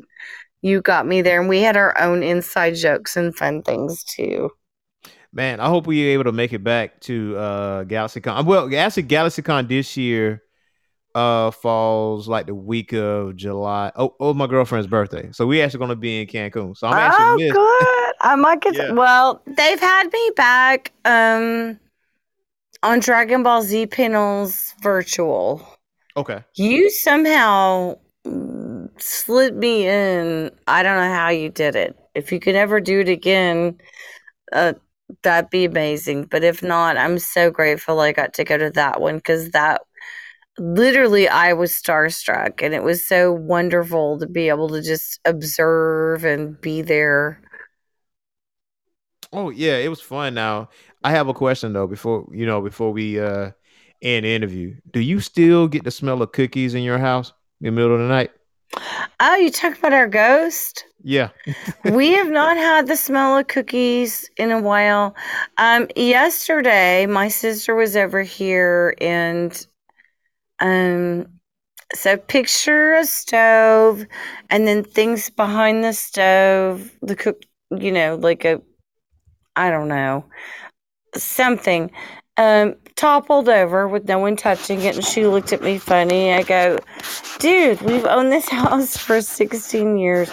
you 0.61 0.81
got 0.83 1.07
me 1.07 1.23
there 1.23 1.41
and 1.41 1.49
we 1.49 1.61
had 1.61 1.77
our 1.77 1.99
own 2.01 2.23
inside 2.23 2.75
jokes 2.75 3.17
and 3.17 3.35
fun 3.35 3.63
things 3.63 4.03
too. 4.05 4.51
Man, 5.33 5.61
I 5.61 5.69
hope 5.69 5.87
we're 5.87 6.13
able 6.13 6.25
to 6.25 6.33
make 6.33 6.53
it 6.53 6.65
back 6.65 7.01
to 7.03 7.37
uh 7.37 7.85
GalaxyCon. 7.85 8.45
Well, 8.45 8.75
actually, 8.75 9.05
GalaxyCon 9.05 9.69
this 9.69 9.97
year 9.97 10.43
uh 11.15 11.51
falls 11.51 12.29
like 12.29 12.47
the 12.47 12.55
week 12.55 12.93
of 12.93 13.37
July. 13.37 13.93
Oh, 13.95 14.15
oh, 14.21 14.35
my 14.35 14.47
girlfriend's 14.47 14.87
birthday. 14.87 15.31
So 15.33 15.47
we 15.47 15.61
actually 15.61 15.81
gonna 15.81 15.97
be 15.97 16.23
in 16.23 16.27
Cancun. 16.27 16.77
So 16.77 16.87
I'm 16.89 16.95
oh, 16.95 16.97
actually 16.97 17.45
missed. 17.45 17.55
good. 17.55 18.13
I 18.21 18.37
might 18.37 18.61
get 18.61 18.75
Yeah. 18.75 18.93
well, 18.93 19.43
they've 19.47 19.81
had 19.81 20.13
me 20.13 20.31
back 20.35 20.93
um 21.05 21.79
on 22.83 23.01
Dragon 23.01 23.43
Ball 23.43 23.63
Z 23.63 23.87
panels 23.87 24.75
virtual. 24.83 25.67
Okay. 26.17 26.43
You 26.57 26.91
somehow 26.91 27.97
slid 28.99 29.57
me 29.57 29.87
in. 29.87 30.51
I 30.67 30.83
don't 30.83 30.97
know 30.97 31.15
how 31.15 31.29
you 31.29 31.49
did 31.51 31.77
it. 31.77 31.97
If 32.15 32.33
you 32.33 32.41
could 32.41 32.55
ever 32.55 32.81
do 32.81 33.01
it 33.01 33.09
again, 33.09 33.79
uh, 34.53 34.75
that'd 35.23 35.51
be 35.51 35.65
amazing. 35.65 36.25
But 36.25 36.45
if 36.45 36.63
not, 36.63 36.97
I'm 36.97 37.19
so 37.19 37.51
grateful 37.51 38.01
I 38.01 38.13
got 38.13 38.35
to 38.35 38.45
go 38.45 38.59
to 38.59 38.71
that 38.71 39.01
one 39.01 39.17
because 39.17 39.51
that 39.51 39.83
literally 40.59 41.29
I 41.29 41.53
was 41.53 41.73
starstruck 41.73 42.63
and 42.63 42.75
it 42.75 42.83
was 42.83 43.07
so 43.07 43.33
wonderful 43.33 44.19
to 44.19 44.27
be 44.27 44.49
able 44.49 44.69
to 44.71 44.83
just 44.83 45.21
observe 45.25 46.25
and 46.25 46.61
be 46.61 46.83
there. 46.83 47.41
Oh 49.33 49.51
yeah, 49.51 49.77
it 49.77 49.89
was 49.89 50.01
fun. 50.01 50.35
Now 50.35 50.71
I 51.03 51.11
have 51.11 51.29
a 51.29 51.35
question 51.35 51.73
though. 51.73 51.87
Before 51.87 52.29
you 52.33 52.47
know, 52.47 52.61
before 52.61 52.93
we 52.93 53.21
uh 53.21 53.51
end 54.03 54.25
the 54.25 54.35
interview, 54.35 54.77
do 54.91 55.01
you 55.01 55.21
still 55.21 55.69
get 55.69 55.85
the 55.85 55.91
smell 55.91 56.23
of 56.23 56.33
cookies 56.33 56.75
in 56.75 56.83
your 56.83 56.99
house 56.99 57.33
in 57.61 57.67
the 57.67 57.73
middle 57.73 57.95
of 57.95 58.01
the 58.01 58.09
night? 58.09 58.31
Oh, 59.21 59.37
you 59.37 59.51
talk 59.51 59.79
about 59.79 59.93
our 59.93 60.09
ghost? 60.09 60.85
Yeah. 61.03 61.31
we 61.85 62.13
have 62.13 62.29
not 62.29 62.57
had 62.57 62.87
the 62.87 62.97
smell 62.97 63.39
of 63.39 63.49
cookies 63.49 64.29
in 64.37 64.51
a 64.51 64.61
while. 64.61 65.15
Um, 65.57 65.89
yesterday, 65.97 67.07
my 67.07 67.29
sister 67.29 67.75
was 67.75 67.97
over 67.97 68.23
here, 68.23 68.95
and 69.01 69.67
um, 70.61 71.27
so 71.95 72.17
picture 72.17 72.95
a 72.95 73.05
stove, 73.05 74.05
and 74.51 74.67
then 74.67 74.85
things 74.85 75.31
behind 75.31 75.83
the 75.83 75.93
stove, 75.93 76.91
the 77.03 77.17
cook, 77.17 77.43
you 77.71 77.91
know, 77.91 78.17
like 78.17 78.45
a, 78.45 78.61
I 79.57 79.71
don't 79.71 79.89
know, 79.89 80.25
something, 81.15 81.91
um, 82.37 82.75
toppled 82.97 83.49
over 83.49 83.89
with 83.89 84.07
no 84.09 84.19
one 84.19 84.37
touching 84.37 84.83
it, 84.83 84.97
and 84.97 85.05
she 85.05 85.27
looked 85.27 85.53
at 85.53 85.63
me 85.63 85.79
funny. 85.79 86.33
I 86.33 86.43
go, 86.43 86.79
dude, 87.39 87.81
we've 87.83 88.07
owned 88.07 88.33
this 88.33 88.49
house 88.51 88.97
for 88.97 89.21
16 89.21 89.99
years. 89.99 90.31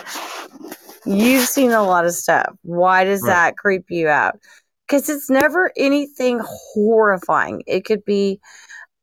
You've 1.05 1.47
seen 1.47 1.71
a 1.71 1.84
lot 1.84 2.05
of 2.05 2.13
stuff. 2.13 2.53
Why 2.63 3.03
does 3.03 3.21
Right. 3.21 3.34
that 3.34 3.57
creep 3.57 3.86
you 3.89 4.07
out? 4.07 4.39
Because 4.88 5.09
it's 5.09 5.30
never 5.30 5.71
anything 5.78 6.41
horrifying. 6.43 7.63
It 7.67 7.86
could 7.86 8.03
be 8.05 8.39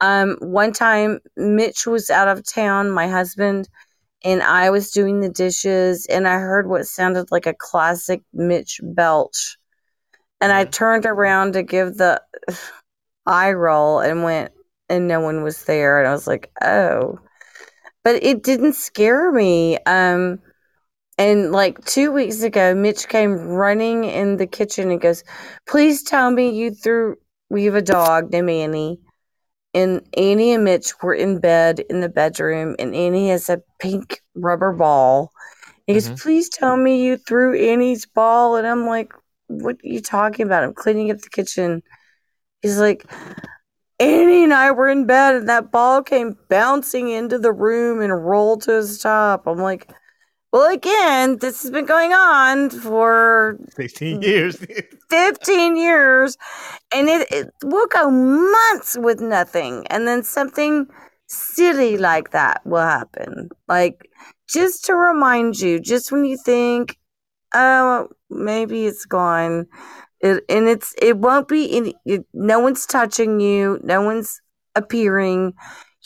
um, 0.01 0.37
one 0.41 0.73
time 0.73 1.21
Mitch 1.37 1.87
was 1.87 2.11
out 2.11 2.29
of 2.29 2.45
town, 2.45 2.91
my 2.91 3.09
husband, 3.09 3.69
and 4.25 4.43
I 4.43 4.71
was 4.71 4.91
doing 4.91 5.21
the 5.21 5.29
dishes, 5.29 6.07
and 6.07 6.29
I 6.29 6.39
heard 6.39 6.69
what 6.69 6.87
sounded 6.87 7.31
like 7.33 7.47
a 7.47 7.55
classic 7.55 8.23
Mitch 8.33 8.81
belch. 8.83 9.59
And 10.43 10.53
I 10.53 10.65
turned 10.65 11.07
around 11.07 11.53
to 11.53 11.63
give 11.63 11.97
the 11.97 12.21
eye 13.27 13.53
roll 13.53 14.01
and 14.01 14.25
went, 14.25 14.53
and 14.89 15.07
no 15.07 15.21
one 15.21 15.45
was 15.45 15.65
there. 15.65 16.01
And 16.01 16.09
I 16.09 16.13
was 16.13 16.27
like, 16.27 16.51
oh. 16.61 17.21
But 18.03 18.17
it 18.25 18.43
didn't 18.43 18.73
scare 18.73 19.31
me. 19.31 19.79
Um, 19.87 20.41
and 21.17 21.53
like 21.53 21.85
two 21.85 22.11
weeks 22.11 22.43
ago, 22.43 22.75
Mitch 22.75 23.09
came 23.09 23.35
running 23.39 24.03
in 24.03 24.37
the 24.37 24.49
kitchen 24.49 24.91
and 24.91 25.01
goes, 25.01 25.23
Please 25.69 26.03
tell 26.03 26.33
me 26.33 26.51
you 26.51 26.73
threw. 26.73 27.15
We 27.49 27.67
have 27.67 27.77
a 27.77 27.83
dog 27.83 28.33
named 28.33 28.51
Annie. 28.51 28.99
And 29.75 30.05
Annie 30.17 30.55
and 30.55 30.65
Mitch 30.65 30.93
were 31.03 31.15
in 31.15 31.39
bed 31.39 31.81
in 31.89 32.01
the 32.01 32.09
bedroom, 32.09 32.75
and 32.81 32.95
Annie 32.95 33.29
has 33.29 33.49
a 33.49 33.63
pink 33.79 34.21
rubber 34.35 34.73
ball. 34.73 35.31
He 35.87 35.95
goes, 35.95 36.11
Mhm. 36.11 36.21
Please 36.21 36.49
tell 36.49 36.77
me 36.77 37.05
you 37.05 37.17
threw 37.17 37.57
Annie's 37.57 38.07
ball. 38.07 38.57
And 38.57 38.67
I'm 38.67 38.87
like, 38.87 39.13
What 39.61 39.77
are 39.77 39.89
you 39.89 40.01
talking 40.01 40.47
about? 40.47 40.65
I'm 40.65 40.75
cleaning 40.75 41.11
up 41.11 41.19
the 41.19 41.31
kitchen. 41.31 41.83
He's 42.63 42.79
like, 42.79 43.05
Annie 43.99 44.45
and 44.45 44.55
I 44.55 44.71
were 44.73 44.89
in 44.89 45.07
bed, 45.07 45.37
and 45.37 45.49
that 45.49 45.71
ball 45.71 46.03
came 46.03 46.37
bouncing 46.49 47.09
into 47.09 47.39
the 47.39 47.53
room 47.53 48.01
and 48.01 48.25
rolled 48.25 48.63
to 48.63 48.73
his 48.73 48.99
top. 48.99 49.47
I'm 49.47 49.59
like, 49.59 49.93
well, 50.53 50.73
again, 50.73 51.39
this 51.39 51.63
has 51.63 51.71
been 51.71 51.87
going 51.87 52.13
on 52.13 52.71
for 52.71 53.59
15 53.77 54.23
years. 54.23 54.65
15 55.11 55.77
years, 55.77 56.37
and 56.95 57.09
it, 57.09 57.31
it 57.31 57.51
will 57.63 57.87
go 57.87 58.11
months 58.11 58.97
with 58.99 59.21
nothing, 59.21 59.87
and 59.89 60.07
then 60.07 60.23
something 60.23 60.87
silly 61.27 61.97
like 61.97 62.31
that 62.31 62.61
will 62.67 62.83
happen. 62.83 63.49
Like, 63.69 64.09
just 64.49 64.85
to 64.87 64.95
remind 64.95 65.61
you, 65.61 65.81
just 65.81 66.13
when 66.13 66.25
you 66.25 66.37
think, 66.45 66.99
oh, 67.55 68.09
maybe 68.31 68.87
it's 68.87 69.05
gone. 69.05 69.67
It, 70.21 70.45
and 70.49 70.69
it's 70.69 70.95
it 71.01 71.19
won't 71.19 71.49
be 71.49 71.77
any, 71.77 71.95
it, 72.05 72.25
no 72.33 72.61
one's 72.61 72.87
touching 72.87 73.41
you. 73.41 73.81
No 73.83 74.03
one's 74.03 74.41
appearing. 74.75 75.55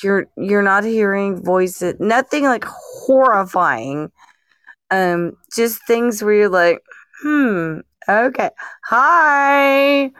You're 0.02 0.26
you're 0.36 0.62
not 0.62 0.84
hearing 0.84 1.42
voices. 1.44 1.94
Nothing 2.00 2.44
like 2.44 2.64
horrifying. 2.64 4.10
Um 4.90 5.36
just 5.54 5.86
things 5.86 6.22
where 6.22 6.34
you're 6.34 6.48
like 6.48 6.80
hmm 7.22 7.80
okay. 8.08 8.50
Hi. 8.84 10.10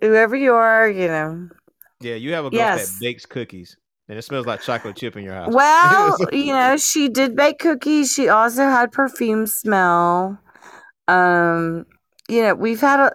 Whoever 0.00 0.36
you 0.36 0.54
are 0.54 0.88
you 0.88 1.08
know. 1.08 1.48
Yeah, 2.00 2.14
you 2.16 2.32
have 2.34 2.44
a 2.44 2.50
ghost 2.50 2.58
Yes. 2.58 2.90
that 2.98 3.04
bakes 3.04 3.26
cookies, 3.26 3.76
and 4.08 4.18
it 4.18 4.22
smells 4.22 4.46
like 4.46 4.60
chocolate 4.60 4.96
chip 4.96 5.16
in 5.16 5.24
your 5.24 5.34
house. 5.34 5.54
well 5.54 6.18
you 6.32 6.52
know 6.52 6.76
she 6.76 7.08
did 7.08 7.36
bake 7.36 7.58
cookies. 7.58 8.12
She 8.12 8.28
also 8.28 8.62
had 8.64 8.92
perfume 8.92 9.46
smell 9.46 10.38
um 11.08 11.84
you 12.28 12.42
know 12.42 12.54
we've 12.54 12.80
had 12.80 13.00
a 13.00 13.12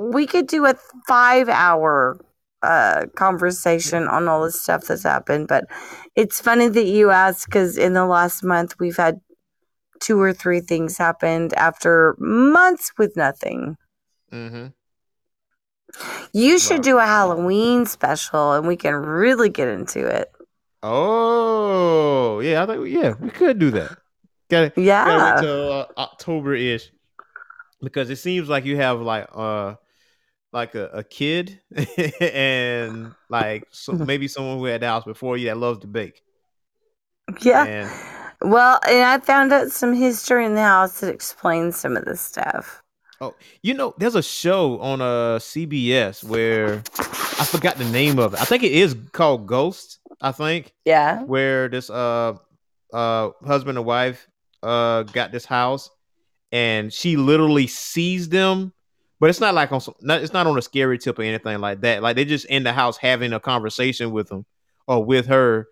we 0.00 0.26
could 0.26 0.46
do 0.46 0.66
a 0.66 0.74
five 1.06 1.48
hour 1.48 2.18
uh 2.62 3.06
conversation 3.16 4.08
on 4.08 4.28
all 4.28 4.42
the 4.42 4.50
stuff 4.50 4.84
that's 4.86 5.02
happened 5.02 5.48
but 5.48 5.64
it's 6.14 6.40
funny 6.40 6.68
that 6.68 6.86
you 6.86 7.10
asked 7.10 7.46
because 7.46 7.76
in 7.76 7.92
the 7.92 8.06
last 8.06 8.42
month 8.42 8.74
we've 8.78 8.96
had 8.96 9.20
two 10.00 10.20
or 10.20 10.32
three 10.32 10.60
things 10.60 10.98
happened 10.98 11.54
after 11.54 12.16
months 12.18 12.92
with 12.98 13.16
nothing 13.16 13.76
mm-hmm. 14.32 14.66
you 16.32 16.58
should 16.58 16.82
do 16.82 16.98
a 16.98 17.04
halloween 17.04 17.86
special 17.86 18.52
and 18.52 18.66
we 18.66 18.76
can 18.76 18.94
really 18.94 19.48
get 19.48 19.68
into 19.68 20.06
it 20.06 20.30
Oh, 20.88 22.38
yeah. 22.40 22.62
I 22.62 22.66
think 22.66 22.88
yeah, 22.88 23.14
we 23.20 23.30
could 23.30 23.58
do 23.58 23.70
that. 23.72 23.98
Got 24.48 24.74
to 24.76 24.80
yeah 24.80 25.04
gotta 25.04 25.34
wait 25.34 25.40
till 25.48 25.72
uh, 25.72 25.86
October 25.98 26.54
ish 26.54 26.92
because 27.86 28.10
it 28.10 28.16
seems 28.16 28.48
like 28.48 28.64
you 28.64 28.76
have 28.76 29.00
like 29.00 29.28
uh 29.32 29.74
like 30.52 30.74
a, 30.74 30.86
a 30.88 31.04
kid 31.04 31.60
and 32.20 33.14
like 33.28 33.64
so 33.70 33.92
maybe 34.10 34.26
someone 34.26 34.58
who 34.58 34.64
had 34.64 34.80
the 34.80 34.88
house 34.88 35.04
before 35.04 35.36
you 35.36 35.46
that 35.46 35.56
loves 35.56 35.78
to 35.78 35.86
bake. 35.86 36.20
yeah 37.42 37.64
And 37.64 37.90
Well, 38.42 38.80
and 38.88 39.04
I 39.04 39.18
found 39.20 39.52
out 39.52 39.70
some 39.70 39.94
history 39.94 40.44
in 40.44 40.54
the 40.54 40.62
house 40.62 41.00
that 41.00 41.14
explains 41.14 41.76
some 41.76 41.96
of 41.96 42.04
this 42.04 42.20
stuff. 42.20 42.82
Oh, 43.20 43.34
you 43.62 43.72
know, 43.74 43.94
there's 43.98 44.16
a 44.16 44.22
show 44.22 44.80
on 44.80 45.00
uh 45.00 45.38
CBS 45.38 46.24
where 46.24 46.82
I 47.38 47.44
forgot 47.44 47.76
the 47.76 47.84
name 47.90 48.18
of 48.18 48.34
it. 48.34 48.40
I 48.40 48.44
think 48.44 48.64
it 48.64 48.72
is 48.72 48.96
called 49.12 49.46
Ghost. 49.46 50.00
I 50.20 50.32
think 50.32 50.72
Yeah. 50.84 51.22
where 51.22 51.68
this 51.68 51.88
uh 51.88 52.34
uh 52.92 53.30
husband 53.44 53.78
and 53.78 53.86
wife 53.86 54.28
uh 54.62 55.04
got 55.04 55.30
this 55.32 55.44
house 55.44 55.90
and 56.56 56.92
she 56.92 57.16
literally 57.16 57.66
sees 57.66 58.28
them 58.28 58.72
but 59.18 59.30
it's 59.30 59.40
not 59.40 59.54
like 59.54 59.72
on 59.72 59.80
some, 59.80 59.94
not, 60.02 60.20
it's 60.22 60.32
not 60.32 60.46
on 60.46 60.56
a 60.58 60.62
scary 60.62 60.98
tip 60.98 61.18
or 61.18 61.22
anything 61.22 61.58
like 61.60 61.80
that 61.80 62.02
like 62.02 62.16
they 62.16 62.24
just 62.24 62.46
in 62.46 62.62
the 62.64 62.72
house 62.72 62.96
having 62.96 63.32
a 63.32 63.40
conversation 63.40 64.10
with 64.10 64.28
them 64.28 64.44
or 64.86 65.04
with 65.04 65.26
her 65.26 65.66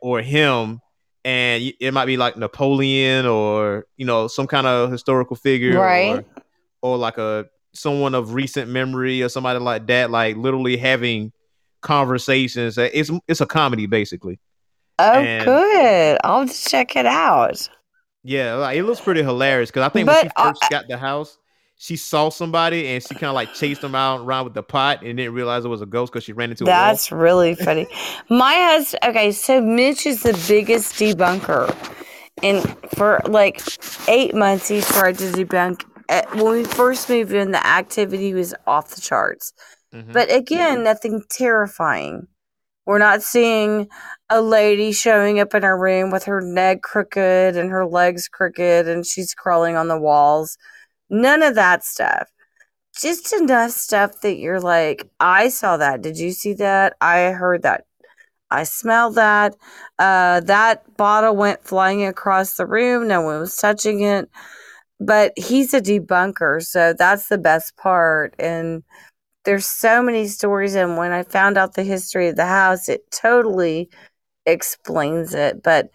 or 0.00 0.20
him 0.22 0.80
and 1.24 1.72
it 1.80 1.92
might 1.92 2.06
be 2.06 2.16
like 2.16 2.36
napoleon 2.36 3.26
or 3.26 3.86
you 3.96 4.06
know 4.06 4.26
some 4.28 4.46
kind 4.46 4.66
of 4.66 4.90
historical 4.90 5.36
figure 5.36 5.78
Right. 5.78 6.24
or, 6.82 6.92
or 6.94 6.96
like 6.96 7.18
a 7.18 7.46
someone 7.74 8.14
of 8.14 8.32
recent 8.34 8.70
memory 8.70 9.22
or 9.22 9.28
somebody 9.28 9.58
like 9.58 9.86
that 9.88 10.10
like 10.10 10.36
literally 10.36 10.76
having 10.78 11.32
conversations 11.90 12.78
it's 12.78 13.10
it's 13.28 13.40
a 13.40 13.46
comedy 13.46 13.86
basically 13.86 14.38
Oh, 14.98 15.12
And- 15.20 15.44
good. 15.44 16.18
I'll 16.24 16.46
just 16.46 16.68
check 16.70 16.96
it 16.96 17.04
out. 17.04 17.68
Yeah, 18.26 18.54
like, 18.54 18.76
it 18.76 18.82
looks 18.82 19.00
pretty 19.00 19.22
hilarious 19.22 19.70
because 19.70 19.82
I 19.84 19.88
think 19.88 20.06
But, 20.06 20.16
when 20.16 20.24
she 20.24 20.30
uh, 20.36 20.52
first 20.52 20.62
got 20.68 20.88
the 20.88 20.98
house, 20.98 21.38
she 21.76 21.96
saw 21.96 22.28
somebody 22.28 22.88
and 22.88 23.02
she 23.02 23.14
kind 23.14 23.26
of 23.26 23.34
like 23.34 23.54
chased 23.54 23.82
them 23.82 23.94
out 23.94 24.22
around 24.22 24.44
with 24.44 24.54
the 24.54 24.62
pot 24.64 25.02
and 25.02 25.16
didn't 25.16 25.34
realize 25.34 25.64
it 25.64 25.68
was 25.68 25.82
a 25.82 25.86
ghost 25.86 26.12
because 26.12 26.24
she 26.24 26.32
ran 26.32 26.50
into 26.50 26.64
That's 26.64 27.12
really 27.12 27.54
funny. 27.54 27.86
My 28.28 28.54
husband, 28.54 29.04
okay, 29.04 29.30
so 29.30 29.60
Mitch 29.60 30.06
is 30.06 30.22
the 30.24 30.32
biggest 30.48 30.94
debunker. 30.94 31.74
And 32.42 32.62
for 32.96 33.20
like 33.26 33.62
eight 34.08 34.34
months, 34.34 34.68
he 34.68 34.80
tried 34.80 35.18
to 35.18 35.24
debunk. 35.24 35.84
uh, 36.08 36.22
When 36.32 36.52
we 36.52 36.64
first 36.64 37.08
moved 37.08 37.32
in, 37.32 37.52
the 37.52 37.64
activity 37.64 38.34
was 38.34 38.54
off 38.66 38.94
the 38.94 39.00
charts. 39.00 39.52
Mhm. 39.94 40.12
But 40.12 40.32
again, 40.32 40.82
nothing 40.82 41.22
terrifying. 41.30 42.26
We're 42.86 42.98
not 42.98 43.22
seeing 43.22 43.88
a 44.30 44.40
lady 44.40 44.92
showing 44.92 45.40
up 45.40 45.54
in 45.54 45.64
our 45.64 45.78
room 45.78 46.10
with 46.10 46.24
her 46.24 46.40
neck 46.40 46.82
crooked 46.82 47.56
and 47.56 47.70
her 47.70 47.86
legs 47.86 48.28
crooked 48.28 48.88
and 48.88 49.04
she's 49.04 49.34
crawling 49.34 49.76
on 49.76 49.88
the 49.88 49.98
walls. 49.98 50.56
None 51.10 51.42
of 51.42 51.56
that 51.56 51.84
stuff. 51.84 52.28
Just 52.98 53.32
enough 53.32 53.72
stuff 53.72 54.20
that 54.22 54.38
you're 54.38 54.60
like, 54.60 55.08
I 55.20 55.48
saw 55.48 55.76
that. 55.76 56.02
Did 56.02 56.18
you 56.18 56.32
see 56.32 56.54
that? 56.54 56.94
I 57.00 57.30
heard 57.32 57.62
that. 57.62 57.84
I 58.50 58.64
smelled 58.64 59.16
that. 59.16 59.56
Uh, 59.98 60.40
that 60.40 60.96
bottle 60.96 61.36
went 61.36 61.64
flying 61.64 62.06
across 62.06 62.56
the 62.56 62.66
room. 62.66 63.08
No 63.08 63.22
one 63.22 63.40
was 63.40 63.56
touching 63.56 64.00
it. 64.02 64.30
But 65.00 65.32
he's 65.36 65.74
a 65.74 65.80
debunker, 65.80 66.62
so 66.64 66.94
that's 66.94 67.28
the 67.28 67.38
best 67.38 67.76
part. 67.76 68.34
And 68.38 68.82
there's 69.46 69.66
so 69.66 70.02
many 70.02 70.26
stories 70.26 70.74
and 70.74 70.98
when 70.98 71.12
i 71.12 71.22
found 71.22 71.56
out 71.56 71.74
the 71.74 71.84
history 71.84 72.28
of 72.28 72.36
the 72.36 72.46
house 72.46 72.88
it 72.90 73.10
totally 73.10 73.88
explains 74.44 75.34
it 75.34 75.62
but 75.62 75.88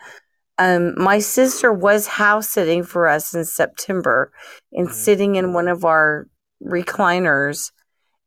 um 0.57 0.95
my 0.97 1.19
sister 1.19 1.71
was 1.71 2.07
house 2.07 2.49
sitting 2.49 2.83
for 2.83 3.07
us 3.07 3.35
in 3.35 3.45
september 3.45 4.31
and 4.73 4.87
Mhm. 4.87 4.93
sitting 4.93 5.35
in 5.35 5.53
one 5.53 5.67
of 5.67 5.85
our 5.85 6.27
recliners 6.63 7.71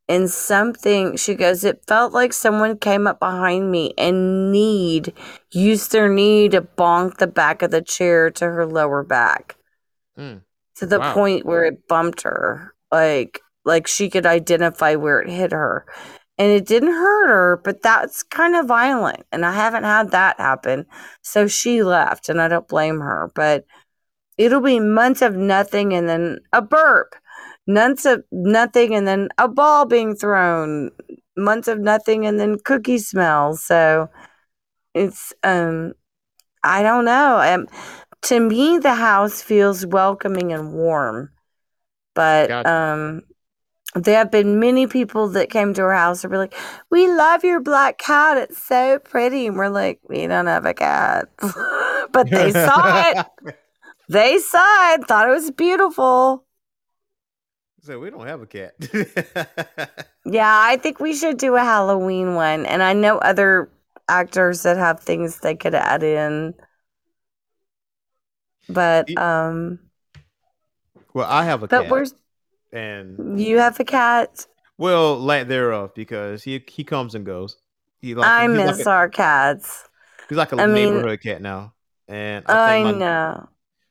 and 0.08 0.30
something 0.30 1.16
she 1.16 1.34
goes 1.34 1.64
it 1.64 1.82
felt 1.88 2.12
like 2.12 2.32
someone 2.32 2.76
came 2.78 3.06
up 3.06 3.18
behind 3.18 3.70
me 3.70 3.94
and 3.96 4.52
need 4.52 5.12
used 5.52 5.92
their 5.92 6.08
knee 6.08 6.48
to 6.48 6.60
bonk 6.60 7.16
the 7.16 7.26
back 7.26 7.62
of 7.62 7.70
the 7.70 7.80
chair 7.82 8.30
to 8.30 8.44
her 8.44 8.66
lower 8.66 9.02
back 9.02 9.56
Mm. 10.18 10.42
to 10.76 10.86
the 10.86 11.00
Wow. 11.00 11.14
point 11.14 11.44
where 11.46 11.64
it 11.64 11.88
bumped 11.88 12.22
her 12.22 12.74
like 12.92 13.40
like 13.64 13.86
she 13.86 14.10
could 14.10 14.26
identify 14.26 14.94
where 14.94 15.20
it 15.20 15.30
hit 15.30 15.52
her. 15.52 15.86
And 16.36 16.50
it 16.50 16.66
didn't 16.66 16.92
hurt 16.92 17.28
her 17.28 17.60
but 17.64 17.82
that's 17.82 18.22
kind 18.24 18.56
of 18.56 18.66
violent 18.66 19.24
and 19.30 19.46
i 19.46 19.52
haven't 19.52 19.84
had 19.84 20.10
that 20.10 20.40
happen. 20.40 20.86
So 21.22 21.46
she 21.46 21.82
left 21.82 22.28
and 22.28 22.40
i 22.40 22.48
don't 22.48 22.68
blame 22.68 23.00
her 23.00 23.30
but 23.34 23.64
it'll 24.38 24.60
be 24.60 24.80
months 24.80 25.22
of 25.22 25.36
nothing 25.36 25.94
and 25.94 26.08
then 26.08 26.38
a 26.52 26.60
burp 26.62 27.14
months 27.66 28.04
of 28.04 28.22
nothing 28.30 28.94
and 28.94 29.06
then 29.06 29.28
a 29.38 29.48
ball 29.48 29.86
being 29.86 30.14
thrown 30.14 30.90
months 31.36 31.68
of 31.68 31.78
nothing 31.78 32.26
and 32.26 32.38
then 32.38 32.58
cookie 32.64 32.98
smells. 32.98 33.62
So 33.64 34.08
it's 34.94 35.32
um 35.42 35.92
i 36.62 36.82
don't 36.82 37.04
know. 37.04 37.38
Um, 37.38 37.66
to 38.22 38.40
me 38.40 38.78
the 38.78 38.94
house 38.94 39.42
feels 39.42 39.86
welcoming 39.86 40.52
and 40.52 40.72
warm 40.72 41.30
but 42.14 42.48
Gotcha. 42.48 42.70
um 42.70 43.22
there 43.94 44.18
have 44.18 44.30
been 44.30 44.58
many 44.60 44.86
people 44.86 45.28
that 45.30 45.50
came 45.50 45.74
to 45.74 45.82
our 45.82 45.94
house 45.94 46.24
and 46.24 46.32
were 46.32 46.38
like, 46.38 46.54
"We 46.90 47.08
love 47.12 47.44
your 47.44 47.60
black 47.60 47.98
cat. 47.98 48.36
It's 48.38 48.62
so 48.62 48.98
pretty." 48.98 49.46
And 49.46 49.56
we're 49.56 49.68
like, 49.68 50.00
"We 50.08 50.26
don't 50.26 50.46
have 50.46 50.66
a 50.66 50.74
cat," 50.74 51.28
but 52.12 52.32
they 52.32 52.52
saw 52.52 53.10
it. 53.10 53.18
They 54.08 54.38
saw 54.38 54.94
it, 54.94 55.06
thought 55.06 55.28
it 55.28 55.32
was 55.32 55.50
beautiful. 55.52 56.44
So 57.82 57.98
we 58.00 58.10
don't 58.10 58.26
have 58.26 58.40
a 58.40 58.46
cat. 58.46 58.74
Yeah, 60.26 60.58
I 60.62 60.76
think 60.78 61.00
we 61.00 61.14
should 61.14 61.36
do 61.38 61.54
a 61.56 61.60
Halloween 61.60 62.34
one. 62.34 62.64
And 62.66 62.82
I 62.82 62.92
know 62.94 63.18
other 63.18 63.70
actors 64.08 64.62
that 64.62 64.76
have 64.76 65.00
things 65.00 65.40
they 65.40 65.54
could 65.54 65.74
add 65.74 66.02
in. 66.02 66.54
But 68.68 69.16
um 69.16 69.80
well, 71.12 71.26
I 71.30 71.44
have 71.44 71.62
a 71.62 71.68
but 71.68 71.86
cat, 71.86 71.88
we're 71.88 72.06
and 72.74 73.40
you 73.40 73.58
have 73.58 73.80
a 73.80 73.84
cat. 73.84 74.46
well, 74.78 75.18
lack 75.18 75.46
thereof, 75.48 75.94
because 75.94 76.42
he 76.42 76.62
he 76.68 76.84
comes 76.84 77.14
and 77.14 77.24
goes. 77.24 77.56
He 78.00 78.14
like 78.14 78.28
I 78.30 78.46
miss 78.48 78.78
like 78.78 78.86
a, 78.86 78.90
our 78.90 79.08
cats. 79.08 79.88
he's 80.28 80.38
like 80.38 80.52
a 80.52 80.60
I 80.60 80.66
mean- 80.66 80.94
neighborhood 80.94 81.22
cat 81.22 81.40
now, 81.42 81.72
and 82.08 82.44
I, 82.48 82.78
I 82.78 82.82
my, 82.82 82.90
know. 82.92 83.48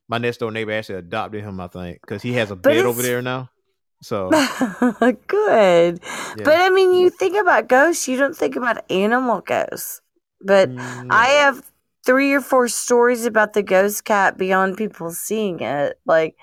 my 0.08 0.18
next 0.20 0.38
door 0.38 0.52
neighbor 0.52 0.72
actually 0.74 1.00
adopted 1.00 1.44
him. 1.44 1.60
I 1.60 1.68
think 1.68 2.02
because 2.02 2.22
he 2.22 2.34
has 2.34 2.52
a 2.52 2.56
But 2.56 2.64
bed 2.70 2.86
over 2.86 3.02
there 3.02 3.22
now. 3.22 3.50
So 4.02 4.30
Good. 5.28 6.00
yeah. 6.36 6.44
But 6.44 6.60
I 6.60 6.70
mean 6.70 6.94
you 6.94 7.10
think 7.10 7.38
about 7.38 7.68
ghosts, 7.70 8.08
you 8.08 8.18
don't 8.18 8.36
think 8.36 8.56
about 8.56 8.90
animal 8.92 9.42
ghosts. 9.42 10.02
But 10.42 10.70
Mm, 10.70 11.08
I 11.10 11.28
have 11.28 11.64
three 12.06 12.34
or 12.34 12.42
four 12.42 12.68
stories 12.68 13.26
about 13.26 13.54
the 13.54 13.64
ghost 13.64 14.04
cat 14.04 14.38
beyond 14.38 14.78
people 14.78 15.12
seeing 15.12 15.62
it. 15.62 15.98
Like 16.06 16.36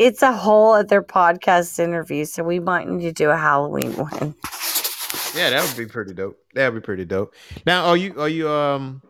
it's 0.00 0.22
a 0.22 0.32
whole 0.32 0.72
other 0.72 1.02
podcast 1.02 1.78
interview, 1.78 2.24
so 2.24 2.42
we 2.42 2.58
might 2.58 2.88
need 2.88 3.02
to 3.02 3.12
do 3.12 3.28
a 3.28 3.36
Halloween 3.36 3.92
one. 3.92 4.34
Yeah, 5.34 5.50
that 5.50 5.62
would 5.62 5.76
be 5.76 5.84
pretty 5.84 6.14
dope. 6.14 6.38
That 6.54 6.72
would 6.72 6.80
be 6.80 6.84
pretty 6.84 7.04
dope. 7.04 7.34
Now, 7.66 7.84
are 7.84 7.96
you 7.98 8.18
are 8.18 8.28
you 8.28 8.48
um, 8.48 9.02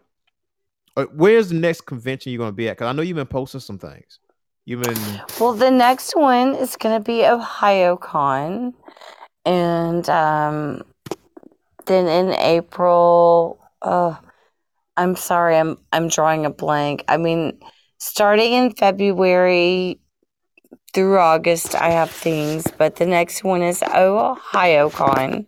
uh, 0.96 1.06
where's 1.14 1.50
the 1.50 1.54
next 1.54 1.82
convention 1.82 2.32
you're 2.32 2.40
gonna 2.40 2.50
be 2.50 2.68
at? 2.68 2.76
Because 2.76 2.88
I 2.88 2.92
know 2.92 3.02
you've 3.02 3.16
been 3.16 3.26
posting 3.26 3.60
some 3.60 3.78
things. 3.78 4.18
You've 4.64 4.82
been 4.82 5.22
Well, 5.38 5.52
the 5.52 5.70
next 5.70 6.16
one 6.16 6.56
is 6.56 6.76
going 6.76 7.00
to 7.00 7.04
be 7.04 7.22
OhioCon, 7.22 8.74
and 9.46 10.08
um, 10.08 10.82
then 11.86 12.06
in 12.06 12.34
April, 12.38 13.60
uh, 13.80 14.16
I'm 14.96 15.14
sorry, 15.14 15.56
I'm 15.56 15.78
I'm 15.92 16.08
drawing 16.08 16.46
a 16.46 16.50
blank. 16.50 17.04
I 17.06 17.16
mean, 17.16 17.60
starting 17.98 18.52
in 18.52 18.72
February 18.72 20.00
through 20.92 21.18
August, 21.18 21.74
I 21.74 21.90
have 21.90 22.10
things, 22.10 22.66
but 22.78 22.96
the 22.96 23.06
next 23.06 23.44
one 23.44 23.62
is 23.62 23.80
OhioCon. 23.80 25.46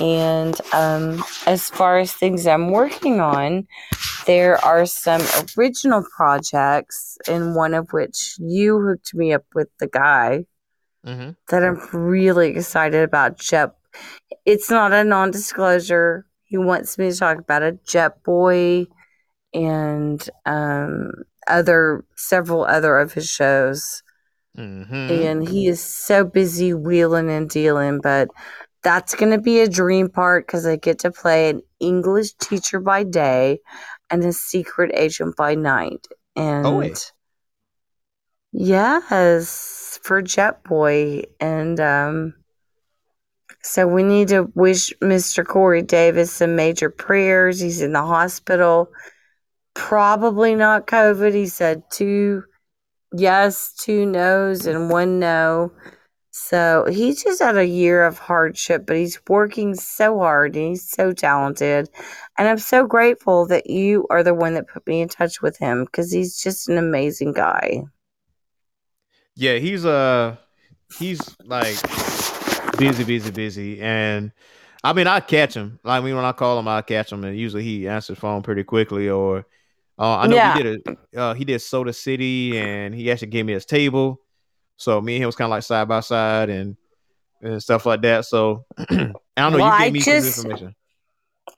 And 0.00 0.60
um, 0.72 1.24
as 1.46 1.70
far 1.70 1.98
as 1.98 2.12
things 2.12 2.46
I'm 2.46 2.70
working 2.70 3.20
on, 3.20 3.66
there 4.26 4.62
are 4.64 4.86
some 4.86 5.22
original 5.56 6.04
projects, 6.16 7.16
and 7.28 7.54
one 7.54 7.74
of 7.74 7.92
which 7.92 8.36
you 8.38 8.80
hooked 8.80 9.14
me 9.14 9.32
up 9.32 9.44
with 9.54 9.68
the 9.78 9.86
guy 9.86 10.46
Mhm. 11.06 11.36
that 11.48 11.62
I'm 11.62 11.78
really 11.92 12.50
excited 12.50 13.02
about. 13.02 13.38
Jet, 13.38 13.72
it's 14.46 14.70
not 14.70 14.92
a 14.92 15.04
non-disclosure. 15.04 16.26
He 16.44 16.56
wants 16.56 16.96
me 16.98 17.10
to 17.10 17.16
talk 17.16 17.38
about 17.38 17.62
a 17.62 17.78
Jet 17.86 18.22
Boy 18.24 18.86
and 19.52 20.28
um, 20.46 21.10
other 21.46 22.04
several 22.16 22.64
other 22.64 22.98
of 22.98 23.12
his 23.12 23.28
shows 23.28 24.02
Mhm. 24.56 25.10
and 25.10 25.48
he 25.48 25.66
is 25.66 25.80
so 25.82 26.24
busy 26.24 26.72
wheeling 26.72 27.28
and 27.30 27.50
dealing 27.50 28.00
but 28.00 28.28
that's 28.82 29.14
going 29.14 29.32
to 29.32 29.40
be 29.40 29.60
a 29.60 29.68
dream 29.68 30.08
part 30.08 30.46
because 30.46 30.66
i 30.66 30.76
get 30.76 31.00
to 31.00 31.10
play 31.10 31.50
an 31.50 31.60
english 31.80 32.32
teacher 32.34 32.78
by 32.78 33.02
day 33.02 33.58
and 34.10 34.22
a 34.24 34.32
secret 34.32 34.90
agent 34.94 35.34
by 35.36 35.54
night. 35.54 36.06
And 36.36 36.66
Oh, 36.66 36.78
wait. 36.78 37.12
yes 38.52 39.98
for 40.02 40.22
jet 40.22 40.62
boy. 40.64 41.22
And 41.40 41.80
um 41.80 42.34
so 43.62 43.86
we 43.86 44.02
need 44.02 44.28
to 44.28 44.50
wish 44.54 44.92
mr 45.02 45.44
corey 45.44 45.82
davis 45.82 46.32
some 46.32 46.54
major 46.56 46.90
prayers. 46.90 47.60
He's 47.60 47.80
in 47.80 47.92
the 47.92 48.02
hospital. 48.02 48.90
Probably 49.74 50.54
not 50.54 50.86
covid. 50.86 51.34
He 51.34 51.46
said 51.46 51.82
two 51.90 52.44
yes, 53.16 53.72
two 53.72 54.06
no's, 54.06 54.66
and 54.66 54.90
one 54.90 55.18
no. 55.18 55.72
So 56.36 56.86
he's 56.90 57.22
just 57.22 57.40
had 57.40 57.56
a 57.56 57.64
year 57.64 58.04
of 58.04 58.18
hardship, 58.18 58.86
but 58.86 58.96
he's 58.96 59.20
working 59.28 59.76
so 59.76 60.18
hard 60.18 60.56
and 60.56 60.70
he's 60.70 60.90
so 60.90 61.12
talented. 61.12 61.88
And 62.36 62.48
I'm 62.48 62.58
so 62.58 62.88
grateful 62.88 63.46
that 63.46 63.70
you 63.70 64.06
are 64.10 64.24
the 64.24 64.34
one 64.34 64.54
that 64.54 64.66
put 64.66 64.84
me 64.84 65.00
in 65.00 65.08
touch 65.08 65.40
with 65.40 65.56
him 65.58 65.84
because 65.84 66.10
he's 66.10 66.42
just 66.42 66.68
an 66.68 66.76
amazing 66.76 67.34
guy. 67.34 67.84
Yeah, 69.36 69.58
he's 69.58 69.86
uh 69.86 70.36
he's 70.98 71.20
like 71.44 71.80
busy, 72.78 73.04
busy, 73.04 73.30
busy, 73.30 73.80
and 73.80 74.32
I 74.82 74.92
mean 74.92 75.06
I 75.06 75.20
catch 75.20 75.54
him. 75.54 75.78
Like, 75.84 76.02
I 76.02 76.04
mean 76.04 76.16
when 76.16 76.24
I 76.24 76.32
call 76.32 76.58
him, 76.58 76.66
I 76.66 76.82
catch 76.82 77.12
him, 77.12 77.22
and 77.22 77.38
usually 77.38 77.62
he 77.62 77.86
answers 77.86 78.18
phone 78.18 78.42
pretty 78.42 78.64
quickly. 78.64 79.08
Or 79.08 79.46
uh, 79.98 80.18
I 80.18 80.26
know 80.26 80.36
Yeah. 80.36 80.56
he 80.56 80.62
did 80.62 80.80
a 81.14 81.20
uh, 81.20 81.34
he 81.34 81.44
did 81.44 81.60
Soda 81.60 81.92
City, 81.92 82.58
and 82.58 82.94
he 82.94 83.10
actually 83.10 83.28
gave 83.28 83.46
me 83.46 83.52
his 83.52 83.66
table. 83.66 84.20
So 84.76 85.00
me 85.00 85.14
and 85.16 85.22
him 85.22 85.26
was 85.28 85.36
kind 85.36 85.46
of 85.46 85.50
like 85.50 85.62
side 85.62 85.88
by 85.88 86.00
side 86.00 86.50
and 86.50 86.76
and 87.40 87.62
stuff 87.62 87.86
like 87.86 88.02
that. 88.02 88.24
So 88.24 88.64
I 88.78 88.84
don't 88.86 89.52
know. 89.52 89.58
Well, 89.58 89.78
you 89.78 89.84
gave 89.84 89.92
me 89.92 90.00
just- 90.00 90.36
some 90.36 90.46
information. 90.46 90.74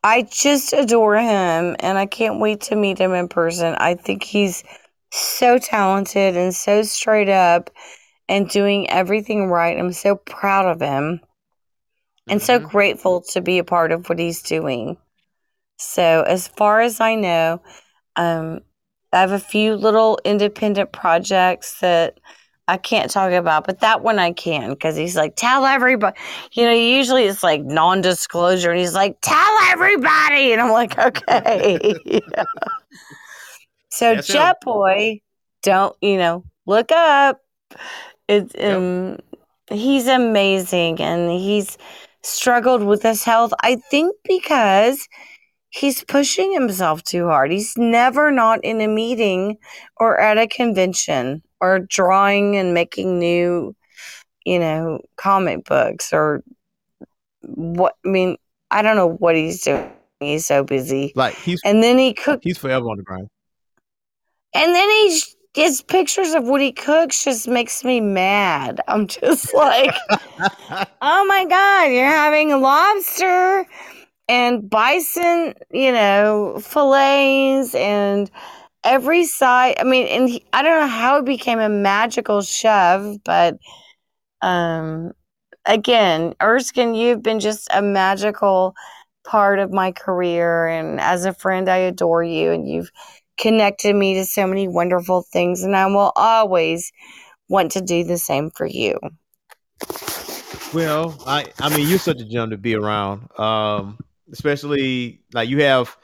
I 0.02 0.22
just 0.22 0.72
adore 0.72 1.16
him 1.16 1.76
and 1.78 1.96
I 1.96 2.06
can't 2.06 2.40
wait 2.40 2.60
to 2.62 2.76
meet 2.76 2.98
him 2.98 3.12
in 3.14 3.28
person. 3.28 3.74
I 3.78 3.94
think 3.94 4.24
he's 4.24 4.64
so 5.12 5.58
talented 5.58 6.36
and 6.36 6.52
so 6.54 6.82
straight 6.82 7.28
up 7.28 7.70
and 8.28 8.48
doing 8.48 8.90
everything 8.90 9.46
right. 9.48 9.78
I'm 9.78 9.92
so 9.92 10.16
proud 10.16 10.66
of 10.66 10.80
him 10.80 11.20
and 12.28 12.42
so 12.42 12.58
Mhm. 12.58 12.68
grateful 12.68 13.20
to 13.32 13.40
be 13.40 13.58
a 13.58 13.64
part 13.64 13.92
of 13.92 14.08
what 14.08 14.18
he's 14.18 14.42
doing. 14.42 14.96
So, 15.78 16.22
as 16.22 16.48
far 16.48 16.80
as 16.80 17.00
I 17.00 17.14
know, 17.14 17.60
um, 18.16 18.60
I 19.12 19.20
have 19.20 19.32
a 19.32 19.38
few 19.38 19.74
little 19.76 20.18
independent 20.24 20.93
projects 20.93 21.80
that 21.80 22.18
I 22.68 22.76
can't 22.76 23.10
talk 23.10 23.32
about, 23.32 23.64
but 23.66 23.80
that 23.80 24.02
one 24.02 24.18
I 24.18 24.32
can 24.32 24.70
because 24.70 24.97
he's 24.97 25.16
like, 25.16 25.36
tell 25.36 25.64
everybody. 25.66 26.18
You 26.52 26.64
know, 26.64 26.72
usually 26.72 27.24
it's 27.24 27.43
like 27.43 27.62
non 27.62 28.01
disclosure, 28.01 28.70
and 28.70 28.80
he's 28.80 28.94
like, 28.94 29.18
tell 29.22 29.59
everybody. 29.68 30.52
And 30.52 30.60
I'm 30.60 30.70
like, 30.72 30.98
okay. 30.98 31.94
Yeah. 32.05 32.44
So, 33.90 34.14
That's. 34.16 34.26
Jet 34.26 34.56
Boy, 34.62 35.20
don't, 35.62 35.97
you 36.02 36.18
know, 36.18 36.44
look 36.66 36.93
up. 36.93 37.40
It's, 38.28 38.55
Yep. 38.55 38.76
um, 38.76 39.18
he's 39.70 40.06
amazing 40.09 41.01
and 41.01 41.30
he's 41.30 41.78
struggled 42.22 42.82
with 42.82 43.02
his 43.02 43.22
health. 43.22 43.52
I 43.62 43.76
think 43.76 44.14
because 44.24 45.09
he's 45.77 46.03
pushing 46.05 46.53
himself 46.53 47.03
too 47.03 47.27
hard. 47.27 47.53
He's 47.53 47.77
never 47.77 48.31
not 48.31 48.61
in 48.65 48.81
a 48.81 48.89
meeting 48.89 49.59
or 49.98 50.19
at 50.19 50.39
a 50.39 50.47
convention 50.47 51.43
or 51.61 51.81
drawing 51.81 52.57
and 52.57 52.73
making 52.73 53.19
new, 53.19 53.77
you 54.44 54.59
know, 54.59 55.01
comic 55.16 55.65
books 55.65 56.12
or 56.12 56.43
what. 57.43 57.94
I 58.05 58.09
mean, 58.09 58.36
I 58.70 58.82
don't 58.82 58.97
know 58.97 59.12
what 59.12 59.36
he's 59.36 59.62
doing. 59.62 59.90
He's 60.20 60.47
so 60.47 60.65
busy. 60.65 61.12
Like 61.15 61.35
he's 61.35 61.61
And 61.65 61.82
then 61.82 61.98
he 61.98 62.15
cooked, 62.15 62.44
he's 62.44 62.59
forever 62.59 62.86
on 62.89 62.97
the 62.97 63.03
grind. 63.03 63.28
and 64.55 64.74
then 64.74 64.89
he 64.89 65.20
his 65.55 65.81
pictures 65.82 66.35
of 66.35 66.44
what 66.44 66.61
he 66.61 66.70
cooks 66.73 67.24
just 67.24 67.48
makes 67.48 67.82
me 67.82 68.01
mad. 68.01 68.81
I'm 68.89 69.07
just 69.07 69.55
like, 69.55 69.94
oh 71.03 71.24
my 71.27 71.47
god, 71.48 71.85
you're 71.93 72.07
having 72.07 72.61
lobster 72.61 73.66
and 74.28 74.69
bison, 74.69 75.55
you 75.70 75.93
know, 75.93 76.59
fillets 76.61 77.74
and 77.74 78.31
every 78.85 79.24
side. 79.24 79.77
I 79.78 79.85
mean, 79.85 80.07
and 80.07 80.28
he, 80.28 80.44
I 80.53 80.62
don't 80.62 80.81
know 80.81 80.86
how 80.86 81.16
he 81.16 81.23
became 81.23 81.59
a 81.59 81.69
magical 81.69 82.43
chef, 82.43 83.03
but 83.24 83.59
um, 84.43 85.12
again, 85.65 86.35
Erskine, 86.43 86.94
you've 86.94 87.23
been 87.23 87.40
just 87.40 87.69
a 87.73 87.82
magical 87.82 88.74
part 89.24 89.59
of 89.59 89.73
my 89.73 89.93
career, 89.93 90.69
and 90.69 91.01
as 91.01 91.24
a 91.24 91.35
friend, 91.35 91.69
I 91.69 91.78
adore 91.78 92.23
you, 92.23 92.53
and 92.53 92.69
you've 92.69 92.90
connected 93.39 93.94
me 93.94 94.15
to 94.15 94.24
so 94.24 94.47
many 94.47 94.69
wonderful 94.69 95.23
things, 95.23 95.62
and 95.62 95.77
I 95.77 95.86
will 95.86 96.12
always 96.16 96.93
want 97.48 97.73
to 97.73 97.81
do 97.81 98.05
the 98.05 98.19
same 98.19 98.51
for 98.51 98.66
you. 98.66 98.98
Well, 100.73 101.16
I 101.27 101.47
I 101.61 101.74
mean, 101.77 101.89
you're 101.89 101.98
such 101.98 102.20
a 102.20 102.24
gem 102.24 102.51
to 102.51 102.57
be 102.57 102.74
around. 102.74 103.28
Um, 103.39 103.98
especially 104.32 105.20
like 105.32 105.48
you 105.48 105.62
have 105.62 105.97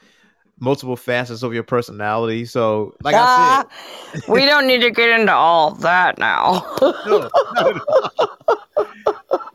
multiple 0.59 0.95
facets 0.95 1.43
of 1.43 1.53
your 1.53 1.63
personality. 1.63 2.45
So, 2.45 2.95
like 3.03 3.15
Ah, 3.17 3.65
I 3.65 4.11
said, 4.13 4.21
we 4.27 4.45
don't 4.45 4.67
need 4.67 4.81
to 4.81 4.91
get 4.91 5.19
into 5.19 5.33
all 5.33 5.71
that 5.75 6.17
now. 6.17 6.65
no, 6.81 7.29
not 7.53 7.75
at 7.75 7.81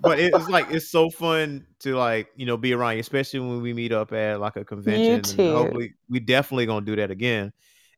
but 0.01 0.19
it's 0.19 0.49
like 0.49 0.71
it's 0.71 0.89
so 0.89 1.11
fun 1.11 1.67
to 1.81 1.97
like 1.97 2.29
you 2.37 2.47
know 2.47 2.57
be 2.57 2.73
around 2.73 2.95
you, 2.95 3.01
especially 3.01 3.41
when 3.41 3.63
we 3.63 3.73
meet 3.73 3.93
up 3.93 4.13
at 4.13 4.41
like 4.41 4.57
a 4.57 4.65
convention. 4.65 5.23
hopefully, 5.55 5.95
we 6.09 6.21
definitely 6.21 6.67
gonna 6.67 6.85
do 6.85 6.97
that 6.97 7.11
again. 7.11 7.53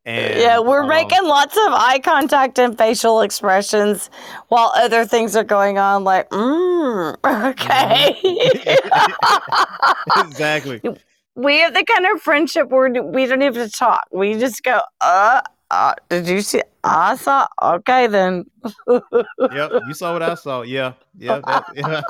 And 0.07 0.41
yeah, 0.41 0.59
we're 0.61 0.83
um, 0.83 0.89
making 0.89 1.25
lots 1.25 1.57
of 1.57 1.73
eye 1.73 2.01
contact 2.03 2.59
and 2.59 2.77
facial 2.77 3.21
expressions 3.21 4.09
while 4.49 4.73
other 4.75 5.05
things 5.05 5.37
are 5.37 5.45
going 5.45 5.77
on, 5.79 6.05
like, 6.05 6.29
mm, 6.31 7.17
okay. 7.51 8.17
exactly. 10.27 10.81
we 11.35 11.59
have 11.59 11.75
the 11.75 11.85
kind 11.85 12.07
of 12.07 12.23
friendship 12.23 12.71
where 12.71 12.91
we 13.03 13.27
don't 13.27 13.43
even 13.43 13.69
talk. 13.69 14.07
We 14.11 14.39
just 14.39 14.63
go, 14.63 14.81
uh, 15.03 15.43
uh 15.71 15.95
did 16.09 16.27
you 16.29 16.41
see? 16.41 16.63
I 16.83 17.17
saw. 17.17 17.47
Okay, 17.63 18.07
then. 18.07 18.47
Yep, 18.89 19.73
you 19.87 19.95
saw 19.95 20.15
what 20.15 20.23
I 20.23 20.35
saw. 20.35 20.63
Yeah, 20.63 20.95
yeah. 21.19 21.41
That, 21.47 21.65
yeah. 21.77 22.01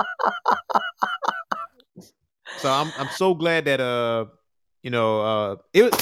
so 2.58 2.70
I'm 2.70 2.92
I'm 2.96 3.08
so 3.08 3.34
glad 3.34 3.64
that 3.64 3.80
uh 3.80 4.26
you 4.82 4.90
know 4.90 5.20
uh 5.20 5.56
it 5.72 5.82
was, 5.84 5.92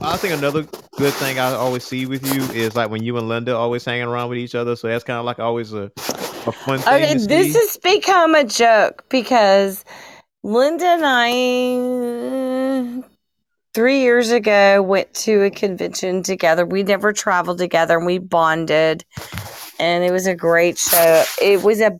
I 0.00 0.16
think 0.16 0.34
another 0.34 0.66
good 0.96 1.12
thing 1.14 1.38
I 1.38 1.52
always 1.52 1.84
see 1.84 2.06
with 2.06 2.24
you 2.34 2.42
is 2.54 2.76
like 2.76 2.90
when 2.90 3.02
you 3.02 3.16
and 3.18 3.28
Linda 3.28 3.56
always 3.56 3.84
hanging 3.84 4.06
around 4.06 4.28
with 4.30 4.38
each 4.38 4.54
other. 4.54 4.76
So 4.76 4.88
that's 4.88 5.04
kind 5.04 5.18
of 5.18 5.24
like 5.24 5.38
always 5.38 5.72
a 5.72 5.90
a 6.48 6.52
fun 6.52 6.78
thing. 6.78 6.94
Okay, 6.94 7.14
this 7.14 7.52
see. 7.52 7.58
has 7.58 7.76
become 7.78 8.34
a 8.34 8.44
joke 8.44 9.04
because 9.08 9.84
Linda 10.42 10.86
and 10.86 11.02
I, 11.04 13.02
three 13.74 14.00
years 14.00 14.30
ago, 14.30 14.82
went 14.82 15.12
to 15.14 15.42
a 15.44 15.50
convention 15.50 16.22
together. 16.22 16.64
We 16.64 16.82
never 16.82 17.12
traveled 17.12 17.58
together 17.58 17.98
and 17.98 18.06
we 18.06 18.18
bonded, 18.18 19.04
and 19.78 20.04
it 20.04 20.12
was 20.12 20.26
a 20.26 20.34
great 20.34 20.78
show. 20.78 21.24
It 21.40 21.62
was 21.62 21.80
a 21.80 21.98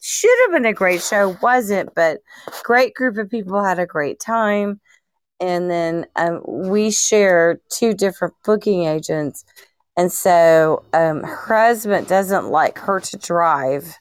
should 0.00 0.36
have 0.42 0.52
been 0.52 0.66
a 0.66 0.72
great 0.72 1.00
show, 1.00 1.36
wasn't, 1.42 1.94
but 1.94 2.18
great 2.64 2.94
group 2.94 3.18
of 3.18 3.30
people 3.30 3.62
had 3.62 3.78
a 3.78 3.86
great 3.86 4.18
time. 4.18 4.80
And 5.42 5.70
then 5.70 6.06
um, 6.16 6.40
we 6.46 6.90
share 6.90 7.60
two 7.68 7.92
different 7.92 8.32
booking 8.44 8.84
agents. 8.84 9.44
And 9.96 10.10
so 10.10 10.84
um, 10.94 11.22
her 11.22 11.58
husband 11.58 12.06
doesn't 12.06 12.46
like 12.46 12.78
her 12.78 13.00
to 13.00 13.18
drive 13.18 13.98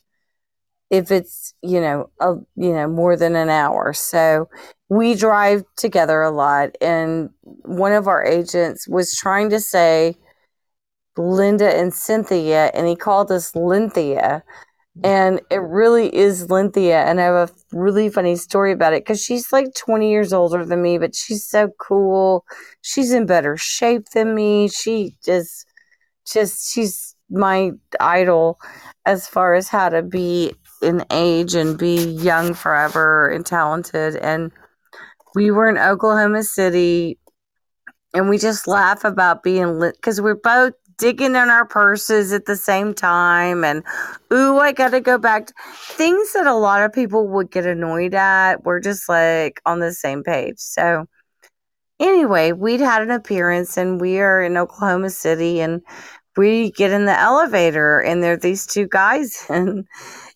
if 0.92 1.10
it's 1.10 1.54
you 1.64 1.80
know 1.82 2.10
a, 2.20 2.36
you 2.56 2.74
know 2.74 2.88
more 2.88 3.16
than 3.18 3.36
an 3.36 3.50
hour. 3.50 3.94
So 3.94 4.50
we 4.90 5.16
drive 5.16 5.64
together 5.78 6.22
a 6.22 6.30
lot, 6.32 6.76
and 6.82 7.30
one 7.64 7.94
of 7.94 8.08
our 8.08 8.24
agents 8.24 8.88
was 8.88 9.16
trying 9.16 9.50
to 9.52 9.60
say 9.60 10.16
Linda 11.18 11.74
and 11.76 11.94
Cynthia, 11.94 12.72
and 12.74 12.88
he 12.88 12.96
called 12.96 13.32
us 13.32 13.56
Lynthia. 13.56 14.44
And 15.04 15.42
it 15.50 15.62
really 15.62 16.14
is 16.14 16.50
Lynthia. 16.50 17.04
And 17.04 17.20
I 17.20 17.24
have 17.24 17.50
a 17.50 17.54
really 17.72 18.10
funny 18.10 18.36
story 18.36 18.72
about 18.72 18.94
it 18.94 19.04
because 19.04 19.24
she's 19.24 19.52
like 19.52 19.74
20 19.74 20.10
years 20.10 20.34
older 20.34 20.66
than 20.66 20.82
me, 20.82 20.98
but 20.98 21.16
she's 21.16 21.46
so 21.46 21.70
cool. 21.80 22.46
She's 22.82 23.12
in 23.12 23.26
better 23.26 23.56
shape 23.56 24.10
than 24.14 24.36
me. 24.36 24.68
She 24.68 25.16
just, 25.24 25.66
just, 26.28 26.74
she's 26.74 27.16
my 27.30 27.72
idol 28.00 28.60
as 29.06 29.28
far 29.28 29.54
as 29.54 29.70
how 29.70 29.90
to 29.90 30.02
be 30.02 30.54
in 30.82 31.06
age 31.12 31.56
and 31.56 31.78
be 31.78 31.96
young 31.96 32.54
forever 32.54 33.30
and 33.30 33.46
talented. 33.46 34.18
And 34.18 34.52
we 35.34 35.52
were 35.52 35.70
in 35.70 35.78
Oklahoma 35.78 36.44
City 36.44 37.18
and 38.14 38.30
we 38.30 38.38
just 38.38 38.68
laugh 38.68 39.06
about 39.06 39.44
being 39.44 39.80
lit 39.80 39.96
because 39.96 40.20
we're 40.20 40.36
both 40.36 40.74
digging 41.02 41.32
in 41.32 41.50
our 41.50 41.66
purses 41.66 42.32
at 42.32 42.46
the 42.46 42.56
same 42.56 42.94
time 42.94 43.64
and 43.64 43.84
ooh 44.32 44.60
i 44.60 44.72
gotta 44.72 45.00
go 45.02 45.18
back 45.18 45.48
to 45.48 45.54
things 45.96 46.32
that 46.34 46.46
a 46.46 46.54
lot 46.54 46.84
of 46.84 46.94
people 46.94 47.28
would 47.28 47.50
get 47.50 47.66
annoyed 47.66 48.14
at 48.14 48.64
we're 48.64 48.80
just 48.80 49.10
like 49.10 49.60
on 49.66 49.80
the 49.80 49.92
same 49.92 50.24
page. 50.24 50.60
So 50.60 51.08
anyway 52.00 52.52
we'd 52.52 52.82
had 52.82 53.02
an 53.02 53.10
appearance 53.10 53.78
and 53.78 54.00
we 54.00 54.20
are 54.20 54.44
in 54.44 54.58
oklahoma 54.58 55.10
city 55.10 55.60
and 55.60 55.82
we 56.38 56.70
get 56.72 56.92
in 56.92 57.06
the 57.06 57.20
elevator 57.20 58.00
and 58.00 58.22
there 58.22 58.34
are 58.34 58.38
these 58.38 58.68
two 58.68 58.88
guys 58.88 59.44
and 59.50 59.88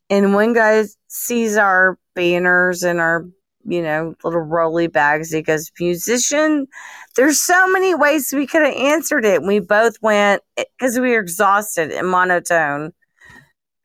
and 0.09 0.33
one 0.33 0.53
guy 0.53 0.83
sees 1.09 1.57
our 1.57 1.99
banners 2.15 2.81
and 2.81 2.99
our 2.99 3.23
you 3.65 3.81
know 3.81 4.15
little 4.23 4.41
rolly 4.41 4.87
bags 4.87 5.31
he 5.31 5.41
goes 5.41 5.71
musician 5.79 6.67
there's 7.15 7.41
so 7.41 7.67
many 7.71 7.95
ways 7.95 8.31
we 8.33 8.45
could 8.45 8.61
have 8.61 8.75
answered 8.75 9.25
it. 9.25 9.37
And 9.37 9.47
we 9.47 9.59
both 9.59 10.01
went 10.01 10.43
eh, 10.57 10.65
because 10.77 10.99
we 10.99 11.11
were 11.11 11.19
exhausted 11.19 11.91
and 11.91 12.07
monotone 12.07 12.93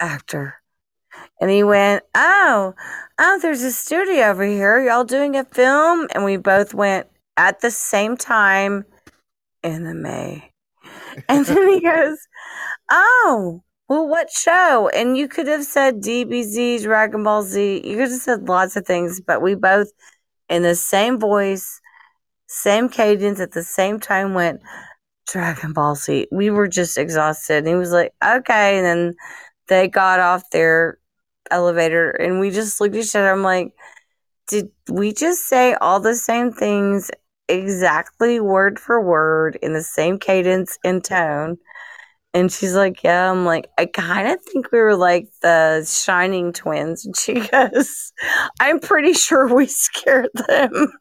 actor. 0.01 0.57
And 1.41 1.51
he 1.51 1.63
went, 1.63 2.03
Oh, 2.15 2.75
oh, 3.19 3.39
there's 3.41 3.63
a 3.63 3.73
studio 3.73 4.27
over 4.27 4.45
here. 4.45 4.85
Y'all 4.85 5.05
doing 5.05 5.37
a 5.37 5.45
film? 5.45 6.09
And 6.13 6.25
we 6.25 6.37
both 6.37 6.75
went 6.75 7.07
at 7.37 7.61
the 7.61 7.71
same 7.71 8.17
time 8.17 8.85
in 9.63 9.85
the 9.85 9.95
May. 9.95 10.51
And 11.29 11.47
then 11.47 11.69
he 11.69 11.81
goes, 11.85 12.19
Oh, 12.91 13.63
well, 13.91 14.07
what 14.07 14.31
show? 14.31 14.89
And 14.91 15.19
you 15.19 15.27
could 15.27 15.49
have 15.49 15.65
said 15.65 16.01
DBZ, 16.01 16.81
Dragon 16.85 17.25
Ball 17.25 17.43
Z. 17.43 17.83
You 17.85 17.97
could 17.97 18.13
have 18.13 18.21
said 18.21 18.49
lots 18.49 18.77
of 18.77 18.87
things, 18.87 19.21
but 19.21 19.43
we 19.43 19.57
both, 19.57 19.89
in 20.49 20.63
the 20.63 20.77
same 20.77 21.19
voice, 21.19 21.81
same 22.47 22.89
cadence 22.89 23.41
at 23.41 23.51
the 23.51 23.65
same 23.65 23.99
time 23.99 24.33
went 24.33 24.61
Dragon 25.27 25.73
Ball 25.73 25.97
Z. 25.97 26.29
We 26.31 26.51
were 26.51 26.69
just 26.69 26.99
exhausted. 26.99 27.59
And 27.59 27.67
he 27.67 27.75
was 27.75 27.91
like, 27.91 28.13
okay. 28.25 28.79
And 28.79 28.87
then 28.87 29.15
they 29.67 29.89
got 29.89 30.21
off 30.21 30.49
their 30.53 30.99
elevator 31.51 32.11
and 32.11 32.39
we 32.39 32.51
just 32.51 32.81
looked 32.81 32.95
at 32.95 33.03
each 33.05 33.17
other. 33.17 33.33
I'm 33.33 33.43
like, 33.43 33.73
did 34.47 34.71
we 34.89 35.13
just 35.13 35.49
say 35.49 35.75
all 35.75 35.99
the 35.99 36.15
same 36.15 36.53
things 36.53 37.11
exactly 37.49 38.39
word 38.39 38.79
for 38.79 39.01
word 39.01 39.59
in 39.61 39.73
the 39.73 39.83
same 39.83 40.17
cadence 40.21 40.79
and 40.85 41.03
tone? 41.03 41.59
And 42.33 42.53
she's 42.53 42.75
like, 42.75 43.03
Yeah. 43.03 43.31
I'm 43.31 43.45
like, 43.45 43.69
I 43.79 43.87
kind 43.87 44.29
of 44.29 44.41
think 44.43 44.71
we 44.73 44.79
were 44.79 44.97
like 44.97 45.29
the 45.43 45.85
Shining 45.89 46.53
twins. 46.53 47.05
And 47.05 47.17
she 47.17 47.35
goes, 47.53 48.13
I'm 48.61 48.79
pretty 48.81 49.13
sure 49.15 49.53
we 49.53 49.67
scared 49.67 50.31
them. 50.35 50.93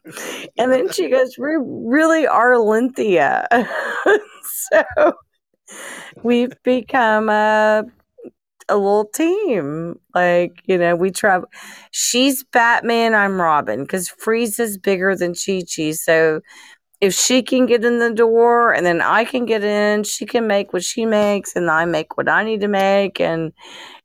And 0.58 0.72
then 0.72 0.90
she 0.92 1.08
goes, 1.08 1.36
We 1.38 1.56
really 1.60 2.26
are 2.26 2.58
Lynthia. 2.58 3.46
so 4.72 5.12
we've 6.22 6.52
become 6.62 7.28
a, 7.28 7.84
a 8.68 8.76
little 8.76 9.06
team. 9.06 9.98
Like, 10.14 10.62
you 10.66 10.78
know, 10.78 10.96
we 10.96 11.10
travel. 11.10 11.48
She's 11.90 12.44
Batman, 12.44 13.14
I'm 13.14 13.40
Robin, 13.40 13.82
because 13.82 14.10
Frieza's 14.10 14.78
bigger 14.78 15.16
than 15.16 15.34
Chi 15.34 15.62
Chi. 15.62 15.92
So 15.92 16.40
if 17.00 17.14
she 17.14 17.42
can 17.42 17.66
get 17.66 17.84
in 17.84 17.98
the 17.98 18.12
door 18.12 18.72
and 18.74 18.84
then 18.84 19.00
I 19.00 19.24
can 19.24 19.46
get 19.46 19.64
in, 19.64 20.04
she 20.04 20.26
can 20.26 20.46
make 20.46 20.72
what 20.72 20.82
she 20.84 21.06
makes 21.06 21.56
and 21.56 21.70
I 21.70 21.84
make 21.84 22.16
what 22.16 22.28
I 22.28 22.44
need 22.44 22.60
to 22.60 22.68
make. 22.68 23.20
And 23.20 23.52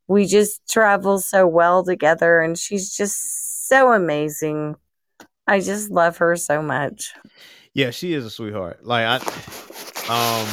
we 0.07 0.25
just 0.25 0.61
travel 0.69 1.19
so 1.19 1.45
well 1.47 1.83
together. 1.83 2.39
And 2.39 2.57
she's 2.57 2.95
just 2.95 3.67
so 3.67 3.91
amazing. 3.91 4.75
I 5.47 5.59
just 5.59 5.89
love 5.91 6.17
her 6.17 6.35
so 6.35 6.61
much. 6.61 7.13
Yeah, 7.73 7.91
she 7.91 8.13
is 8.13 8.25
a 8.25 8.29
sweetheart. 8.29 8.85
Like 8.85 9.05
I, 9.05 9.15
um, 10.07 10.47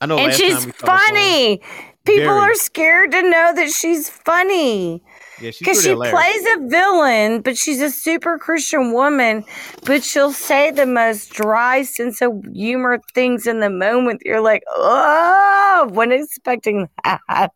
I 0.00 0.06
know. 0.06 0.18
and 0.18 0.28
last 0.28 0.36
she's 0.38 0.54
time 0.54 0.64
we 0.66 0.72
saw 0.72 0.86
phone- 0.86 0.98
funny. 0.98 1.60
People 2.04 2.24
Very. 2.34 2.38
are 2.50 2.54
scared 2.54 3.12
to 3.12 3.22
know 3.22 3.52
that 3.54 3.70
she's 3.70 4.08
funny. 4.08 5.02
Yeah, 5.40 5.50
Because 5.58 5.82
she 5.82 5.90
hilarious. 5.90 6.18
plays 6.18 6.44
a 6.56 6.68
villain, 6.68 7.40
but 7.42 7.56
she's 7.58 7.80
a 7.80 7.90
super 7.90 8.38
Christian 8.38 8.92
woman, 8.92 9.44
but 9.84 10.02
she'll 10.02 10.32
say 10.32 10.70
the 10.70 10.86
most 10.86 11.30
dry 11.30 11.82
sense 11.82 12.22
of 12.22 12.32
humor 12.54 13.00
things 13.14 13.46
in 13.46 13.60
the 13.60 13.70
moment. 13.70 14.22
You're 14.24 14.40
like, 14.40 14.62
oh, 14.74 15.88
wasn't 15.92 16.14
expecting 16.24 16.88
that. 17.04 17.52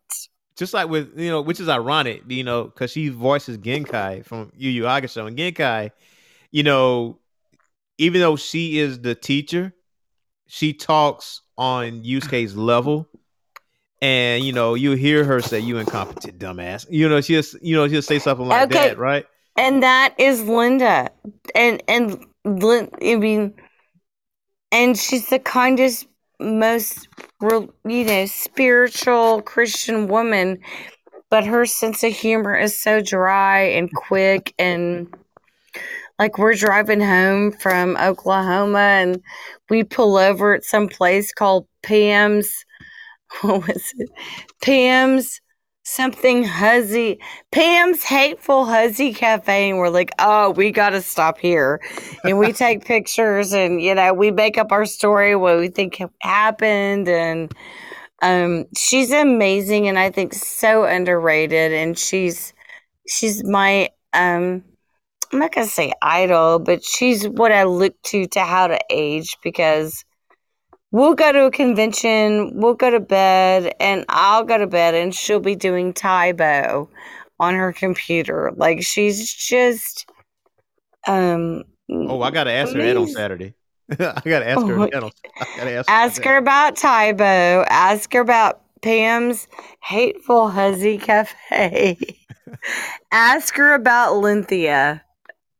just 0.55 0.73
like 0.73 0.89
with 0.89 1.17
you 1.19 1.29
know, 1.29 1.41
which 1.41 1.59
is 1.59 1.67
ironic, 1.69 2.21
you 2.27 2.43
know, 2.43 2.65
because 2.65 2.91
she 2.91 3.09
voices 3.09 3.57
Genkai 3.57 4.25
from 4.25 4.51
Yu 4.55 4.69
Yu 4.69 4.83
Hakusho, 4.83 5.25
and 5.27 5.37
Genkai, 5.37 5.89
you 6.51 6.61
know, 6.63 7.17
even 7.97 8.21
though 8.21 8.35
she 8.35 8.77
is 8.79 8.99
the 8.99 9.15
teacher, 9.15 9.73
she 10.47 10.73
talks 10.73 11.41
on 11.57 12.03
Yusuke's 12.03 12.55
level, 12.55 13.07
and 14.01 14.43
you 14.43 14.53
know, 14.53 14.73
you 14.73 14.93
hear 14.93 15.23
her 15.25 15.41
say, 15.41 15.59
"You 15.59 15.77
incompetent 15.77 16.39
dumbass," 16.39 16.85
you 16.89 17.07
know, 17.07 17.21
she 17.21 17.33
just 17.33 17.61
you 17.61 17.75
know 17.75 17.87
she'll 17.87 18.01
say 18.01 18.19
something 18.19 18.47
like 18.47 18.69
Okay. 18.69 18.89
that, 18.89 18.97
right? 18.97 19.25
And 19.57 19.83
that 19.83 20.15
is 20.17 20.41
Linda. 20.43 21.09
And, 21.53 21.83
and, 21.87 22.25
Lin, 22.45 22.89
I 23.01 23.15
mean, 23.15 23.53
and 24.71 24.97
she's 24.97 25.29
the 25.29 25.39
kindest, 25.39 26.07
most, 26.39 27.07
you 27.41 28.05
know, 28.05 28.25
spiritual 28.25 29.41
Christian 29.41 30.07
woman, 30.07 30.59
but 31.29 31.45
her 31.45 31.65
sense 31.65 32.03
of 32.03 32.13
humor 32.13 32.55
is 32.55 32.81
so 32.81 33.01
dry 33.01 33.59
and 33.61 33.93
quick 33.93 34.53
and 34.57 35.13
like 36.17 36.37
we're 36.37 36.53
driving 36.53 37.01
home 37.01 37.51
from 37.51 37.97
Oklahoma 37.97 38.79
and 38.79 39.21
we 39.69 39.83
pull 39.83 40.17
over 40.17 40.53
at 40.53 40.63
some 40.63 40.87
place 40.87 41.33
called 41.33 41.67
Pam's 41.83 42.65
what 43.41 43.67
was 43.67 43.93
it? 43.97 44.09
Pam's 44.61 45.41
something 45.83 46.43
huzzy 46.43 47.19
Pam's 47.51 48.03
hateful 48.03 48.65
huzzy 48.65 49.13
cafe 49.13 49.69
and 49.69 49.79
we're 49.79 49.89
like, 49.89 50.11
oh, 50.19 50.51
we 50.51 50.71
gotta 50.71 51.01
stop 51.01 51.39
here. 51.39 51.81
And 52.23 52.37
we 52.37 52.53
take 52.53 52.85
pictures 52.85 53.51
and 53.51 53.81
you 53.81 53.95
know, 53.95 54.13
we 54.13 54.31
make 54.31 54.57
up 54.57 54.71
our 54.71 54.85
story 54.85 55.35
what 55.35 55.57
we 55.57 55.69
think 55.69 56.01
happened 56.21 57.09
and 57.09 57.51
um 58.21 58.65
she's 58.77 59.11
amazing 59.11 59.87
and 59.87 59.97
I 59.97 60.11
think 60.11 60.33
so 60.33 60.83
underrated 60.83 61.73
and 61.73 61.97
she's 61.97 62.53
she's 63.07 63.43
my 63.43 63.89
um 64.13 64.63
I'm 65.33 65.39
not 65.39 65.53
gonna 65.53 65.67
say 65.67 65.93
idol, 66.01 66.59
but 66.59 66.83
she's 66.83 67.27
what 67.27 67.51
I 67.51 67.63
look 67.63 67.99
to 68.07 68.27
to 68.27 68.41
how 68.41 68.67
to 68.67 68.79
age 68.89 69.37
because 69.43 70.03
we'll 70.91 71.15
go 71.15 71.31
to 71.31 71.45
a 71.45 71.51
convention, 71.51 72.51
we'll 72.53 72.73
go 72.73 72.89
to 72.89 72.99
bed, 72.99 73.73
and 73.79 74.05
I'll 74.09 74.43
go 74.43 74.57
to 74.57 74.67
bed, 74.67 74.93
and 74.93 75.13
she'll 75.13 75.39
be 75.39 75.55
doing 75.55 75.93
Tae 75.93 76.31
Bo 76.33 76.89
on 77.39 77.55
her 77.55 77.73
computer. 77.73 78.51
Like 78.55 78.83
she's 78.83 79.33
just 79.33 80.05
um. 81.07 81.63
Oh, 81.89 82.21
I 82.21 82.31
gotta 82.31 82.51
ask 82.51 82.73
her 82.73 82.81
that 82.81 82.97
on. 82.97 83.07
Saturday. 83.07 83.53
I 83.91 83.95
gotta 84.23 84.47
ask 84.47 84.65
her 84.65 84.79
Oh, 84.79 84.87
that 84.89 85.03
on. 85.03 85.11
I 85.39 85.45
gotta 85.57 85.71
ask, 85.71 85.89
Ask 85.89 86.23
her 86.23 86.37
about 86.37 86.75
Tae 86.77 87.11
Bo. 87.13 87.65
Ask 87.67 88.13
her 88.13 88.21
about 88.21 88.61
Pam's 88.81 89.47
hateful 89.83 90.49
huzzy 90.49 90.97
cafe. 90.97 91.97
ask 93.11 93.55
her 93.55 93.73
about 93.73 94.17
Lynthia. 94.17 95.03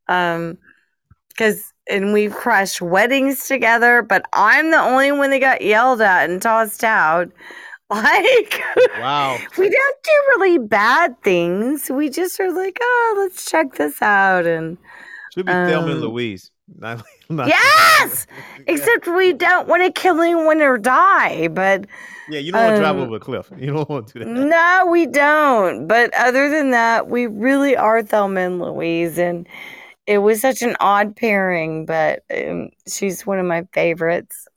Um, 0.07 0.57
because 1.29 1.70
and 1.91 2.13
we've 2.13 2.33
crashed 2.33 2.81
weddings 2.81 3.47
together, 3.47 4.01
but 4.01 4.23
I'm 4.33 4.71
the 4.71 4.79
only 4.79 5.11
one 5.11 5.29
that 5.31 5.39
got 5.39 5.61
yelled 5.61 6.01
at 6.01 6.29
and 6.29 6.41
tossed 6.41 6.83
out. 6.83 7.29
Like 7.91 8.61
Wow. 8.99 9.37
we 9.57 9.67
don't 9.69 9.97
do 10.03 10.11
really 10.29 10.59
bad 10.59 11.21
things. 11.23 11.89
We 11.91 12.09
just 12.09 12.39
are 12.39 12.49
like, 12.49 12.77
oh, 12.81 13.15
let's 13.19 13.51
check 13.51 13.75
this 13.75 14.01
out 14.01 14.45
and 14.45 14.77
Should 15.33 15.45
be 15.45 15.51
Thelma 15.51 15.87
and 15.87 15.95
Um, 15.95 15.99
Louise. 16.09 16.51
Not, 16.79 17.03
not- 17.27 17.49
yes, 17.49 18.27
except 18.65 19.07
we 19.07 19.33
don't 19.33 19.67
want 19.67 19.83
to 19.83 19.91
kill 19.91 20.21
anyone 20.21 20.61
or 20.61 20.77
die. 20.77 21.49
But 21.49 21.85
Yeah, 22.29 22.39
you 22.39 22.53
don't 22.53 22.63
want 22.63 22.75
to 22.77 22.79
drive 22.81 22.95
um, 22.95 23.01
over 23.01 23.15
a 23.17 23.19
cliff. 23.19 23.51
You 23.57 23.73
don't 23.73 23.89
want 23.89 24.07
to 24.07 24.19
do 24.19 24.23
that. 24.23 24.31
no, 24.31 24.87
we 24.89 25.05
don't. 25.05 25.85
But 25.85 26.13
other 26.13 26.49
than 26.49 26.71
that, 26.71 27.09
we 27.09 27.27
really 27.27 27.75
are 27.75 28.01
Thelma 28.01 28.39
and 28.39 28.61
Louise, 28.61 29.17
and 29.17 29.45
it 30.11 30.17
was 30.19 30.41
such 30.41 30.61
an 30.61 30.75
odd 30.79 31.15
pairing. 31.15 31.85
But 31.85 32.23
um, 32.35 32.69
she's 32.87 33.25
one 33.25 33.39
of 33.39 33.45
my 33.45 33.65
favorites. 33.73 34.47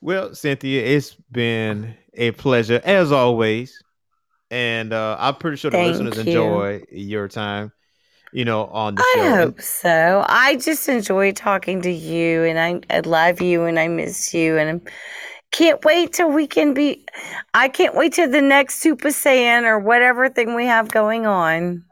Well, 0.00 0.34
Cynthia, 0.34 0.82
it's 0.82 1.14
been 1.30 1.94
a 2.14 2.30
pleasure 2.32 2.80
as 2.84 3.12
always, 3.12 3.82
and 4.50 4.92
uh, 4.92 5.16
I'm 5.20 5.34
pretty 5.36 5.58
sure 5.58 5.70
the 5.70 5.76
Thank 5.76 5.98
listeners 5.98 6.16
you. 6.16 6.22
enjoy 6.22 6.82
your 6.90 7.28
time. 7.28 7.72
You 8.32 8.44
know, 8.44 8.66
on 8.66 8.94
the 8.94 9.02
I 9.02 9.12
show. 9.16 9.36
hope 9.36 9.60
so. 9.60 10.24
I 10.28 10.56
just 10.56 10.88
enjoy 10.88 11.32
talking 11.32 11.82
to 11.82 11.90
you, 11.90 12.44
and 12.44 12.58
I, 12.58 12.96
I 12.96 13.00
love 13.00 13.40
you, 13.40 13.64
and 13.64 13.78
I 13.78 13.88
miss 13.88 14.32
you, 14.32 14.56
and 14.56 14.80
I 14.86 14.90
can't 15.50 15.84
wait 15.84 16.12
till 16.12 16.30
we 16.30 16.46
can 16.46 16.72
be. 16.72 17.04
I 17.54 17.68
can't 17.68 17.94
wait 17.96 18.12
till 18.14 18.30
the 18.30 18.40
next 18.40 18.76
Super 18.80 19.08
Saiyan 19.08 19.64
or 19.64 19.80
whatever 19.80 20.28
thing 20.28 20.54
we 20.54 20.66
have 20.66 20.90
going 20.90 21.26
on. 21.26 21.84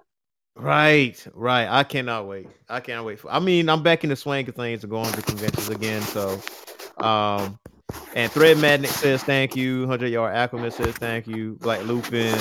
Right, 0.59 1.25
right. 1.35 1.69
I 1.69 1.85
cannot 1.85 2.27
wait. 2.27 2.49
I 2.69 2.81
can't 2.81 3.05
wait. 3.05 3.21
For, 3.21 3.31
I 3.31 3.39
mean, 3.39 3.69
I'm 3.69 3.83
back 3.83 4.05
in 4.05 4.11
the 4.11 4.17
swing 4.17 4.49
of 4.49 4.55
things 4.55 4.83
and 4.83 4.91
going 4.91 5.13
to 5.13 5.23
conventions 5.23 5.69
again. 5.69 6.03
So, 6.03 6.41
um, 6.99 7.59
and 8.15 8.31
Thread 8.33 8.59
Magnet 8.59 8.91
says 8.91 9.23
thank 9.23 9.57
you. 9.57 9.87
Hundred 9.87 10.09
Yard 10.09 10.35
Aquaman 10.35 10.73
says 10.73 10.95
thank 10.97 11.27
you. 11.27 11.57
Black 11.61 11.83
Lupin. 11.85 12.35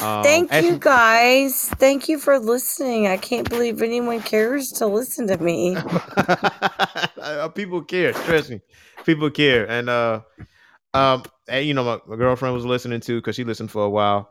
Um, 0.00 0.22
Thank 0.22 0.52
you 0.52 0.78
guys. 0.78 1.68
Thank 1.70 2.08
you 2.08 2.20
for 2.20 2.38
listening. 2.38 3.08
I 3.08 3.16
can't 3.16 3.48
believe 3.50 3.82
anyone 3.82 4.20
cares 4.20 4.70
to 4.72 4.86
listen 4.86 5.26
to 5.26 5.38
me. 5.38 5.76
Uh, 7.18 7.48
people 7.48 7.82
care 7.82 8.12
trust 8.12 8.48
me 8.48 8.60
people 9.04 9.28
care 9.30 9.68
and 9.68 9.90
uh 9.90 10.20
um 10.94 11.22
and, 11.48 11.66
you 11.66 11.74
know 11.74 11.84
my, 11.84 11.98
my 12.06 12.16
girlfriend 12.16 12.54
was 12.54 12.64
listening 12.64 13.00
to 13.00 13.20
because 13.20 13.36
she 13.36 13.44
listened 13.44 13.70
for 13.70 13.84
a 13.84 13.90
while 13.90 14.30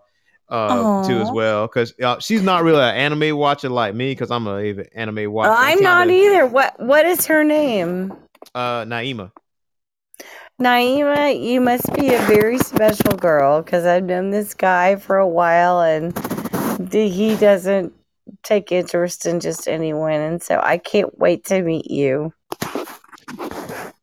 uh 0.49 1.05
too 1.05 1.19
as 1.19 1.29
well 1.31 1.67
because 1.67 1.93
uh, 2.01 2.17
she's 2.19 2.41
not 2.41 2.63
really 2.63 2.81
an 2.81 2.95
anime 2.95 3.37
watcher 3.37 3.67
like 3.69 3.93
me 3.93 4.11
because 4.11 4.31
i'm 4.31 4.47
an 4.47 4.85
anime 4.95 5.31
watcher 5.31 5.51
I'm 5.53 5.81
not 5.81 6.09
either. 6.09 6.45
What 6.45 6.79
What 6.79 7.05
is 7.05 7.25
her 7.25 7.43
name? 7.43 8.13
uh 8.55 8.85
naima 8.85 9.31
Naima, 10.59 11.39
you 11.39 11.61
must 11.61 11.93
be 11.93 12.13
a 12.15 12.19
very 12.21 12.57
special 12.57 13.15
girl 13.15 13.61
because 13.61 13.85
I've 13.85 14.05
known 14.05 14.31
this 14.31 14.55
guy 14.55 14.95
for 14.95 15.17
a 15.17 15.27
while 15.27 15.81
and 15.81 16.17
he 16.91 17.35
doesn't 17.35 17.93
take 18.41 18.71
interest 18.71 19.27
in 19.27 19.39
just 19.39 19.67
anyone. 19.67 20.13
And 20.19 20.41
so 20.41 20.59
I 20.63 20.79
can't 20.79 21.15
wait 21.19 21.45
to 21.45 21.61
meet 21.61 21.91
you. 21.91 22.33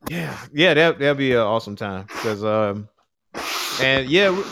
yeah 0.08 0.36
yeah 0.52 0.74
that, 0.74 0.98
that'll 0.98 1.14
be 1.14 1.32
an 1.32 1.38
awesome 1.38 1.74
time 1.76 2.04
because 2.06 2.44
um 2.44 2.88
and 3.80 4.08
yeah 4.08 4.30
we- 4.30 4.44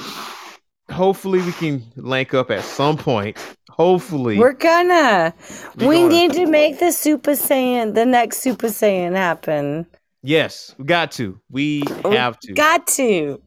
hopefully 0.93 1.41
we 1.43 1.53
can 1.53 1.83
link 1.97 2.35
up 2.35 2.51
at 2.51 2.63
some 2.65 2.97
point 2.97 3.37
hopefully 3.71 4.39
We're 4.39 4.53
gonna. 4.53 5.33
We 5.77 5.87
We 5.89 5.97
gonna- 5.97 6.09
need 6.09 6.33
to 6.35 6.47
make 6.47 6.79
the 6.79 6.93
Super 6.93 7.33
Saiyan, 7.33 7.95
the 7.95 8.05
next 8.05 8.39
Super 8.39 8.69
Saiyan 8.69 9.15
happen. 9.17 9.87
yes 10.23 10.75
we 10.79 10.85
got 10.85 11.11
to 11.13 11.41
we 11.51 11.83
have 12.05 12.39
to 12.41 12.53
Got 12.53 12.87
to. 12.99 13.41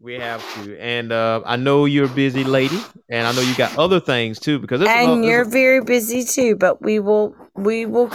We 0.00 0.14
have 0.16 0.42
to, 0.54 0.78
and 0.78 1.12
uh, 1.12 1.40
I 1.46 1.56
know 1.56 1.86
you're 1.86 2.04
a 2.04 2.08
busy 2.24 2.44
lady, 2.44 2.78
and 3.08 3.26
I 3.26 3.32
know 3.32 3.40
you 3.40 3.54
got 3.56 3.78
other 3.78 4.00
things 4.00 4.38
too. 4.38 4.58
Because 4.58 4.82
And 4.82 5.24
a- 5.24 5.26
you're 5.26 5.46
very 5.46 5.80
busy 5.80 6.24
too, 6.24 6.56
but 6.56 6.82
we 6.82 6.98
will, 6.98 7.34
we 7.56 7.86
will, 7.86 8.10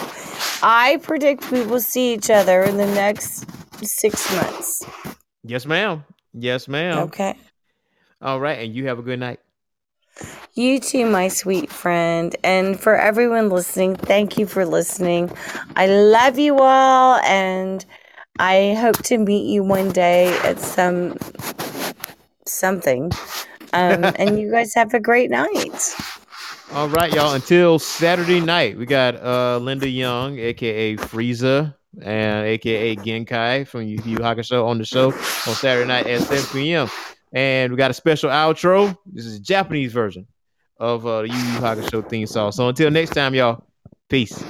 I 0.61 0.99
predict 1.01 1.49
we 1.49 1.65
will 1.65 1.79
see 1.81 2.13
each 2.13 2.29
other 2.29 2.61
in 2.61 2.77
the 2.77 2.85
next 2.85 3.43
six 3.83 4.31
months. 4.35 4.85
yes, 5.43 5.65
ma'am. 5.65 6.03
Yes, 6.33 6.67
ma'am. 6.67 6.99
Okay. 7.09 7.33
All 8.21 8.39
right, 8.39 8.59
and 8.59 8.75
you 8.75 8.87
have 8.87 8.99
a 8.99 9.01
good 9.01 9.19
night. 9.19 9.39
You 10.53 10.79
too, 10.79 11.05
my 11.05 11.29
sweet 11.29 11.71
friend. 11.71 12.35
And 12.43 12.79
for 12.79 12.95
everyone 12.95 13.49
listening, 13.49 13.95
thank 13.95 14.37
you 14.37 14.45
for 14.45 14.65
listening. 14.65 15.31
I 15.75 15.87
love 15.87 16.37
you 16.37 16.57
all, 16.59 17.15
and 17.21 17.85
I 18.39 18.75
hope 18.79 18.97
to 19.03 19.17
meet 19.17 19.49
you 19.49 19.63
one 19.63 19.91
day 19.91 20.37
at 20.39 20.59
some 20.59 21.17
something. 22.45 23.11
Um, 23.73 24.03
and 24.15 24.39
you 24.39 24.51
guys 24.51 24.73
have 24.73 24.93
a 24.93 24.99
great 24.99 25.29
night. 25.29 25.95
All 26.73 26.89
right, 26.89 27.13
y'all. 27.13 27.33
Until 27.33 27.79
Saturday 27.79 28.41
night, 28.41 28.77
we 28.77 28.85
got 28.85 29.15
uh, 29.15 29.57
Linda 29.59 29.87
Young, 29.87 30.37
aka 30.39 30.97
Frieza, 30.97 31.73
and 32.01 32.45
aka 32.45 32.95
Genkai 32.97 33.65
from 33.65 33.83
Yu 33.83 33.99
Yu 34.05 34.17
Hakusho 34.17 34.65
on 34.65 34.77
the 34.77 34.85
show 34.85 35.07
on 35.07 35.55
Saturday 35.55 35.87
night 35.87 36.05
at 36.05 36.21
7 36.21 36.45
p.m. 36.51 36.89
And 37.31 37.71
we 37.71 37.77
got 37.77 37.91
a 37.91 37.93
special 37.93 38.29
outro. 38.29 38.97
This 39.05 39.25
is 39.25 39.35
a 39.35 39.39
Japanese 39.39 39.93
version 39.93 40.27
of 40.77 41.05
uh, 41.05 41.21
the 41.21 41.29
Yu 41.29 41.35
Yu 41.35 41.59
Hakusho 41.59 42.07
theme 42.09 42.27
song. 42.27 42.51
So 42.51 42.67
until 42.67 42.89
next 42.89 43.11
time, 43.11 43.35
y'all. 43.35 43.63
Peace. 44.09 44.43